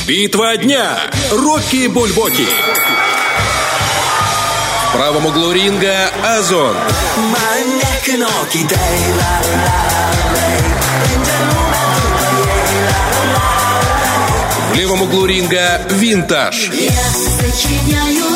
[0.06, 0.96] Битва дня.
[1.30, 2.46] Рокки Бульбоки.
[4.88, 6.74] В правом углу ринга Озон.
[14.70, 16.70] В левом углу ринга Винтаж.
[16.72, 18.35] Я сочиняю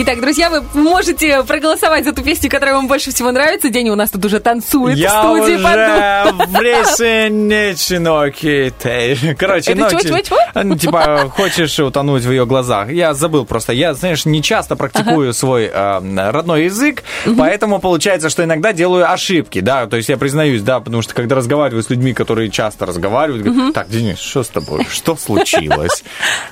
[0.00, 3.68] Итак, друзья, вы можете проголосовать за ту песню, которая вам больше всего нравится.
[3.68, 5.56] День у нас тут уже танцует в Я студии.
[5.56, 6.46] уже подумал.
[6.46, 8.72] в ресенечноке.
[9.36, 10.38] Короче, Это чего, чего, чего?
[10.76, 12.92] Типа, хочешь утонуть в ее глазах.
[12.92, 13.72] Я забыл просто.
[13.72, 17.02] Я, знаешь, не часто практикую свой э, родной язык,
[17.36, 21.34] поэтому получается, что иногда делаю ошибки, да, то есть я признаюсь, да, потому что когда
[21.34, 24.86] разговариваю с людьми, которые часто разговаривают, говорят, так, Денис, что с тобой?
[24.88, 26.04] Что случилось?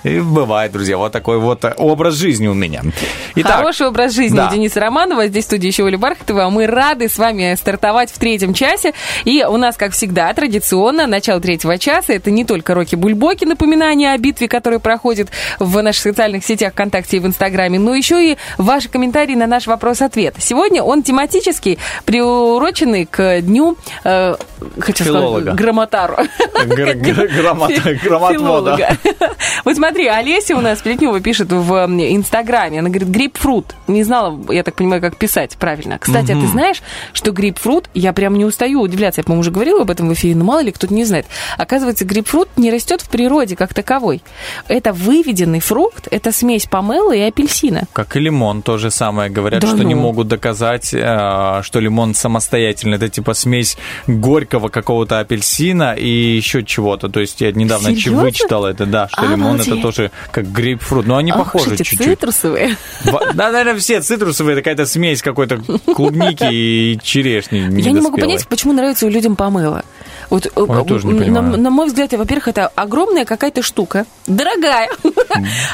[0.02, 2.82] И бывает, друзья, вот такой вот образ жизни у меня.
[3.38, 4.48] Итак, Хороший образ жизни да.
[4.48, 5.26] у Дениса Романова.
[5.26, 6.44] Здесь в студии еще Оля Бархатова.
[6.44, 8.94] А Мы рады с вами стартовать в третьем часе.
[9.24, 12.14] И у нас, как всегда, традиционно, начало третьего часа.
[12.14, 17.20] Это не только Роки-Бульбоки, напоминание о битве, которая проходит в наших социальных сетях ВКонтакте и
[17.20, 20.34] в Инстаграме, но еще и ваши комментарии на наш вопрос-ответ.
[20.38, 24.34] Сегодня он тематический, приуроченный к дню, э,
[24.80, 25.40] хочу Филолога.
[25.42, 26.16] сказать, грамотару.
[26.66, 28.96] гр- гр- грамота- грамотвода.
[29.64, 32.78] Вот смотри, Олеся у нас Плетнева пишет в Инстаграме.
[32.80, 33.74] Она говорит, грейпфрут.
[33.88, 35.98] Не знала, я так понимаю, как писать правильно.
[35.98, 36.82] Кстати, а ты знаешь,
[37.12, 40.34] что грейпфрут, я прям не устаю удивляться, я, по-моему, уже говорила об этом в эфире,
[40.36, 41.26] но мало ли кто-то не знает.
[41.58, 44.22] Оказывается, грейпфрут не растет в природе как таковой.
[44.68, 47.84] Это выведенный фрукт, это смесь помелы и апельсина.
[47.92, 49.30] Как и лимон, то же самое.
[49.30, 50.02] Говорят, Да что не ну.
[50.02, 52.94] могут доказать, э, что лимон самостоятельно.
[52.94, 53.76] Это типа смесь
[54.06, 57.08] горького какого-то апельсина и еще чего-то.
[57.08, 58.22] То есть я недавно Серьезно?
[58.22, 59.82] вычитал это, да, что лимон это Обалдеть.
[59.82, 61.06] тоже как грейпфрут.
[61.06, 61.98] Но они Ах, похожи чуть-чуть.
[62.02, 62.76] цитрусовые.
[63.34, 65.60] Да, наверное, все цитрусовые, какая-то смесь какой-то
[65.94, 69.84] клубники и черешни Я не могу понять, почему нравится людям помыло.
[70.30, 74.88] Вот, э, я тоже не на, на мой взгляд, во-первых, это огромная какая-то штука, дорогая.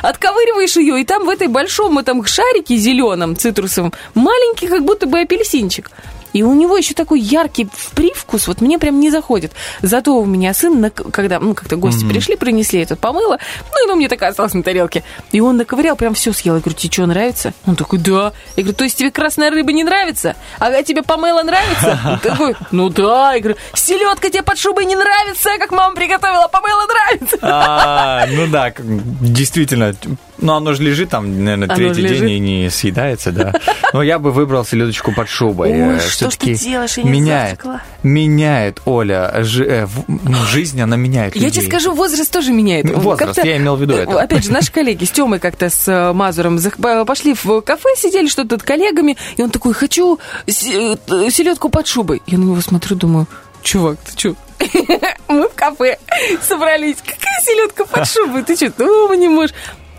[0.02, 5.20] Отковыриваешь ее, и там в этой большом этом шарике зеленом, цитрусовом, маленький как будто бы
[5.20, 5.90] апельсинчик.
[6.32, 9.52] И у него еще такой яркий привкус, вот мне прям не заходит.
[9.82, 13.38] Зато у меня сын, когда, ну, как-то гости пришли, принесли это помыло,
[13.70, 15.04] ну, и оно мне такая осталась на тарелке.
[15.32, 16.54] И он наковырял, прям все съел.
[16.54, 17.52] Я говорю, тебе что, нравится?
[17.66, 18.32] Он такой, да.
[18.56, 20.36] Я говорю, то есть тебе красная рыба не нравится?
[20.58, 21.98] А тебе помыло нравится?
[22.04, 23.34] Он такой, ну да.
[23.34, 27.38] Я говорю, селедка тебе под шубой не нравится, как мама приготовила, а помыло нравится.
[27.42, 29.94] А, ну да, действительно.
[30.38, 32.28] Ну, оно же лежит там, наверное, Оно третий день лежит.
[32.30, 33.52] и не съедается, да.
[33.92, 35.70] Но я бы выбрал селедочку под шубой.
[35.70, 36.96] Ой, Э, что ты делаешь?
[36.96, 37.60] Я не меняет,
[38.02, 41.60] меняет, Оля, э, ну, жизнь, она меняет Я людей.
[41.62, 42.86] тебе скажу, возраст тоже меняет.
[42.86, 44.20] Ну, возраст, я имел в виду это.
[44.20, 46.58] Опять же, наши коллеги с Тёмой как-то с э, Мазуром
[47.06, 52.22] пошли в кафе, сидели что-то с коллегами, и он такой, хочу селедку под шубой.
[52.26, 53.26] Я на него смотрю, думаю,
[53.62, 54.34] чувак, ты чё?
[55.28, 55.98] Мы в кафе
[56.40, 56.96] собрались.
[57.04, 58.42] Какая селедка под шубой?
[58.44, 59.54] Ты что, дома не можешь?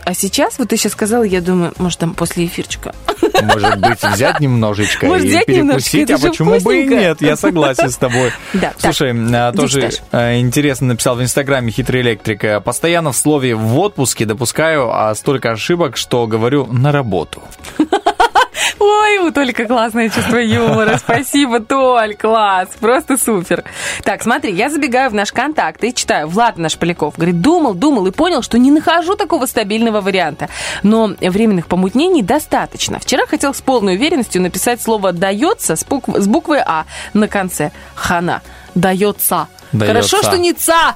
[0.06, 2.94] А сейчас, вот ты сейчас сказала, я думаю, может, там после эфирчика.
[3.42, 7.22] Может быть, взять немножечко Может, и взять перекусить, это а почему бы и нет?
[7.22, 8.32] Я согласен с тобой.
[8.54, 12.44] Да, Слушай, а, Где тоже э, интересно написал в Инстаграме хитрый электрик.
[12.44, 17.42] э, Постоянно в слове «в отпуске» допускаю а, столько ошибок, что говорю «на работу».
[18.84, 20.98] Ой, у Толика классное чувство юмора.
[20.98, 22.68] Спасибо, Толь, класс.
[22.80, 23.64] Просто супер.
[24.04, 26.28] Так, смотри, я забегаю в наш контакт и читаю.
[26.28, 30.50] Влад наш Поляков говорит, думал, думал и понял, что не нахожу такого стабильного варианта.
[30.84, 33.00] Но временных помутнений достаточно.
[33.00, 37.72] Вчера хотел с полной уверенностью написать слово «дается» с, букв- с буквой «а» на конце.
[37.96, 38.42] Хана.
[38.76, 39.48] Дается.
[39.74, 40.08] Даётся.
[40.10, 40.96] Хорошо, что не ца.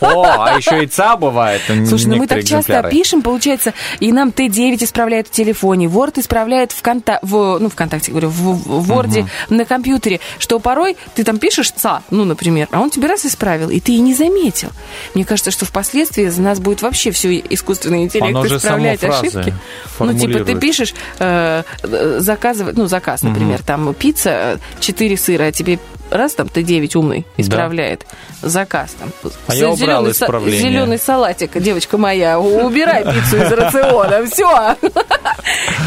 [0.00, 1.62] О, а еще и ца бывает.
[1.88, 2.90] Слушай, ну мы так часто экземпляров.
[2.90, 7.18] пишем, получается, и нам Т9 исправляет в телефоне, Word исправляет в, конта...
[7.22, 12.02] в ну, ВКонтакте, говорю, в, в Word на компьютере, что порой ты там пишешь ца,
[12.10, 14.70] ну, например, а он тебе раз исправил, и ты и не заметил.
[15.14, 19.54] Мне кажется, что впоследствии за нас будет вообще все искусственный интеллект Оно исправлять ошибки.
[19.98, 25.52] Ну, типа, ты пишешь, э, э, заказывать, ну, заказ, например, там пицца, 4 сыра, а
[25.52, 25.78] тебе
[26.10, 28.06] раз там Т9 умный исправляет
[28.42, 29.10] заказ там.
[29.46, 30.60] А я убрал Зелёный исправление.
[30.60, 34.76] Зеленый салатик, девочка моя, убирай пиццу из рациона, все.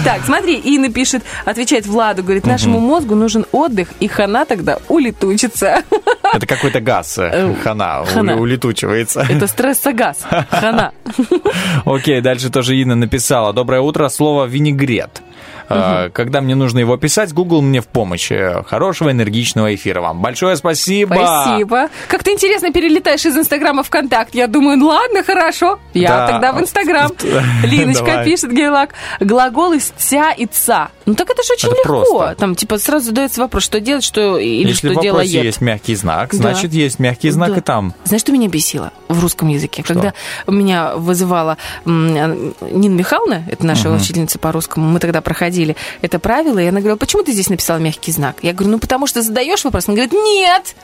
[0.03, 5.83] Так, смотри, Инна пишет, отвечает Владу, говорит, нашему мозгу нужен отдых, и хана тогда улетучится.
[6.33, 8.31] Это какой-то газ, э, Э, хана, хана.
[8.33, 9.25] уле- улетучивается.
[9.29, 10.19] Это стрессогаз,
[10.49, 10.91] хана.
[11.85, 13.53] Окей, дальше тоже Инна написала.
[13.53, 15.21] Доброе утро, слово винегрет.
[15.69, 18.31] А, Когда мне нужно его писать, Google мне в помощь.
[18.31, 20.21] Э, Хорошего энергичного эфира вам.
[20.21, 21.13] Большое спасибо.
[21.15, 21.89] Спасибо.
[22.07, 24.35] Как ты интересно перелетаешь из Инстаграма в Контакт.
[24.35, 25.79] Я думаю, ну ладно, хорошо.
[25.93, 26.27] Я Да.
[26.27, 27.11] тогда в Инстаграм.
[27.63, 28.25] Линочка Давай.
[28.25, 30.89] пишет, Гейлак, глагол из «ца» и «ца».
[31.05, 32.05] Ну так это же очень Это легко.
[32.17, 32.35] просто.
[32.39, 35.27] Там типа сразу задается вопрос, что делать, что или Если что делает.
[35.27, 36.37] есть мягкий знак, Да.
[36.37, 37.57] значит, есть мягкий знак Да.
[37.57, 37.93] и там.
[38.03, 39.83] Знаешь, что меня бесило в русском языке?
[39.83, 40.13] Когда
[40.47, 46.65] меня вызывала Нина Михайловна, это наша учительница по русскому, мы тогда проходили это правило, и
[46.65, 48.35] она говорила, почему ты здесь написала мягкий знак?
[48.41, 49.87] Я говорю, ну потому что задаешь вопрос.
[49.87, 50.75] Она говорит, нет,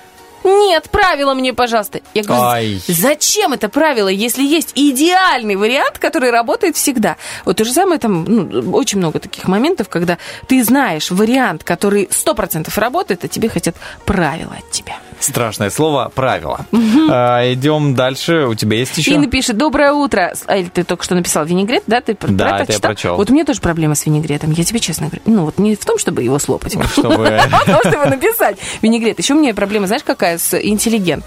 [0.48, 2.00] нет, правило мне, пожалуйста.
[2.14, 2.82] Я говорю, Ай.
[2.88, 7.18] зачем это правило, если есть идеальный вариант, который работает всегда?
[7.46, 10.18] Вот то же самое там, ну, очень много таких моментов, когда
[10.48, 13.76] ты знаешь вариант, который 100% работает, а тебе хотят
[14.06, 14.98] правила от тебя.
[15.20, 16.66] Страшное слово правило.
[17.10, 18.46] А, идем дальше.
[18.46, 19.12] У тебя есть еще?
[19.14, 20.34] И напишет «Доброе утро».
[20.46, 22.02] А, или ты только что написал винегрет, да?
[22.02, 22.82] Ты Да, про это я прочитал?
[22.92, 23.16] прочел.
[23.16, 25.24] Вот у меня тоже проблема с винегретом, я тебе честно говорю.
[25.26, 29.18] Ну, вот не в том, чтобы его слопать, Чтобы- а в том, чтобы написать винегрет.
[29.18, 31.26] Еще у меня проблема, знаешь, какая с интеллигент.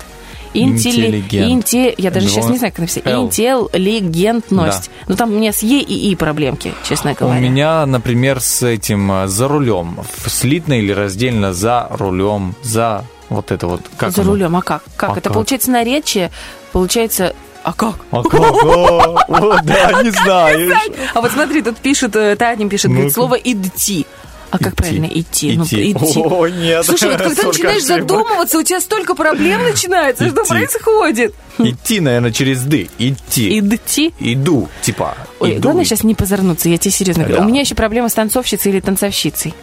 [0.52, 3.06] Интелли- инте- я даже сейчас Два- не знаю, как написать.
[3.06, 3.26] Л.
[3.26, 4.90] Интеллигентность.
[5.06, 7.40] Ну, там у меня с Е и И проблемки, честно У говоря.
[7.40, 9.98] меня, например, с этим э, за рулем.
[10.26, 13.82] Слитно или раздельно за рулем, за вот это вот.
[13.96, 14.32] Как За оно?
[14.32, 14.82] рулем, а как?
[14.96, 15.10] Как?
[15.10, 15.34] А это как?
[15.34, 16.30] получается наречие,
[16.72, 17.34] получается...
[17.62, 17.94] А как?
[18.10, 18.42] А как?
[18.42, 19.18] О,
[19.62, 20.72] Да, не знаешь.
[21.14, 23.14] А вот смотри, тут пишет, э, Таня пишет, говорит, Ну-ка.
[23.14, 24.06] слово «идти».
[24.50, 24.76] А как Идти.
[24.76, 25.04] правильно?
[25.06, 25.56] Идти.
[25.56, 25.92] Ну, Идти.
[25.92, 26.20] идти.
[26.20, 26.84] О, нет.
[26.84, 30.28] Слушай, вот когда начинаешь задумываться, у тебя столько проблем начинается.
[30.28, 31.34] Что происходит?
[31.58, 32.88] Идти, наверное, через «ды».
[32.98, 33.58] Идти.
[33.60, 34.12] Идти.
[34.18, 35.16] Иду, типа.
[35.38, 35.60] Ой, иду.
[35.62, 37.40] главное сейчас не позорнуться, я тебе серьезно говорю.
[37.40, 37.46] Да.
[37.46, 39.54] У меня еще проблема с танцовщицей или танцовщицей.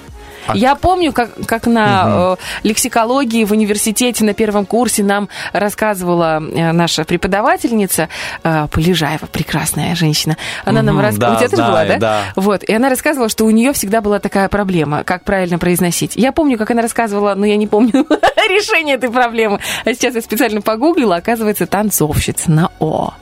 [0.48, 6.42] А- Я помню, как, как на э, лексикологии в университете на первом курсе нам рассказывала
[6.42, 8.10] э, наша преподавательница
[8.44, 10.38] э, Полежаева, прекрасная женщина.
[10.66, 11.38] Она нам Мгм, рассказывала.
[11.40, 11.98] да, У тебя тоже была, знаю, да?
[12.00, 12.22] да.
[12.36, 12.64] Вот.
[12.64, 16.16] И она рассказывала, что у нее всегда была такая проблема, как правильно произносить.
[16.16, 18.06] Я помню, как она рассказывала, но я не помню
[18.50, 19.60] решение этой проблемы.
[19.86, 23.14] А сейчас я специально погуглила, оказывается, танцовщица на О.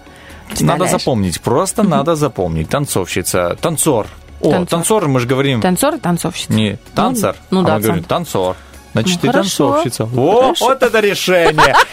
[0.60, 1.42] Надо запомнить.
[1.42, 2.70] Просто надо запомнить.
[2.70, 3.58] Танцовщица.
[3.60, 4.08] Танцор.
[4.48, 4.68] О, Танцор.
[4.68, 5.62] танцор, мы же говорим.
[5.62, 6.54] Танцор и танцовщица.
[6.54, 7.36] Не, танцор.
[7.52, 8.56] ну а да, мы говорим танцор.
[8.94, 9.72] Значит, Ну, ты хорошо.
[9.74, 10.04] танцовщица.
[10.16, 10.66] О, Хорошо.
[10.66, 11.76] вот это решение.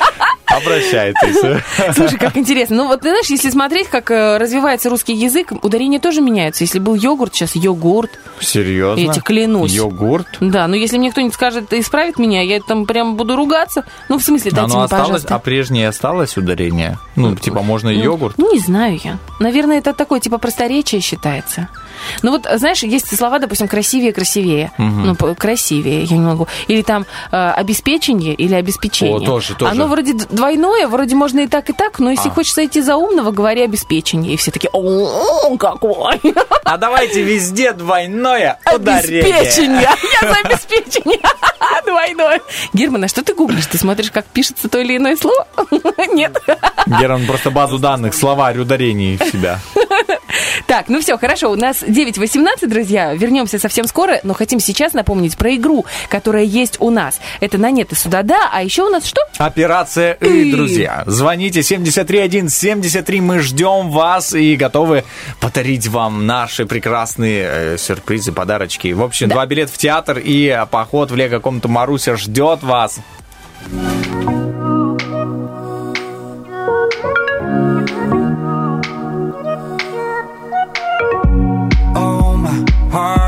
[0.57, 1.63] Обращайтесь.
[1.95, 2.77] Слушай, как интересно.
[2.77, 6.65] Ну вот, ты знаешь, если смотреть, как э, развивается русский язык, ударения тоже меняются.
[6.65, 8.11] Если был йогурт, сейчас йогурт.
[8.41, 9.01] Серьезно?
[9.03, 9.73] Я тебе клянусь.
[9.73, 10.27] Йогурт?
[10.41, 13.85] Да, но если мне кто-нибудь скажет, исправит меня, я там прям буду ругаться.
[14.09, 15.35] Ну, в смысле, дайте Оно мне, осталось, пожалуйста.
[15.35, 16.99] а прежнее осталось ударение?
[17.17, 18.39] Ну, типа, можно Ну, йогурт?
[18.39, 19.19] Ну, не знаю я.
[19.41, 21.69] Наверное, это такое, типа, просторечие считается.
[22.23, 24.73] Ну вот, знаешь, есть слова, допустим, красивее, красивее.
[24.79, 26.49] Ну, красивее, я не могу.
[26.69, 29.17] Или там э, обеспечение или обеспечение.
[29.19, 29.71] О, тоже, тоже.
[29.73, 32.33] Оно вроде двойное, вроде можно и так, и так, но если А.
[32.33, 34.35] хочешь идти за умного, говори обеспечение.
[34.35, 36.21] И все такие, о, какой!
[36.65, 39.23] А давайте везде двойное ударение.
[39.23, 39.89] Обеспечение!
[40.23, 41.21] Я за обеспечение!
[41.87, 42.41] Двойное.
[42.73, 43.67] Герман, а что ты гуглишь?
[43.67, 45.47] Ты смотришь, как пишется то или иное слово?
[46.13, 46.41] Нет.
[46.87, 49.59] Герман просто базу данных, словарь ударений в себя.
[50.67, 55.37] Так, ну все, хорошо, у нас 9.18, друзья, вернемся совсем скоро, но хотим сейчас напомнить
[55.37, 57.21] про игру, которая есть у нас.
[57.41, 59.21] Это на нет и сюда да, а еще у нас что?
[59.39, 60.53] Операция И.
[60.53, 61.05] Друзья.
[61.07, 65.05] Звоните 73173, мы ждем вас и готовы
[65.41, 68.93] подарить вам наши прекрасные э, сюрпризы, подарочки.
[68.93, 73.01] В общем, два билета в театр и э, поход в лего-комнату Маруся ждет вас.
[73.65, 74.42] Oh, my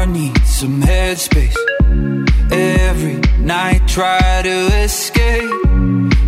[0.06, 1.54] needs some headspace.
[1.54, 2.52] headspace.
[2.52, 5.50] Every night try to escape.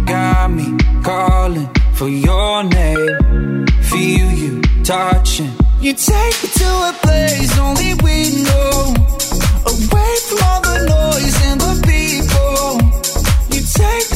[0.06, 3.66] Got me calling for your name.
[3.82, 5.52] Feel you touching.
[5.80, 8.94] You take me to a place only we know.
[9.72, 12.80] Away from all the noise and the people.
[13.54, 14.15] You take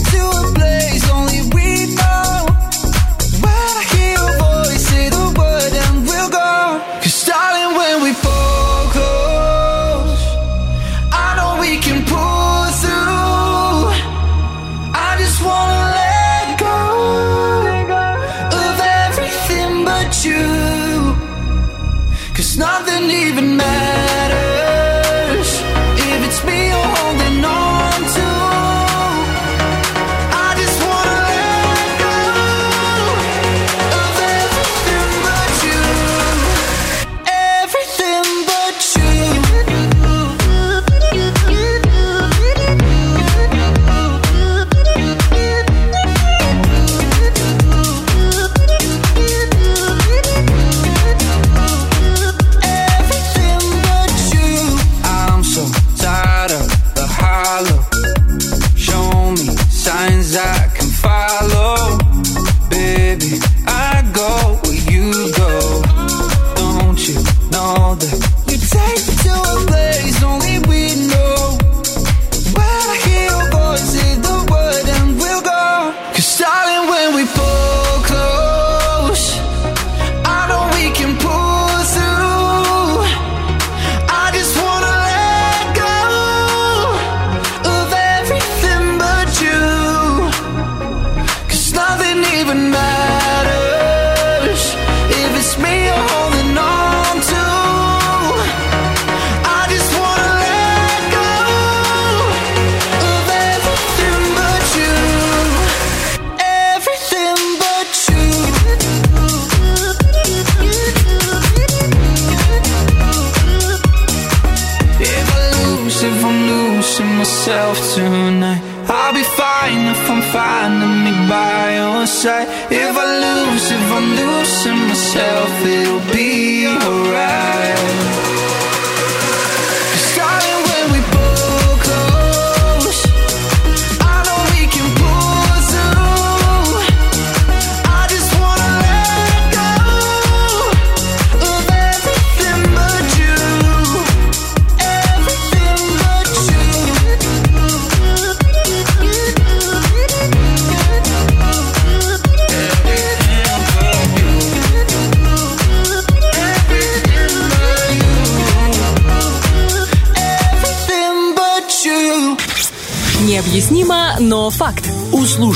[122.22, 126.30] If I lose, if I'm losing myself, it'll be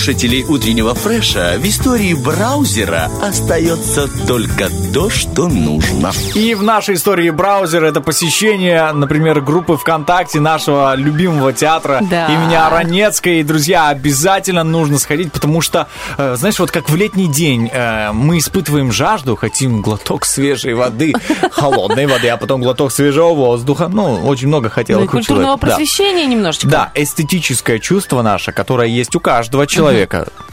[0.05, 6.13] слушателей утреннего фреша в истории браузера остается только то, что нужно.
[6.35, 12.27] И в нашей истории браузера это посещение, например, группы ВКонтакте нашего любимого театра Да.
[12.27, 13.41] имени Аронецкой.
[13.41, 18.13] И, друзья, обязательно нужно сходить, потому что, э, знаешь, вот как в летний день э,
[18.13, 21.15] мы испытываем жажду, хотим глоток свежей воды,
[21.51, 23.89] холодной воды, а потом глоток свежего воздуха.
[23.89, 24.99] Ну, очень много хотел.
[24.99, 26.69] Ну и культурного просвещения немножечко.
[26.69, 29.94] Да, эстетическое чувство наше, которое есть у каждого человека,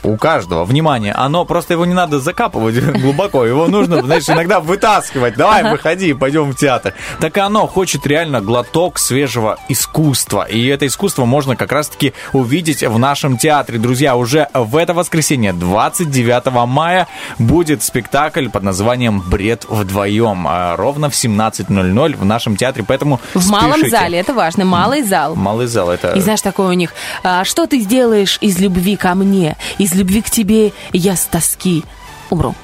[0.04, 5.36] у каждого, внимание, оно просто его не надо закапывать глубоко, его нужно, знаешь, иногда вытаскивать,
[5.36, 6.94] давай, выходи, пойдем в театр.
[7.20, 12.82] Так и оно хочет реально глоток свежего искусства, и это искусство можно как раз-таки увидеть
[12.84, 13.78] в нашем театре.
[13.78, 17.08] Друзья, уже в это воскресенье, 29 мая,
[17.38, 23.50] будет спектакль под названием «Бред вдвоем», а, ровно в 17.00 в нашем театре, поэтому В
[23.50, 23.98] малом спешите.
[23.98, 25.36] зале, это важно, малый зал.
[25.36, 26.14] Малый зал, это...
[26.14, 26.94] И знаешь, такое у них,
[27.24, 29.31] а, что ты сделаешь из любви ко мне,
[29.78, 31.84] из любви к тебе я с тоски
[32.30, 32.56] умру.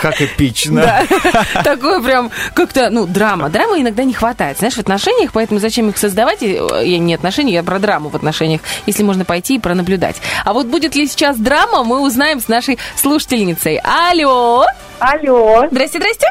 [0.00, 0.82] Как эпично.
[0.82, 1.62] Да.
[1.64, 3.48] Такое прям как-то, ну, драма.
[3.48, 6.42] Драмы иногда не хватает, знаешь, в отношениях, поэтому зачем их создавать?
[6.42, 10.16] Э, Я не отношения, я про драму в отношениях, если можно пойти и пронаблюдать.
[10.44, 13.80] А вот будет ли сейчас драма, мы узнаем с нашей слушательницей.
[13.82, 14.64] Алло!
[14.98, 15.64] Алло.
[15.70, 16.26] Здрасте, здрасте.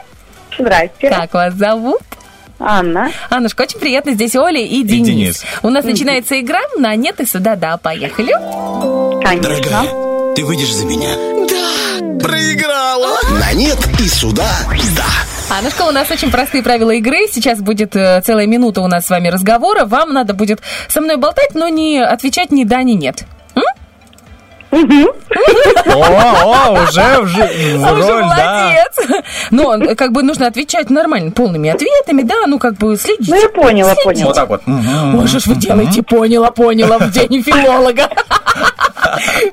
[0.57, 1.09] Здрасте.
[1.09, 2.01] Как вас зовут?
[2.59, 3.11] Анна.
[3.29, 4.13] Аннушка, очень приятно.
[4.13, 5.07] Здесь Оля и Денис.
[5.07, 5.45] Денис.
[5.63, 8.33] У нас начинается игра на нет и сюда, да, поехали.
[9.23, 9.83] Конечно.
[10.35, 11.15] Ты выйдешь за меня?
[11.47, 12.25] Да.
[12.25, 13.17] Проиграла.
[13.39, 14.49] На нет и сюда.
[14.95, 15.55] Да.
[15.57, 17.27] Аннушка, у нас очень простые правила игры.
[17.31, 19.85] Сейчас будет э, целая минута у нас с вами разговора.
[19.85, 23.25] Вам надо будет со мной болтать, но не отвечать ни да, ни нет.
[25.85, 29.23] О, уже, уже в А Уже роль, молодец.
[29.51, 33.29] Но как бы нужно отвечать нормально, полными ответами, да, ну как бы следить.
[33.29, 34.25] Ну, я поняла, поняла.
[34.27, 34.61] Вот так вот.
[35.29, 38.09] Что ж вы делаете, поняла, поняла, в день филолога.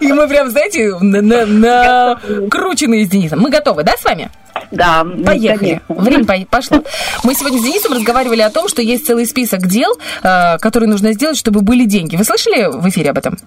[0.00, 3.40] И мы прям, знаете, на- на- накрученные с Денисом.
[3.40, 4.30] Мы готовы, да, с вами?
[4.70, 5.80] Да, Поехали.
[5.88, 6.02] конечно.
[6.02, 6.82] Время по- пошло.
[7.22, 9.92] Мы сегодня с Денисом разговаривали о том, что есть целый список дел,
[10.22, 12.16] э, которые нужно сделать, чтобы были деньги.
[12.16, 13.38] Вы слышали в эфире об этом?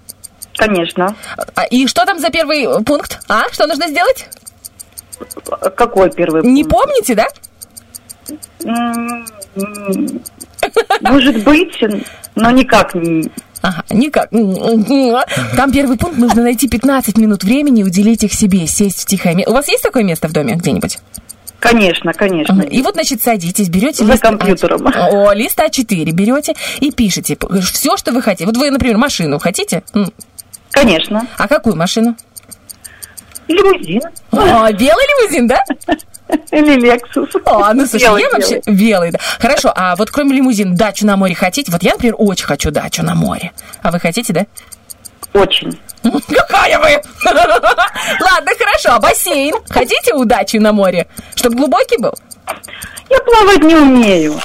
[0.57, 1.15] Конечно.
[1.55, 3.19] А, И что там за первый пункт?
[3.27, 4.27] А, что нужно сделать?
[5.75, 6.43] Какой первый?
[6.45, 7.27] Не помните, да?
[11.01, 11.79] Может быть,
[12.35, 13.29] но никак не...
[13.61, 14.29] Ага, никак.
[15.55, 19.35] Там первый пункт, нужно найти 15 минут времени и уделить их себе, сесть в тихое
[19.35, 19.51] место.
[19.51, 20.99] У вас есть такое место в доме где-нибудь?
[21.59, 22.61] Конечно, конечно.
[22.61, 24.85] И вот, значит, садитесь, берете За лист А- компьютером.
[24.87, 27.37] О, лист А4 берете и пишете
[27.73, 28.45] все, что вы хотите.
[28.45, 29.81] Вот вы, например, машину хотите?
[30.75, 31.25] Конечно.
[31.37, 32.15] А какую машину?
[33.47, 34.01] Лимузин.
[34.31, 35.63] А, белый лимузин, да?
[36.51, 37.29] Или Лексус.
[37.45, 38.79] А, ну слушай, Белый, я вообще белый.
[38.79, 39.19] белый, да.
[39.39, 41.71] Хорошо, а вот кроме лимузина, дачу на море хотите?
[41.71, 43.51] Вот я, например, очень хочу дачу на море.
[43.83, 44.45] А вы хотите, да?
[45.33, 45.79] Очень.
[46.03, 47.01] Какая вы?
[47.25, 49.55] Ладно, хорошо, а бассейн?
[49.69, 51.07] Хотите удачи на море?
[51.35, 52.13] Чтобы глубокий был?
[53.09, 54.39] Я плавать не умею.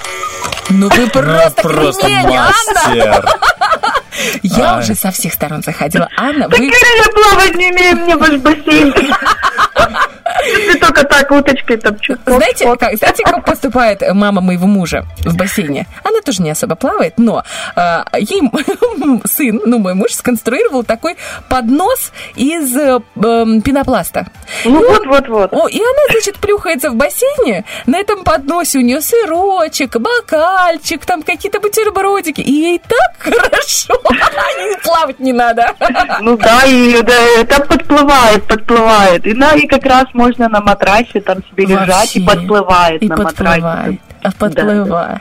[0.68, 3.24] Ну вы просто, просто кремень, Анна!
[4.42, 4.80] Я Ай.
[4.80, 6.08] уже со всех сторон заходила.
[6.16, 6.66] Анна, Так вы...
[6.66, 8.94] я плавать не умею, мне ваш бассейн.
[10.44, 12.36] Если только так уточкой там что-то.
[12.36, 15.86] Знаете, как, знаете, как поступает мама моего мужа в бассейне?
[16.04, 17.42] Она тоже не особо плавает, но
[17.76, 18.42] э, ей
[19.24, 21.16] сын, ну, мой муж, сконструировал такой
[21.48, 24.26] поднос из э, эм, пенопласта.
[24.64, 25.52] Ну вот, вот, вот.
[25.52, 31.22] О, и она, значит, плюхается в бассейне, на этом подносе у нее сырочек, бокальчик, там
[31.22, 35.74] какие-то бутербродики, и ей так хорошо, и плавать не надо.
[36.20, 39.26] Ну да, и да, это подплывает, подплывает.
[39.26, 42.38] И, на, и как раз можно на матрасе там себе лежать, и Вообще.
[42.40, 43.98] подплывает И на подплывает, матрасе.
[44.22, 45.18] а подплывает.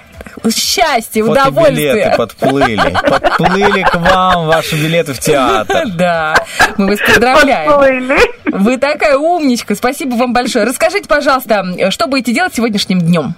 [0.56, 2.14] Счастье, Фотобилеты удовольствие.
[2.18, 2.98] подплыли.
[3.10, 5.84] Подплыли к вам ваши билеты в театр.
[5.96, 6.36] Да,
[6.78, 7.72] мы вас поздравляем.
[7.72, 8.20] Подплыли.
[8.52, 10.66] Вы такая умничка, спасибо вам большое.
[10.66, 13.34] Расскажите, пожалуйста, что будете делать сегодняшним днем?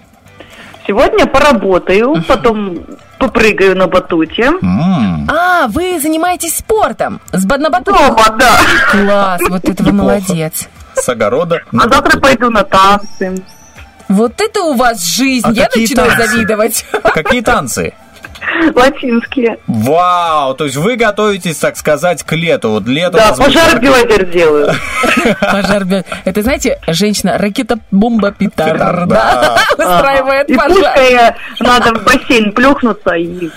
[0.87, 2.79] Сегодня поработаю, потом
[3.19, 4.45] попрыгаю на батуте.
[4.61, 7.97] М, А, вы занимаетесь спортом с на батуте?
[8.07, 8.57] Дома, да.
[8.91, 10.67] Класс, вот это вы молодец.
[10.95, 11.61] С огорода.
[11.77, 13.43] А завтра пойду на танцы.
[14.07, 16.27] Вот это у вас жизнь, А я начинаю танцы?
[16.27, 16.85] завидовать.
[17.13, 17.93] Какие танцы?
[18.75, 19.57] Латинские.
[19.67, 22.69] Вау, то есть вы готовитесь, так сказать, к лету.
[22.71, 23.79] Вот лето Да, пожар.
[23.79, 24.73] Белозер делаю.
[25.41, 25.83] Пожар.
[26.25, 29.05] Это, знаете, женщина, ракета, бомба, петарда.
[29.07, 29.57] Да.
[29.73, 30.77] Устраивает И пожар.
[30.77, 31.17] пушкой
[31.59, 33.49] надо в бассейн плюхнуться и...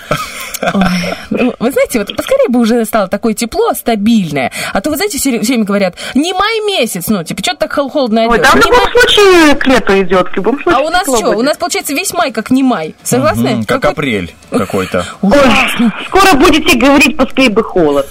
[1.29, 4.51] Ну, вы знаете, вот поскорее бы уже стало такое тепло, стабильное.
[4.73, 7.89] А то, вы знаете, все время говорят, не май месяц, ну, типа, что-то так хол-
[7.89, 11.03] холодно Ой, да в любом случае к лету идет, в любом случае А у нас
[11.03, 11.31] что?
[11.31, 12.95] У нас, получается, весь май как не май.
[13.03, 13.63] Согласны?
[13.65, 14.33] Как апрель
[14.75, 15.05] какой-то.
[15.21, 18.07] Ой, скоро будете говорить, поскорее бы холод.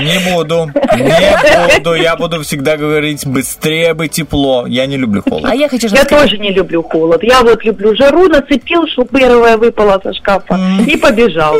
[0.00, 1.94] Не буду, не буду.
[1.94, 4.66] Я буду всегда говорить, быстрее бы тепло.
[4.66, 5.44] Я не люблю холод.
[5.44, 7.22] А я хочу Я сказать, тоже не люблю холод.
[7.22, 11.56] Я вот люблю жару, нацепил, что первое выпало со шкафа, и побежал.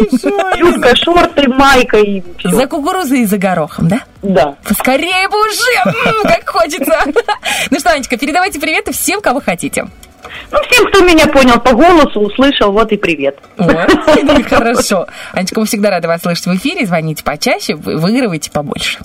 [0.57, 4.01] Юбка, шорты, майка и за кукурузой и за горохом, да?
[4.23, 4.55] Да.
[4.67, 6.99] Поскорее бы уже, как хочется.
[7.71, 9.87] Ну что, Анечка, передавайте приветы всем, кого хотите.
[10.51, 13.39] Ну, всем, кто меня понял по голосу, услышал, вот и привет.
[13.59, 13.65] О,
[14.49, 15.07] Хорошо.
[15.33, 16.87] Анечка, мы всегда рады вас слышать в эфире.
[16.87, 18.99] Звоните почаще, вы выигрываете побольше.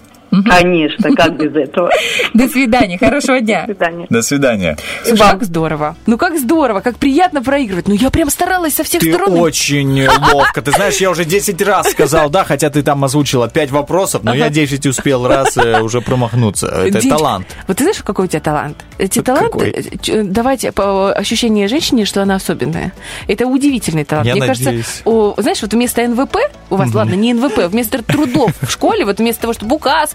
[0.46, 1.90] Конечно, как без этого.
[2.34, 3.66] До свидания, хорошего дня.
[3.68, 4.08] До свидания.
[4.10, 4.78] До свидания.
[5.04, 5.96] Слушай, как здорово.
[6.06, 7.88] Ну как здорово, как приятно проигрывать.
[7.88, 9.40] Ну я прям старалась со всех Ты сторон.
[9.40, 10.62] очень ловко.
[10.62, 14.34] Ты знаешь, я уже 10 раз сказал да, хотя ты там озвучила 5 вопросов, но
[14.34, 16.68] я 10 успел раз э, уже промахнуться.
[16.68, 17.48] Это Денечка, талант.
[17.68, 18.78] Вот ты знаешь, какой у тебя талант?
[18.98, 19.70] Эти таланты Какой?
[20.08, 22.94] э, давайте по ощущению женщине, что она особенная.
[23.28, 24.28] Это удивительный талант.
[24.28, 24.66] Я Мне надеюсь.
[24.86, 26.38] кажется, у- знаешь, вот вместо НВП,
[26.70, 29.66] у вас, ладно, не НВП, вместо трудов в школе, вот вместо того, что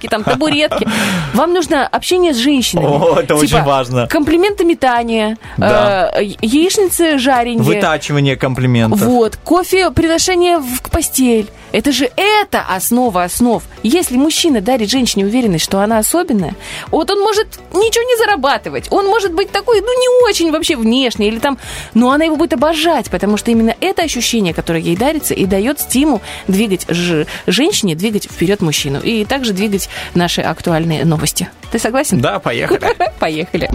[0.04, 0.86] буказки, там, табуретки,
[1.34, 2.86] вам нужно общение с женщинами.
[2.86, 4.06] О, это очень важно.
[4.06, 6.12] Комплименты метания, Да.
[6.14, 7.62] э, яичницы жаренье.
[7.62, 9.00] Вытачивание комплиментов.
[9.00, 11.48] Вот, кофе, приношение в постель.
[11.72, 13.60] Это же это основа основ.
[13.82, 16.54] Если мужчина дарит женщине уверенность, что она особенная,
[16.92, 18.86] вот он может ничего не зарабатывать.
[18.90, 21.58] Он может быть такой, ну, не очень вообще внешний, или там,
[21.92, 25.80] но она его будет обожать, потому что именно это ощущение, которое ей дарится, и дает
[25.80, 29.00] стимул двигать ж- женщине, двигать вперед мужчину.
[29.00, 31.48] И также двигать наши актуальные новости.
[31.70, 32.20] Ты согласен?
[32.20, 32.80] Да, поехали.
[33.18, 33.68] Поехали.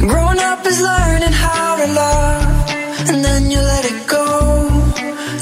[0.00, 4.24] Growing up is learning how to love, and then you let it go,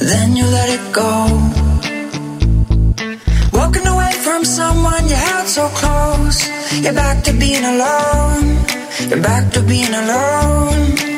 [0.01, 1.11] then you let it go.
[3.53, 6.49] Walking away from someone you had so close,
[6.83, 8.59] you're back to being alone,
[9.09, 11.18] you're back to being alone.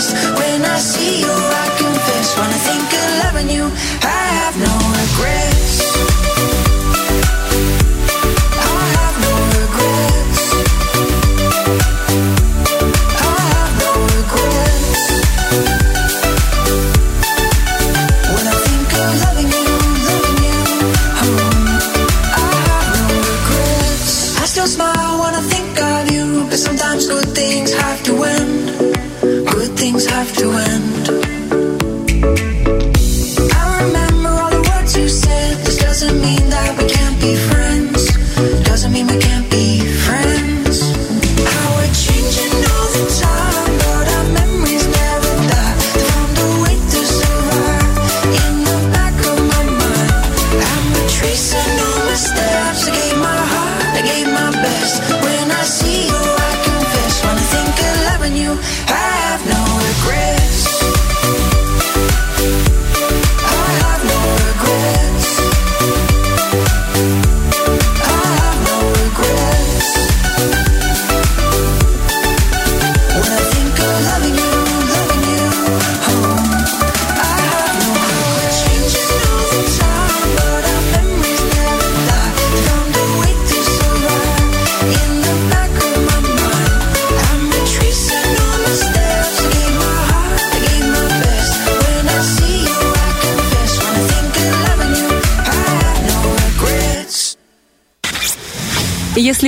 [0.00, 0.29] Christ.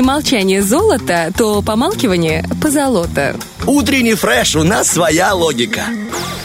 [0.02, 3.34] Молчание золото, то помалкивание позолото.
[3.66, 5.82] Утренний фреш, у нас своя логика.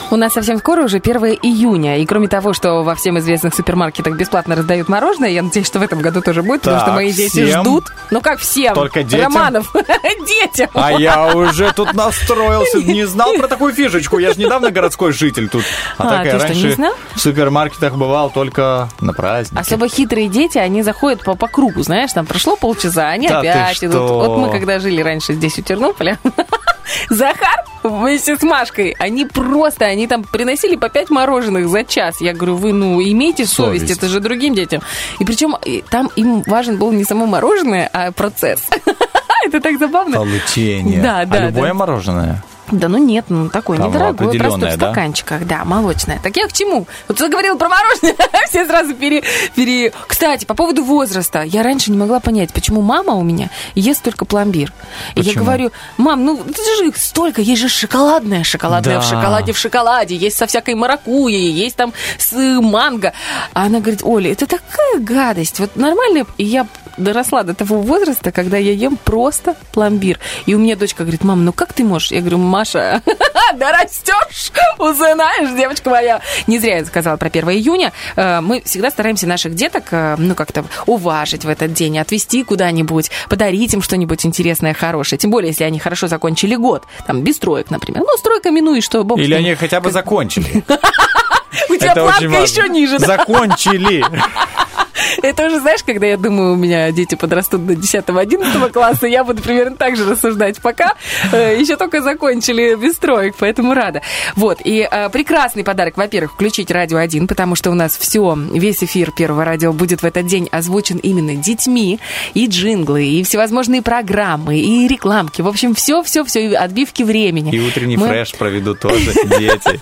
[0.09, 1.97] У нас совсем скоро уже 1 июня.
[1.97, 5.81] И кроме того, что во всем известных супермаркетах бесплатно раздают мороженое, я надеюсь, что в
[5.81, 7.61] этом году тоже будет, потому Так, что мои дети всем?
[7.61, 7.85] ждут.
[8.09, 8.73] Ну как всем?
[8.73, 9.23] Только детям?
[9.35, 9.73] Романов.
[10.27, 10.69] Детям.
[10.73, 14.17] А я уже тут настроился, не знал про такую фишечку.
[14.17, 15.63] Я же недавно городской житель тут.
[15.97, 16.93] А, А, так я раньше знал?
[17.13, 19.59] в супермаркетах бывал только на праздник.
[19.59, 23.83] Особо хитрые дети, они заходят по, по кругу, знаешь, там прошло полчаса, они Да опять
[23.83, 23.93] идут.
[23.95, 24.17] что?
[24.19, 26.17] Вот мы когда жили раньше здесь у Тернополя,
[27.09, 32.21] Захар вместе с Машкой, они просто, они там приносили по пять мороженых за час.
[32.21, 33.97] Я говорю, вы, ну, имейте совесть, Совесть.
[33.97, 34.81] это же другим детям.
[35.19, 35.55] И причем
[35.89, 38.61] там им важен был не само мороженое, а процесс.
[39.45, 40.17] Это так забавно.
[40.17, 41.01] Получение.
[41.01, 41.73] Да, да, А любое да.
[41.73, 42.43] мороженое?
[42.71, 44.87] Да ну нет, ну такое Там недорогое, просто в определенное, да?
[44.87, 45.63] стаканчиках, да?
[45.65, 46.19] молочное.
[46.21, 46.85] Так я к чему?
[47.07, 48.15] Вот ты говорил про мороженое,
[48.49, 49.23] все сразу пере,
[49.55, 49.93] пере...
[50.07, 51.43] Кстати, по поводу возраста.
[51.43, 54.73] Я раньше не могла понять, почему мама у меня ест только пломбир.
[55.15, 55.45] И я Почему?
[55.45, 59.09] говорю, мам, ну это же их столько, есть же шоколадное, шоколадное в Да.
[59.09, 63.13] шоколаде, в шоколаде, есть со всякой маракуйей, есть там с манго.
[63.53, 65.59] А она говорит, Оля, это такая гадость.
[65.59, 70.19] Вот нормально, и я доросла до того возраста, когда я ем просто пломбир.
[70.45, 72.11] И у меня дочка говорит, мам, ну как ты можешь?
[72.11, 73.01] Я говорю, Маша,
[73.55, 76.21] да растешь, узнаешь, девочка моя.
[76.47, 77.91] Не зря я сказала про 1 июня.
[78.15, 83.11] Э, Мы всегда стараемся наших деток, э, ну, как-то уважить в этот день, отвезти куда-нибудь,
[83.29, 85.19] подарить им что-нибудь интересное, хорошее.
[85.19, 86.83] Тем более, если они хорошо закончили год.
[87.05, 88.03] Там, без троек, например.
[88.03, 90.63] Ну, с тройками, ну и что, бог Или они хотя бы закончили.
[91.69, 92.99] У тебя планка еще ниже.
[92.99, 94.03] Закончили.
[95.21, 99.41] Это уже, знаешь, когда я думаю, у меня дети подрастут до 10-11 класса, я буду
[99.41, 100.59] примерно так же рассуждать.
[100.61, 100.93] Пока
[101.31, 104.01] э, еще только закончили без троек, поэтому рада.
[104.35, 108.83] Вот, и э, прекрасный подарок, во-первых, включить радио 1, потому что у нас все, весь
[108.83, 111.99] эфир Первого радио будет в этот день озвучен именно детьми,
[112.33, 115.41] и джинглы, и всевозможные программы, и рекламки.
[115.41, 117.51] В общем, все-все-все, отбивки времени.
[117.51, 119.79] И утренний Мы- фреш проведут тоже дети.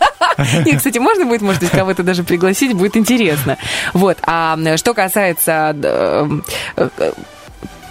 [0.69, 3.57] и, кстати, можно будет, может быть, кого-то даже пригласить, будет интересно.
[3.93, 4.17] Вот.
[4.23, 5.04] А что касается
[5.85, 6.27] э,
[6.77, 7.11] э, э,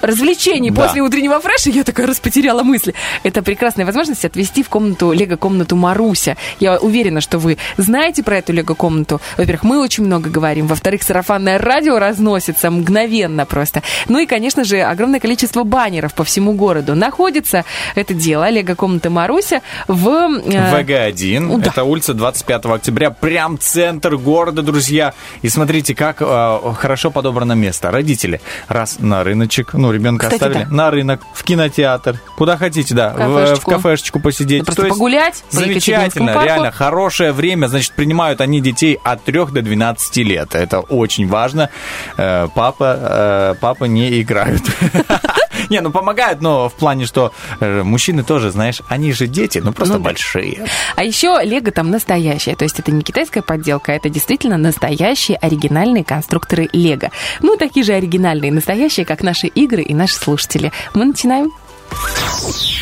[0.07, 0.83] развлечений Да.
[0.83, 2.95] после утреннего фреша, я такая распотеряла мысли.
[3.23, 6.37] Это прекрасная возможность отвести в комнату, лего-комнату Маруся.
[6.61, 9.21] Я уверена, что вы знаете про эту лего-комнату.
[9.37, 10.67] Во-первых, мы очень много говорим.
[10.67, 13.83] Во-вторых, сарафанное радио разносится мгновенно просто.
[14.09, 16.95] Ну и, конечно же, огромное количество баннеров по всему городу.
[16.95, 17.65] Находится
[17.95, 20.09] это дело, лего-комната Маруся, в...
[20.09, 21.71] э, ВГ-1, ну да.
[21.71, 25.15] это улица 25 октября, прям центр города, друзья.
[25.43, 27.91] И смотрите, как э, хорошо подобрано место.
[27.91, 30.75] Родители, раз на рыночек, ну, ребенка Кстати, оставили, да.
[30.75, 33.71] на рынок, в кинотеатр, куда хотите, да, в, Кафешечку.
[33.71, 34.61] в кафешечку посидеть.
[34.61, 36.47] Да просто То есть погулять по Замечательно, парку.
[36.47, 40.55] реально, хорошее время, значит, принимают они детей от 3 до 12 лет.
[40.55, 41.71] Это очень важно.
[42.17, 44.63] Э, Папа, э, папа не играют.
[45.71, 49.73] Не, ну помогают, но в плане, что э, мужчины тоже, знаешь, они же дети, ну
[49.73, 50.05] просто Ну да.
[50.05, 50.67] большие.
[50.97, 52.57] А еще Лего там настоящее.
[52.57, 57.11] То есть это не китайская подделка, а это действительно настоящие оригинальные конструкторы Лего.
[57.41, 60.73] Ну, такие же оригинальные, настоящие, как наши игры и наши слушатели.
[60.95, 61.53] Мы начинаем.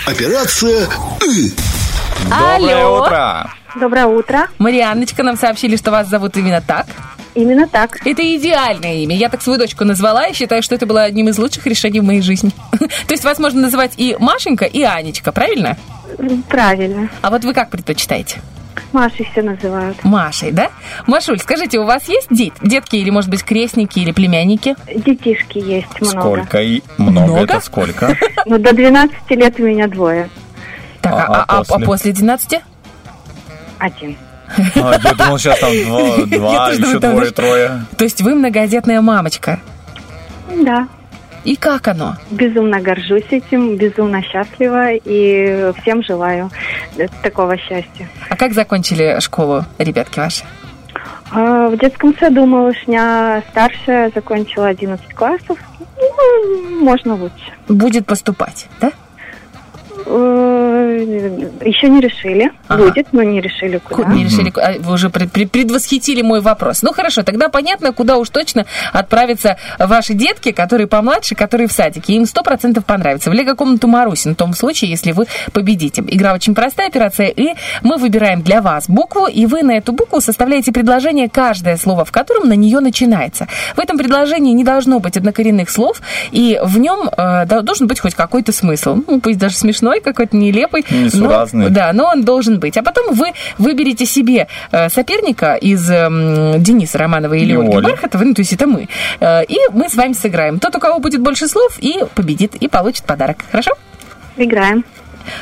[0.06, 0.88] Операция
[1.22, 1.52] «Ы».
[2.24, 3.02] Доброе Алло.
[3.04, 3.50] утро!
[3.80, 4.48] Доброе утро.
[4.58, 6.86] Марианночка, нам сообщили, что вас зовут именно так.
[7.34, 8.04] Именно так.
[8.06, 9.16] Это идеальное имя.
[9.16, 12.04] Я так свою дочку назвала и считаю, что это было одним из лучших решений в
[12.04, 12.50] моей жизни.
[12.78, 15.76] То есть вас можно называть и Машенька, и Анечка, правильно?
[16.48, 17.08] Правильно.
[17.22, 18.40] А вот вы как предпочитаете?
[18.92, 20.02] Машей все называют.
[20.04, 20.70] Машей, да?
[21.06, 24.74] Машуль, скажите, у вас есть дет- детки или, может быть, крестники или племянники?
[24.94, 26.20] Детишки есть много.
[26.20, 27.44] Сколько и много, Много?
[27.44, 28.16] это сколько?
[28.46, 30.28] Ну, до 12 лет у меня двое.
[31.00, 31.86] Так, А- а, а после?
[31.86, 32.60] после 12?
[33.78, 34.16] Один.
[34.76, 37.84] А, я думал, сейчас там два, два еще думаю, там двое, даже- трое.
[37.96, 39.60] То есть вы многодетная мамочка.
[40.62, 40.88] Да.
[41.44, 42.16] И как оно?
[42.30, 46.50] Безумно горжусь этим, безумно счастлива и всем желаю
[47.22, 48.08] такого счастья.
[48.28, 50.44] А как закончили школу ребятки ваши?
[51.32, 55.58] А, В детском саду малышня старшая закончила 11 классов.
[55.98, 57.52] Ну, можно лучше.
[57.68, 58.92] Будет поступать, да?
[60.06, 62.50] Еще не решили.
[62.68, 62.84] Ага.
[62.84, 64.08] Будет, но не решили куда.
[64.08, 66.82] Не решили, а, вы уже пред- пред- предвосхитили мой вопрос.
[66.82, 72.14] Ну хорошо, тогда понятно, куда уж точно отправятся ваши детки, которые помладше, которые в садике.
[72.14, 73.30] Им сто процентов понравится.
[73.30, 76.02] В лего-комнату Маруси, в том случае, если вы победите.
[76.06, 77.54] Игра очень простая, операция «И».
[77.82, 82.12] Мы выбираем для вас букву, и вы на эту букву составляете предложение, каждое слово в
[82.12, 83.46] котором на нее начинается.
[83.76, 86.00] В этом предложении не должно быть однокоренных слов,
[86.30, 88.96] и в нем э, до- должен быть хоть какой-то смысл.
[89.06, 89.56] Ну, пусть даже
[89.92, 90.84] смешной, какой-то нелепый.
[90.90, 91.70] но- Несуразный.
[91.70, 92.76] да, но он должен быть.
[92.76, 97.84] А потом вы выберете себе э, соперника из эм, Дениса Романова или И Ольги Оли.
[97.84, 98.88] Бархатовой, ну, то есть это мы.
[99.20, 100.58] Э, и мы с вами сыграем.
[100.58, 103.38] Тот, у кого будет больше слов, и победит, и получит подарок.
[103.50, 103.72] Хорошо?
[104.36, 104.84] Играем.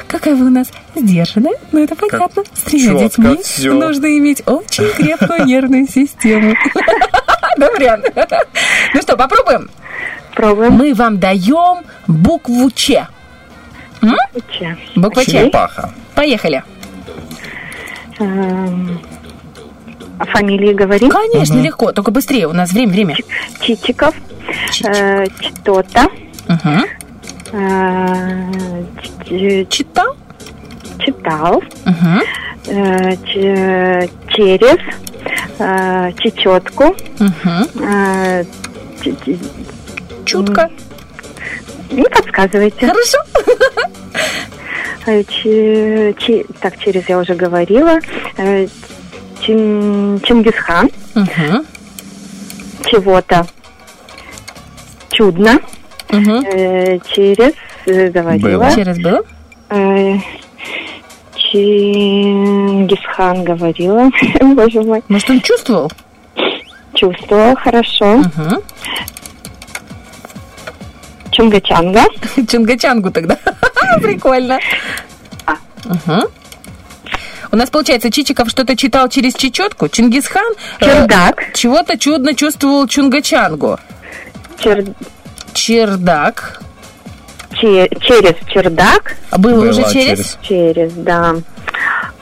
[0.09, 2.43] Какая вы у нас сдержанная, ну это понятно.
[2.53, 3.73] С тремя детьми всё.
[3.73, 6.55] нужно иметь очень крепкую нервную систему.
[7.57, 8.07] Да, вариант.
[8.95, 9.69] Ну что, попробуем?
[10.35, 10.73] Пробуем.
[10.73, 13.07] Мы вам даем букву Ч.
[14.03, 14.17] М?
[14.97, 15.31] Буква Ч.
[15.33, 15.91] Черепаха.
[16.15, 16.63] Поехали.
[18.19, 19.01] Эм,
[20.19, 21.09] А фамилии говорим?
[21.11, 23.17] Конечно, легко, только быстрее, у нас время, время.
[23.61, 24.15] Чичиков.
[24.85, 26.09] э, Что-то.
[26.49, 26.85] Мгм.
[27.53, 28.85] э,
[29.27, 30.15] ч- Читал?
[30.99, 31.63] Читал.
[31.87, 32.21] Мгм.
[32.67, 34.79] э, ч- Через.
[35.59, 36.95] э, Чечетку.
[37.19, 37.65] Мгм.
[37.83, 38.45] э,
[39.03, 39.39] ч- ч-
[40.27, 40.69] Чутко.
[41.91, 42.87] Не подсказывайте.
[42.87, 43.19] Хорошо.
[45.07, 47.99] Э, че- че- Так, через я уже говорила.
[48.37, 48.67] Э,
[49.41, 50.91] Чин- Чингисхан.
[52.85, 53.47] Чего-то.
[55.11, 55.59] Чудно.
[56.45, 57.55] Э, Через
[58.13, 58.59] говорила.
[58.59, 58.75] Было.
[58.75, 59.23] Через было?
[59.71, 60.19] Э,
[62.11, 64.11] Чингисхан говорила.
[64.55, 65.03] Боже мой.
[65.09, 65.91] Может, он чувствовал?
[66.95, 68.23] Чувствовала хорошо.
[71.33, 72.05] Чунгачанга.
[72.51, 73.37] Чунгачангу тогда.
[74.03, 74.59] Прикольно.
[75.47, 75.55] А.
[77.53, 79.89] У нас, получается, Чичиков что-то читал через чечетку.
[79.89, 81.53] Чингисхан э, Чердак.
[81.55, 83.79] чего-то чудно чувствовал Чунгачангу.
[84.59, 84.95] Чер-
[85.53, 86.61] Чердак.
[87.61, 89.17] че- Через чердак.
[89.33, 90.39] Было, Было уже через?
[90.43, 90.93] через.
[90.93, 91.35] Да.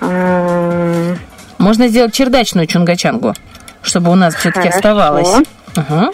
[0.01, 1.14] А,
[1.59, 3.35] Можно сделать чердачную Чунгачангу,
[3.82, 5.28] чтобы у нас все-таки оставалось.
[5.76, 6.10] Мгм.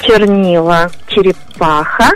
[0.00, 0.90] Чернила.
[1.08, 2.10] Черепаха.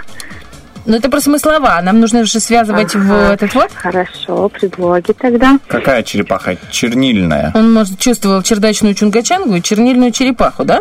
[0.86, 1.78] Ну, это про смыслова.
[1.82, 3.34] Нам нужно же связывать в Ага.
[3.34, 3.70] этот вот.
[3.74, 5.58] Хорошо, предлоги тогда.
[5.68, 6.56] Какая черепаха?
[6.70, 7.52] Чернильная.
[7.54, 10.80] Он, может, чувствовал чердачную Чунгачангу и чернильную черепаху, да?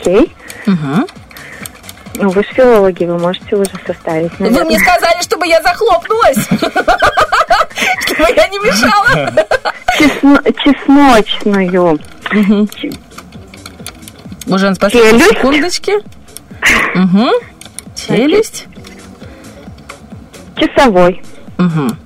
[0.00, 0.34] Окей.
[0.66, 1.06] Угу.
[2.18, 4.64] Ну, вы же филологи, вы можете уже составить, Вы наверное.
[4.64, 6.38] мне сказали, чтобы я захлопнулась.
[8.00, 9.30] Чтобы я не мешала.
[9.98, 11.98] Чесно- чесночную.
[14.46, 15.30] Уже с последней Челюсть.
[15.36, 15.92] секундочки.
[16.94, 17.30] Угу.
[17.94, 18.66] Челюсть.
[20.56, 21.22] Часовой.
[21.58, 21.96] Угу.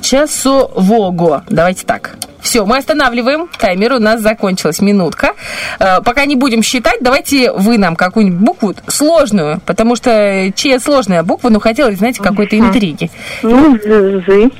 [0.00, 1.44] Часового.
[1.48, 2.16] Давайте так.
[2.40, 3.48] Все, мы останавливаем.
[3.58, 5.32] Таймер у нас закончилась минутка.
[5.80, 11.24] Э, пока не будем считать, давайте вы нам какую-нибудь букву сложную, потому что чья сложная
[11.24, 13.10] буква, ну хотелось, знаете, какой-то интриги.
[13.42, 14.52] Ну, з- зы.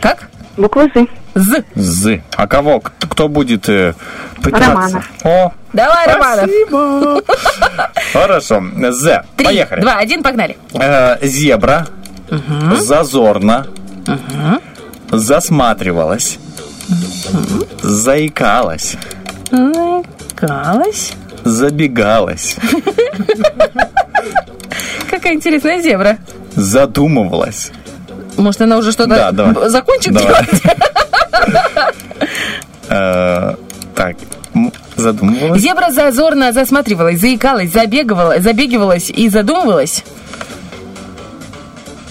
[0.00, 0.28] Как?
[0.56, 1.06] Буква З.
[1.34, 1.64] З.
[1.74, 2.20] З.
[2.36, 2.80] А кого?
[2.80, 3.94] Кто, кто будет э,
[4.42, 4.68] пытаться?
[4.68, 5.10] Романов.
[5.24, 6.44] О, Давай, Романов.
[6.50, 7.20] спасибо.
[8.12, 8.62] Хорошо.
[8.90, 9.22] З.
[9.36, 9.80] Три, Поехали.
[9.80, 10.56] два, один, погнали.
[10.74, 11.86] Э, зебра.
[12.78, 13.66] Зазорно.
[15.10, 16.38] Засматривалась.
[17.82, 18.96] Заикалась.
[19.50, 21.12] Заикалась.
[21.44, 22.56] Забегалась.
[25.10, 26.18] Как какая интересная зебра.
[26.56, 27.70] Задумывалась.
[28.36, 29.68] Может, она уже что-то Да, давай.
[29.70, 30.28] закончит Давай.
[30.28, 30.62] делать?
[35.04, 35.62] Задумывалась.
[35.62, 40.04] Зебра зазорно засматривалась, заикалась, забегивала, забегивалась и задумывалась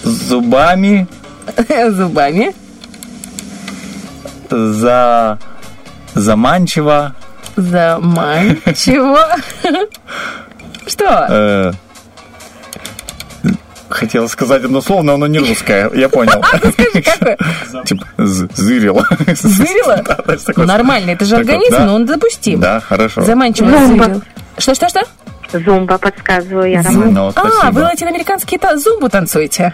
[0.02, 1.06] Зубами
[1.90, 2.54] зубами.
[4.50, 5.38] за...
[6.14, 7.14] заманчиво.
[7.56, 9.26] Заманчиво.
[10.86, 11.74] Что?
[13.94, 15.88] Хотела сказать одно слово, но оно не русское.
[15.94, 16.42] Я понял.
[16.44, 17.38] Скажи, какое?
[17.84, 19.06] Типа, з- зырила.
[19.34, 20.02] Зырила?
[20.04, 22.58] Да, то есть Ну, такое- нормально, это же организм, но он допустим.
[22.58, 23.22] Да, хорошо.
[23.22, 24.04] Заманчиво Зумба.
[24.06, 24.22] зырил.
[24.58, 25.02] Что-что-что?
[25.52, 27.14] Зумба, подсказываю я, Зум- Роман.
[27.14, 29.72] Ну, А, вы латиноамериканские зумбу танцуете?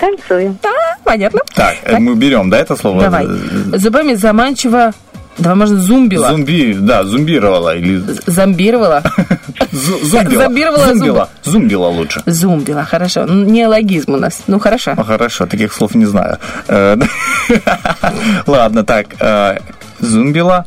[0.00, 0.58] Танцуем.
[0.62, 0.70] Да,
[1.04, 1.40] понятно.
[1.54, 3.02] Так, э, мы берем, да, это слово?
[3.02, 3.26] Давай.
[3.74, 4.92] Зубами заманчиво...
[5.38, 6.28] Давай, можно зумбила.
[6.30, 9.02] Зумби, да, зумбировала или Зомбировала.
[9.72, 10.42] зу- зумбила.
[10.44, 11.28] Зомбировала Зумбила.
[11.44, 12.22] Зумбила лучше.
[12.26, 13.24] Зумбила, хорошо.
[13.26, 14.42] Ну, Неологизм у нас.
[14.48, 14.96] Ну, хорошо.
[14.96, 16.38] Хорошо, таких слов не знаю.
[16.66, 16.96] Э,
[18.46, 19.06] Ладно, так.
[19.20, 19.58] э,
[20.00, 20.64] Зумбила.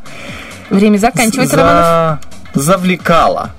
[0.70, 1.84] Время заканчивается, Романов.
[2.54, 2.62] За...
[2.62, 3.50] Завлекала.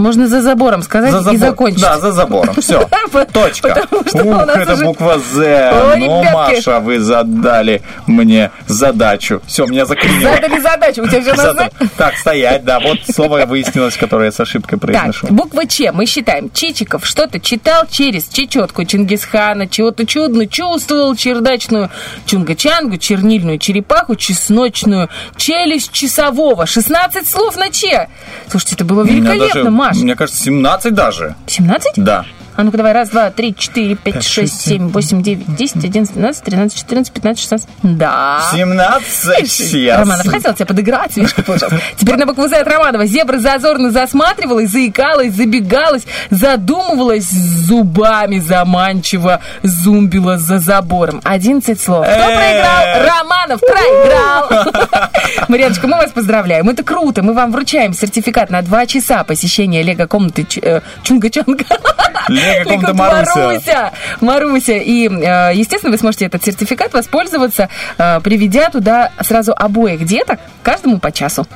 [0.00, 1.80] Можно за забором сказать За и забор- закончить.
[1.80, 2.54] Да, за забором.
[2.60, 2.88] Все.
[3.32, 3.84] Точка.
[3.90, 5.96] Ух, это буква З.
[5.98, 6.22] Ну.
[6.32, 9.40] Маша, вы задали мне задачу.
[9.46, 10.34] Все, меня заклинило.
[10.34, 11.02] Задали задачу.
[11.02, 11.68] У тебя все на.
[11.96, 12.80] Так, стоять, да.
[12.80, 15.26] Вот слово выяснилось, которое я с ошибкой Так, произношу.
[15.30, 15.92] буква Ч.
[15.92, 16.50] Мы считаем.
[16.50, 21.90] Чичиков что-то читал через чечетку Чингисхана, чего-то чудно чувствовал, чердачную
[22.26, 26.66] чунга-чангу, чернильную черепаху, чесночную челюсть часового.
[26.66, 28.08] 16 слов на Че.
[28.48, 30.02] Слушайте, это было великолепно, даже, Маш.
[30.02, 31.34] Мне кажется, 17 даже.
[31.46, 31.92] 17?
[31.96, 32.24] Да.
[32.60, 35.82] А ну-ка давай, раз, два, три, четыре, пять, Пять, шесть, шесть, семь, восемь, девять, десять,
[35.82, 37.68] одиннадцать, двенадцать, тринадцать, четырнадцать, пятнадцать, шестнадцать.
[37.82, 38.42] Да.
[38.52, 39.98] 17 сейчас.
[40.00, 41.80] Романов хотел тебя подыграть, видишь, как получилось.
[41.96, 43.06] Теперь на букву Z от Романова.
[43.06, 51.22] Зебра зазорно засматривалась, заикалась, забегалась, задумывалась зубами заманчиво, зумбила за забором.
[51.24, 52.04] 11 слов.
[52.06, 53.06] Кто проиграл?
[53.06, 55.08] Романов проиграл.
[55.48, 56.68] Марьяночка, мы вас поздравляем.
[56.68, 57.22] Это круто.
[57.22, 60.82] Мы вам вручаем сертификат на 2 часа посещения лего-комнаты Ч-
[62.50, 62.64] Чунга-Чанга.
[62.64, 63.34] Лего-комната Маруся.
[63.36, 63.92] Маруся.
[64.20, 64.72] Маруся.
[64.72, 67.68] И, э, естественно, вы сможете этот сертификат воспользоваться,
[67.98, 71.46] э, приведя туда сразу обоих деток, каждому по часу.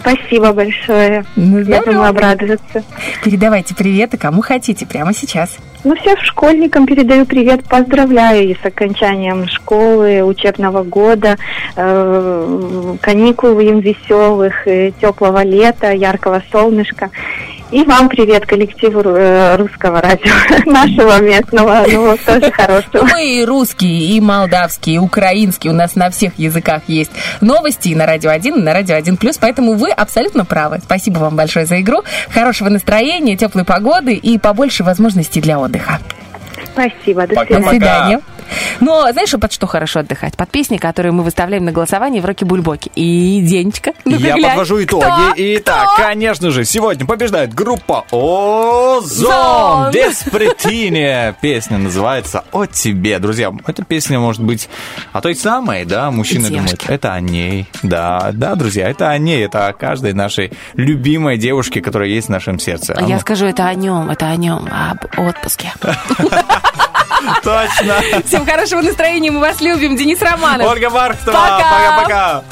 [0.00, 1.24] Спасибо большое.
[1.34, 2.84] Ну, Я думаю обрадоваться.
[3.24, 5.56] Передавайте приветы кому хотите прямо сейчас.
[5.84, 11.36] Ну, всем школьникам передаю привет, поздравляю и с окончанием школы, учебного года,
[11.76, 17.10] э, каникул им веселых, э, теплого лета, яркого солнышка.
[17.72, 20.32] И вам привет, коллективу э, русского радио,
[20.70, 23.04] нашего местного, ну, тоже хорошего.
[23.12, 25.72] Мы и русские, и молдавские, и украинские.
[25.72, 29.38] У нас на всех языках есть новости и на Радио 1, и на Радио 1+.
[29.40, 30.78] Поэтому вы абсолютно правы.
[30.82, 32.02] Спасибо вам большое за игру.
[32.30, 35.75] Хорошего настроения, теплой погоды и побольше возможностей для отдыха.
[36.72, 37.46] Спасибо, до Пока.
[37.46, 37.62] свидания.
[37.62, 38.20] До свидания.
[38.80, 40.36] Но знаешь, под что хорошо отдыхать?
[40.36, 42.90] Под песни, которые мы выставляем на голосование в Роке Бульбоке.
[42.94, 44.50] И, Денечка, ну-ка Я глянь.
[44.50, 45.04] подвожу итоги.
[45.04, 45.32] Кто?
[45.36, 46.02] Итак, Кто?
[46.02, 49.02] конечно же, сегодня побеждает группа Озон.
[49.06, 49.90] Зон.
[49.92, 51.36] Без претения.
[51.40, 53.18] Песня называется «О тебе».
[53.18, 54.68] Друзья, эта песня может быть
[55.12, 56.76] о той самой, да, мужчины Девушке.
[56.76, 57.68] думают, это о ней.
[57.82, 62.30] Да, да, друзья, это о ней, это о каждой нашей любимой девушке, которая есть в
[62.30, 62.94] нашем сердце.
[62.96, 65.72] А Я ну, скажу, это о нем, это о нем, об отпуске.
[67.42, 68.22] Точно.
[68.24, 69.96] Всем хорошего настроения, мы вас любим.
[69.96, 70.66] Денис Романов.
[70.68, 70.90] Ольга
[71.32, 71.58] Пока.
[71.58, 72.44] пока-пока.